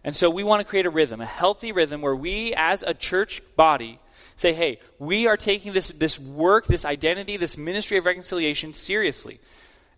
And 0.03 0.15
so 0.15 0.29
we 0.29 0.43
want 0.43 0.59
to 0.59 0.65
create 0.65 0.85
a 0.85 0.89
rhythm, 0.91 1.21
a 1.21 1.25
healthy 1.25 1.71
rhythm, 1.71 2.01
where 2.01 2.15
we, 2.15 2.53
as 2.55 2.83
a 2.83 2.93
church 2.93 3.41
body, 3.55 3.99
say, 4.35 4.53
"Hey, 4.53 4.79
we 4.99 5.27
are 5.27 5.37
taking 5.37 5.73
this 5.73 5.89
this 5.89 6.19
work, 6.19 6.67
this 6.67 6.85
identity, 6.85 7.37
this 7.37 7.57
ministry 7.57 7.97
of 7.97 8.05
reconciliation 8.05 8.73
seriously." 8.73 9.39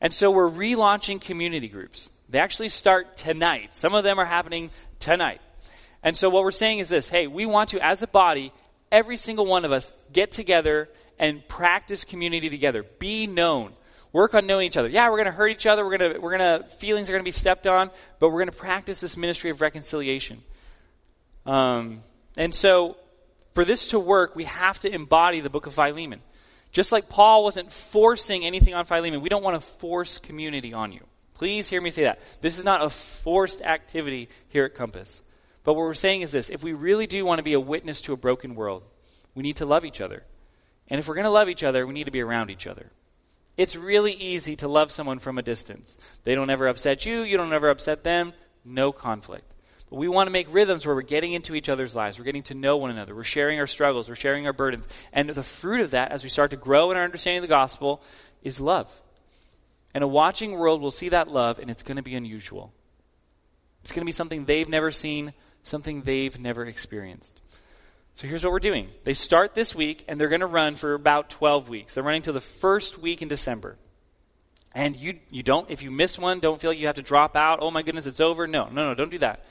And 0.04 0.14
so 0.14 0.30
we're 0.30 0.50
relaunching 0.50 1.22
community 1.22 1.70
groups. 1.70 2.12
They 2.28 2.40
actually 2.40 2.68
start 2.68 3.16
tonight. 3.16 3.70
Some 3.72 3.96
of 3.96 4.04
them 4.04 4.20
are 4.20 4.26
happening 4.26 4.70
tonight. 5.00 5.40
And 6.04 6.18
so 6.18 6.30
what 6.30 6.44
we're 6.44 6.52
saying 6.52 6.80
is 6.80 6.90
this 6.90 7.08
hey, 7.08 7.26
we 7.28 7.46
want 7.46 7.70
to, 7.70 7.84
as 7.84 8.02
a 8.04 8.08
body, 8.08 8.52
every 8.92 9.16
single 9.16 9.46
one 9.46 9.64
of 9.64 9.72
us 9.72 9.94
get 10.12 10.34
together 10.34 10.90
and 11.18 11.48
practice 11.48 12.04
community 12.04 12.50
together. 12.50 12.84
Be 13.00 13.28
known. 13.28 13.72
Work 14.12 14.36
on 14.36 14.46
knowing 14.46 14.68
each 14.68 14.76
other. 14.76 14.90
Yeah, 14.90 15.10
we're 15.10 15.18
going 15.18 15.26
to 15.26 15.32
hurt 15.32 15.48
each 15.48 15.66
other. 15.66 15.86
We're 15.86 15.98
going 15.98 16.14
to, 16.14 16.20
we're 16.20 16.38
going 16.38 16.62
to, 16.62 16.68
feelings 16.76 17.10
are 17.10 17.14
going 17.14 17.24
to 17.24 17.28
be 17.28 17.32
stepped 17.32 17.66
on, 17.66 17.90
but 18.20 18.30
we're 18.30 18.40
going 18.40 18.52
to 18.52 18.58
practice 18.58 19.00
this 19.00 19.16
ministry 19.16 19.52
of 19.52 19.62
reconciliation. 19.62 20.44
Um, 21.46 22.02
and 22.36 22.54
so, 22.54 22.98
for 23.54 23.64
this 23.64 23.88
to 23.88 24.00
work, 24.00 24.36
we 24.36 24.44
have 24.44 24.80
to 24.80 24.94
embody 24.94 25.40
the 25.40 25.50
book 25.50 25.66
of 25.66 25.74
Philemon. 25.74 26.22
Just 26.74 26.92
like 26.92 27.08
Paul 27.08 27.44
wasn't 27.44 27.72
forcing 27.72 28.44
anything 28.46 28.74
on 28.74 28.86
Philemon, 28.86 29.22
we 29.22 29.30
don't 29.30 29.44
want 29.44 29.62
to 29.62 29.66
force 29.66 30.18
community 30.18 30.74
on 30.74 30.92
you. 30.92 31.02
Please 31.36 31.68
hear 31.68 31.80
me 31.80 31.92
say 31.92 32.04
that. 32.04 32.20
This 32.42 32.58
is 32.58 32.66
not 32.66 32.84
a 32.84 32.90
forced 32.90 33.62
activity 33.62 34.28
here 34.50 34.66
at 34.66 34.76
Compass. 34.76 35.22
But 35.64 35.76
what 35.76 35.82
we're 35.84 35.94
saying 35.94 36.22
is 36.22 36.32
this 36.32 36.50
if 36.50 36.64
we 36.64 36.74
really 36.74 37.08
do 37.08 37.24
want 37.26 37.40
to 37.40 37.44
be 37.44 37.54
a 37.54 37.60
witness 37.60 38.02
to 38.02 38.14
a 38.14 38.18
broken 38.18 38.56
world, 38.56 38.84
we 39.36 39.44
need 39.44 39.58
to 39.58 39.66
love 39.66 39.86
each 39.86 40.02
other. 40.02 40.24
And 40.88 41.00
if 41.00 41.08
we're 41.08 41.16
going 41.16 41.26
to 41.26 41.30
love 41.30 41.48
each 41.48 41.64
other, 41.64 41.86
we 41.86 41.94
need 41.94 42.06
to 42.06 42.12
be 42.12 42.22
around 42.22 42.50
each 42.50 42.68
other. 42.68 42.92
It's 43.56 43.76
really 43.76 44.14
easy 44.14 44.56
to 44.58 44.68
love 44.68 44.92
someone 44.92 45.20
from 45.20 45.38
a 45.38 45.44
distance. 45.44 45.98
They 46.24 46.34
don't 46.34 46.50
ever 46.50 46.68
upset 46.68 47.06
you, 47.06 47.22
you 47.22 47.38
don't 47.38 47.54
ever 47.54 47.70
upset 47.70 48.04
them, 48.04 48.34
no 48.66 48.92
conflict. 48.92 49.54
But 49.94 50.00
we 50.00 50.08
want 50.08 50.26
to 50.26 50.32
make 50.32 50.52
rhythms 50.52 50.88
where 50.88 50.96
we're 50.96 51.04
getting 51.04 51.34
into 51.34 51.54
each 51.54 51.70
other's 51.70 51.94
lives. 51.94 52.18
We're 52.18 52.26
getting 52.26 52.42
to 52.44 52.56
know 52.56 52.78
one 52.78 52.90
another. 52.90 53.14
We're 53.14 53.24
sharing 53.24 53.60
our 53.60 53.68
struggles. 53.68 54.10
We're 54.10 54.16
sharing 54.16 54.48
our 54.48 54.52
burdens. 54.52 54.88
And 55.12 55.30
the 55.30 55.44
fruit 55.44 55.82
of 55.82 55.92
that, 55.92 56.12
as 56.12 56.24
we 56.24 56.30
start 56.30 56.50
to 56.50 56.58
grow 56.58 56.90
in 56.90 56.98
our 56.98 57.04
understanding 57.04 57.38
of 57.38 57.42
the 57.44 57.48
gospel, 57.48 58.02
is 58.42 58.60
love. 58.60 58.92
And 59.94 60.04
a 60.04 60.08
watching 60.08 60.54
world 60.54 60.82
will 60.82 60.90
see 60.90 61.10
that 61.10 61.28
love, 61.28 61.60
and 61.60 61.70
it's 61.70 61.84
going 61.84 61.98
to 61.98 62.02
be 62.02 62.16
unusual. 62.16 62.74
It's 63.84 63.92
going 63.92 64.02
to 64.02 64.08
be 64.08 64.12
something 64.12 64.46
they've 64.46 64.68
never 64.68 64.90
seen, 64.90 65.32
something 65.62 66.02
they've 66.02 66.40
never 66.40 66.66
experienced. 66.66 67.40
So 68.16 68.26
here's 68.26 68.44
what 68.44 68.52
we're 68.52 68.62
doing. 68.62 68.90
They 69.04 69.14
start 69.14 69.54
this 69.54 69.76
week, 69.76 70.06
and 70.08 70.20
they're 70.20 70.28
going 70.28 70.42
to 70.42 70.48
run 70.48 70.76
for 70.76 70.96
about 70.96 71.30
12 71.30 71.70
weeks. 71.70 71.94
They're 71.94 72.04
running 72.04 72.24
till 72.24 72.34
the 72.34 72.42
first 72.42 72.98
week 72.98 73.22
in 73.22 73.28
December. 73.28 73.76
And 74.74 74.98
you, 74.98 75.20
you 75.30 75.44
don't, 75.44 75.70
if 75.70 75.84
you 75.84 75.92
miss 75.92 76.18
one, 76.18 76.40
don't 76.40 76.60
feel 76.60 76.74
you 76.74 76.88
have 76.88 76.96
to 76.96 77.04
drop 77.04 77.36
out. 77.36 77.60
Oh 77.62 77.70
my 77.70 77.84
goodness, 77.84 78.08
it's 78.08 78.22
over. 78.22 78.48
No, 78.48 78.70
no, 78.70 78.88
no, 78.88 78.96
don't 78.96 79.12
do 79.12 79.20
that. 79.20 79.46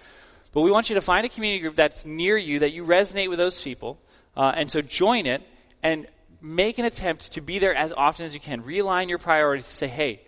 But 0.52 0.60
we 0.60 0.70
want 0.70 0.90
you 0.90 0.94
to 0.94 1.00
find 1.00 1.24
a 1.24 1.28
community 1.28 1.60
group 1.60 1.76
that's 1.76 2.04
near 2.04 2.36
you, 2.36 2.60
that 2.60 2.72
you 2.72 2.84
resonate 2.84 3.28
with 3.28 3.38
those 3.38 3.60
people. 3.60 3.98
Uh, 4.36 4.52
and 4.54 4.70
so 4.70 4.82
join 4.82 5.26
it 5.26 5.42
and 5.82 6.06
make 6.40 6.78
an 6.78 6.84
attempt 6.84 7.32
to 7.32 7.40
be 7.40 7.58
there 7.58 7.74
as 7.74 7.92
often 7.92 8.26
as 8.26 8.34
you 8.34 8.40
can. 8.40 8.62
Realign 8.62 9.08
your 9.08 9.18
priorities 9.18 9.66
to 9.66 9.72
say, 9.72 9.88
hey, 9.88 10.20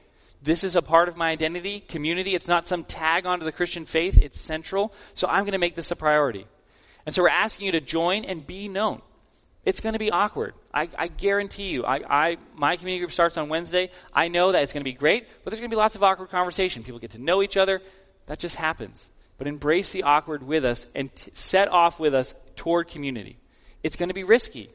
this 0.43 0.65
is 0.65 0.77
a 0.77 0.83
part 0.83 1.09
of 1.09 1.17
my 1.17 1.31
identity, 1.31 1.81
community. 1.81 2.35
It's 2.35 2.49
not 2.49 2.67
some 2.67 2.85
tag 2.85 3.27
onto 3.27 3.45
the 3.45 3.53
Christian 3.53 3.85
faith. 3.87 4.19
It's 4.19 4.41
central. 4.41 4.93
So 5.15 5.27
I'm 5.29 5.45
going 5.45 5.53
to 5.53 5.59
make 5.59 5.75
this 5.75 5.91
a 5.91 5.97
priority. 5.97 6.47
And 7.07 7.15
so 7.15 7.23
we're 7.23 7.29
asking 7.31 7.67
you 7.67 7.73
to 7.73 7.81
join 7.81 8.25
and 8.25 8.47
be 8.47 8.69
known. 8.69 9.03
It's 9.65 9.81
going 9.81 9.95
to 9.95 9.99
be 9.99 10.11
awkward. 10.11 10.55
I, 10.73 10.89
I 10.99 11.09
guarantee 11.09 11.69
you. 11.69 11.85
I, 11.85 12.01
I, 12.09 12.37
my 12.55 12.77
community 12.77 13.01
group 13.01 13.13
starts 13.13 13.39
on 13.39 13.49
Wednesday. 13.49 13.91
I 14.13 14.29
know 14.29 14.53
that 14.53 14.63
it's 14.63 14.73
going 14.73 14.83
to 14.83 14.91
be 14.91 14.93
great, 14.93 15.27
but 15.43 15.51
there's 15.51 15.61
going 15.61 15.71
to 15.71 15.75
be 15.75 15.81
lots 15.81 15.95
of 15.95 16.03
awkward 16.03 16.29
conversation. 16.31 16.83
People 16.83 16.99
get 16.99 17.13
to 17.13 17.19
know 17.19 17.43
each 17.43 17.57
other. 17.57 17.81
That 18.27 18.39
just 18.39 18.57
happens. 18.57 19.09
But 19.37 19.47
embrace 19.47 19.91
the 19.91 20.05
awkward 20.05 20.43
with 20.43 20.65
us 20.65 20.87
and 20.95 21.15
t- 21.15 21.31
set 21.35 21.69
off 21.69 21.99
with 21.99 22.15
us 22.15 22.35
toward 22.57 22.89
community. 22.89 23.37
It's 23.83 23.97
going 23.97 24.09
to 24.09 24.15
be 24.15 24.25
risky. 24.25 24.71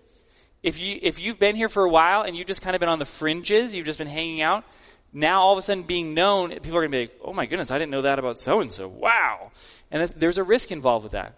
If 0.62 0.78
you 0.78 1.00
if 1.02 1.20
you've 1.20 1.40
been 1.40 1.56
here 1.56 1.70
for 1.70 1.86
a 1.86 1.90
while 1.90 2.24
and 2.24 2.36
you've 2.36 2.48
just 2.48 2.62
kind 2.62 2.76
of 2.76 2.82
been 2.82 2.90
on 2.90 3.00
the 3.00 3.06
fringes, 3.06 3.74
you've 3.74 3.86
just 3.86 4.00
been 4.00 4.08
hanging 4.08 4.42
out, 4.42 4.66
now 5.14 5.42
all 5.42 5.54
of 5.54 5.58
a 5.58 5.62
sudden 5.62 5.84
being 5.84 6.14
known, 6.14 6.52
people 6.52 6.78
are 6.78 6.82
going 6.82 6.92
to 6.92 6.98
be 6.98 7.02
like, 7.04 7.20
oh 7.24 7.34
my 7.34 7.46
goodness, 7.46 7.72
I 7.72 7.80
didn't 7.80 7.92
know 7.92 8.02
that 8.04 8.20
about 8.20 8.38
so 8.38 8.60
and 8.60 8.72
so. 8.72 8.88
Wow. 8.88 9.52
And 9.90 10.10
there's 10.10 10.38
a 10.38 10.44
risk 10.44 10.72
involved 10.72 11.04
with 11.04 11.14
that. 11.14 11.36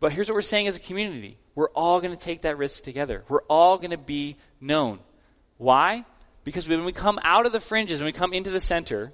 But 0.00 0.12
here's 0.12 0.28
what 0.28 0.34
we're 0.34 0.42
saying 0.42 0.68
as 0.68 0.76
a 0.76 0.80
community 0.80 1.38
we're 1.54 1.70
all 1.70 2.00
going 2.00 2.16
to 2.16 2.22
take 2.22 2.42
that 2.42 2.58
risk 2.58 2.82
together. 2.82 3.24
We're 3.28 3.42
all 3.42 3.76
going 3.78 3.90
to 3.90 3.98
be 3.98 4.36
known. 4.60 5.00
Why? 5.58 6.04
Because 6.44 6.68
when 6.68 6.84
we 6.84 6.92
come 6.92 7.20
out 7.22 7.46
of 7.46 7.52
the 7.52 7.60
fringes, 7.60 8.00
and 8.00 8.06
we 8.06 8.12
come 8.12 8.32
into 8.32 8.50
the 8.50 8.60
center, 8.60 9.12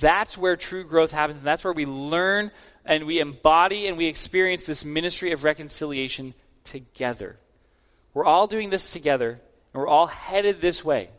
that's 0.00 0.36
where 0.36 0.56
true 0.56 0.84
growth 0.84 1.12
happens. 1.12 1.38
And 1.38 1.46
that's 1.46 1.64
where 1.64 1.72
we 1.72 1.86
learn 1.86 2.50
and 2.84 3.04
we 3.04 3.20
embody 3.20 3.86
and 3.86 3.96
we 3.96 4.06
experience 4.06 4.64
this 4.64 4.84
ministry 4.84 5.32
of 5.32 5.44
reconciliation 5.44 6.34
together. 6.64 7.36
We're 8.12 8.24
all 8.24 8.46
doing 8.46 8.70
this 8.70 8.92
together, 8.92 9.30
and 9.30 9.80
we're 9.80 9.88
all 9.88 10.06
headed 10.06 10.60
this 10.60 10.84
way. 10.84 11.10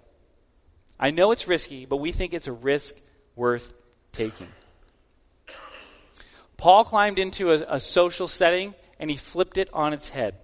I 0.99 1.11
know 1.11 1.31
it's 1.31 1.47
risky, 1.47 1.85
but 1.85 1.97
we 1.97 2.11
think 2.11 2.33
it's 2.33 2.47
a 2.47 2.53
risk 2.53 2.95
worth 3.35 3.73
taking. 4.13 4.47
Paul 6.57 6.85
climbed 6.85 7.19
into 7.19 7.51
a, 7.51 7.75
a, 7.75 7.79
social 7.81 8.27
setting 8.27 8.73
and 8.97 9.09
he 9.09 9.17
flipped 9.17 9.57
it 9.57 9.69
on 9.73 9.91
its 9.91 10.07
head. 10.07 10.35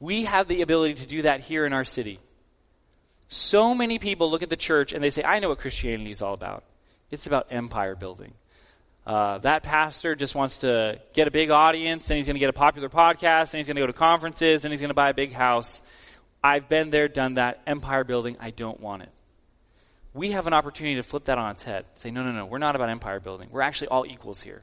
We 0.00 0.24
have 0.24 0.48
the 0.48 0.62
ability 0.62 0.94
to 0.94 1.06
do 1.06 1.22
that 1.22 1.40
here 1.40 1.64
in 1.64 1.72
our 1.72 1.84
city. 1.84 2.18
So 3.28 3.72
many 3.72 4.00
people 4.00 4.28
look 4.28 4.42
at 4.42 4.50
the 4.50 4.56
church 4.56 4.92
and 4.92 5.02
they 5.02 5.10
say, 5.10 5.22
I 5.22 5.38
know 5.38 5.50
what 5.50 5.58
Christianity 5.58 6.10
is 6.10 6.22
all 6.22 6.34
about. 6.34 6.64
It's 7.12 7.28
about 7.28 7.46
empire 7.50 7.94
building. 7.94 8.32
Uh, 9.06 9.38
that 9.38 9.62
pastor 9.62 10.16
just 10.16 10.34
wants 10.34 10.58
to 10.58 11.00
get 11.12 11.28
a 11.28 11.30
big 11.30 11.50
audience, 11.50 12.10
and 12.10 12.16
he's 12.16 12.26
going 12.26 12.34
to 12.34 12.40
get 12.40 12.50
a 12.50 12.52
popular 12.52 12.88
podcast, 12.88 13.52
and 13.52 13.58
he's 13.58 13.66
going 13.66 13.76
to 13.76 13.82
go 13.82 13.86
to 13.86 13.92
conferences, 13.92 14.64
and 14.64 14.72
he's 14.72 14.80
going 14.80 14.90
to 14.90 14.94
buy 14.94 15.10
a 15.10 15.14
big 15.14 15.32
house. 15.32 15.80
I've 16.42 16.68
been 16.68 16.90
there, 16.90 17.06
done 17.06 17.34
that. 17.34 17.60
Empire 17.68 18.02
building, 18.02 18.36
I 18.40 18.50
don't 18.50 18.80
want 18.80 19.02
it 19.02 19.10
we 20.14 20.32
have 20.32 20.46
an 20.46 20.52
opportunity 20.52 20.96
to 20.96 21.02
flip 21.02 21.24
that 21.24 21.38
on 21.38 21.52
its 21.52 21.62
head. 21.62 21.86
Say, 21.94 22.10
no, 22.10 22.22
no, 22.22 22.32
no, 22.32 22.46
we're 22.46 22.58
not 22.58 22.76
about 22.76 22.90
empire 22.90 23.20
building. 23.20 23.48
We're 23.50 23.62
actually 23.62 23.88
all 23.88 24.04
equals 24.06 24.42
here. 24.42 24.62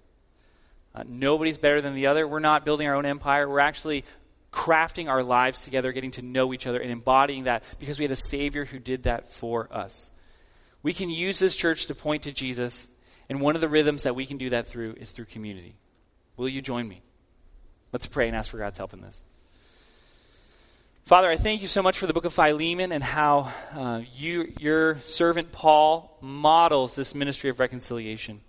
Uh, 0.94 1.04
nobody's 1.08 1.58
better 1.58 1.82
than 1.82 1.96
the 1.96 2.08
other. 2.08 2.28
We're 2.28 2.40
not 2.40 2.66
building 2.66 2.88
our 2.88 2.96
own 2.96 3.06
empire. 3.06 3.48
We're 3.50 3.60
actually 3.60 4.06
crafting 4.52 5.10
our 5.10 5.24
lives 5.24 5.64
together, 5.64 5.92
getting 5.92 6.12
to 6.12 6.22
know 6.22 6.54
each 6.54 6.68
other, 6.68 6.80
and 6.80 6.92
embodying 6.92 7.46
that 7.46 7.64
because 7.80 8.00
we 8.00 8.04
had 8.04 8.12
a 8.12 8.16
Savior 8.16 8.66
who 8.66 8.80
did 8.80 9.04
that 9.04 9.32
for 9.32 9.68
us. 9.72 10.10
We 10.82 10.94
can 10.94 11.10
use 11.10 11.40
this 11.40 11.56
church 11.56 11.88
to 11.88 11.96
point 11.96 12.24
to 12.24 12.32
Jesus, 12.32 12.88
and 13.30 13.42
one 13.42 13.56
of 13.56 13.62
the 13.62 13.70
rhythms 13.70 14.04
that 14.04 14.16
we 14.16 14.26
can 14.26 14.38
do 14.38 14.50
that 14.52 14.68
through 14.68 14.94
is 14.94 15.12
through 15.12 15.26
community. 15.26 15.76
Will 16.38 16.50
you 16.50 16.62
join 16.62 16.88
me? 16.88 17.02
Let's 17.92 18.08
pray 18.08 18.28
and 18.28 18.36
ask 18.36 18.52
for 18.52 18.58
God's 18.58 18.78
help 18.78 18.94
in 18.94 19.02
this. 19.02 19.24
Father, 21.06 21.28
I 21.28 21.38
thank 21.38 21.62
you 21.62 21.68
so 21.68 21.82
much 21.82 21.98
for 21.98 22.06
the 22.06 22.14
book 22.14 22.26
of 22.26 22.34
Philemon 22.34 22.92
and 22.92 23.04
how 23.04 23.52
uh, 23.74 24.02
you, 24.16 24.54
your 24.60 25.00
servant 25.00 25.52
Paul 25.52 26.16
models 26.22 26.96
this 26.96 27.16
ministry 27.16 27.50
of 27.50 27.60
reconciliation. 27.60 28.42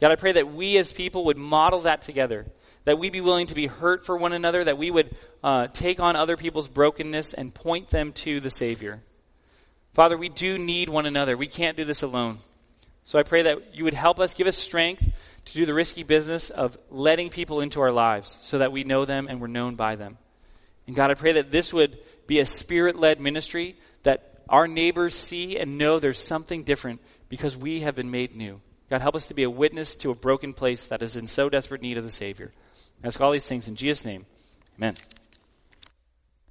God, 0.00 0.12
I 0.12 0.14
pray 0.14 0.32
that 0.32 0.54
we 0.54 0.78
as 0.78 0.92
people 0.92 1.24
would 1.24 1.36
model 1.36 1.80
that 1.80 2.02
together, 2.02 2.46
that 2.84 2.98
we 2.98 3.10
be 3.10 3.20
willing 3.20 3.48
to 3.48 3.54
be 3.54 3.66
hurt 3.66 4.06
for 4.06 4.16
one 4.16 4.32
another, 4.32 4.62
that 4.62 4.78
we 4.78 4.90
would 4.90 5.14
uh, 5.42 5.66
take 5.66 5.98
on 5.98 6.14
other 6.14 6.36
people's 6.36 6.68
brokenness 6.68 7.34
and 7.34 7.52
point 7.52 7.90
them 7.90 8.12
to 8.12 8.38
the 8.38 8.50
Savior. 8.50 9.02
Father, 9.94 10.16
we 10.16 10.28
do 10.28 10.58
need 10.58 10.88
one 10.88 11.06
another. 11.06 11.36
We 11.36 11.48
can't 11.48 11.76
do 11.76 11.84
this 11.84 12.02
alone. 12.02 12.38
So 13.04 13.18
I 13.18 13.22
pray 13.22 13.42
that 13.42 13.74
you 13.74 13.84
would 13.84 13.94
help 13.94 14.20
us, 14.20 14.34
give 14.34 14.46
us 14.46 14.56
strength 14.56 15.06
to 15.46 15.52
do 15.52 15.66
the 15.66 15.74
risky 15.74 16.02
business 16.02 16.50
of 16.50 16.78
letting 16.90 17.30
people 17.30 17.60
into 17.60 17.80
our 17.80 17.90
lives 17.90 18.38
so 18.42 18.58
that 18.58 18.72
we 18.72 18.84
know 18.84 19.04
them 19.04 19.26
and 19.28 19.40
we're 19.40 19.48
known 19.48 19.74
by 19.74 19.96
them. 19.96 20.18
And 20.86 20.94
God, 20.94 21.10
I 21.10 21.14
pray 21.14 21.32
that 21.32 21.50
this 21.50 21.72
would 21.72 21.98
be 22.26 22.38
a 22.38 22.46
spirit 22.46 22.96
led 22.96 23.20
ministry 23.20 23.76
that 24.02 24.42
our 24.48 24.68
neighbors 24.68 25.14
see 25.14 25.56
and 25.56 25.78
know 25.78 25.98
there's 25.98 26.22
something 26.22 26.64
different 26.64 27.00
because 27.28 27.56
we 27.56 27.80
have 27.80 27.94
been 27.94 28.10
made 28.10 28.34
new. 28.34 28.60
God, 28.90 29.00
help 29.00 29.14
us 29.14 29.26
to 29.26 29.34
be 29.34 29.44
a 29.44 29.50
witness 29.50 29.94
to 29.96 30.10
a 30.10 30.16
broken 30.16 30.52
place 30.52 30.86
that 30.86 31.02
is 31.02 31.16
in 31.16 31.28
so 31.28 31.48
desperate 31.48 31.82
need 31.82 31.96
of 31.96 32.04
the 32.04 32.10
Savior. 32.10 32.52
I 33.02 33.06
ask 33.06 33.20
all 33.20 33.32
these 33.32 33.46
things 33.46 33.68
in 33.68 33.76
Jesus' 33.76 34.04
name. 34.04 34.26
Amen. 34.78 34.94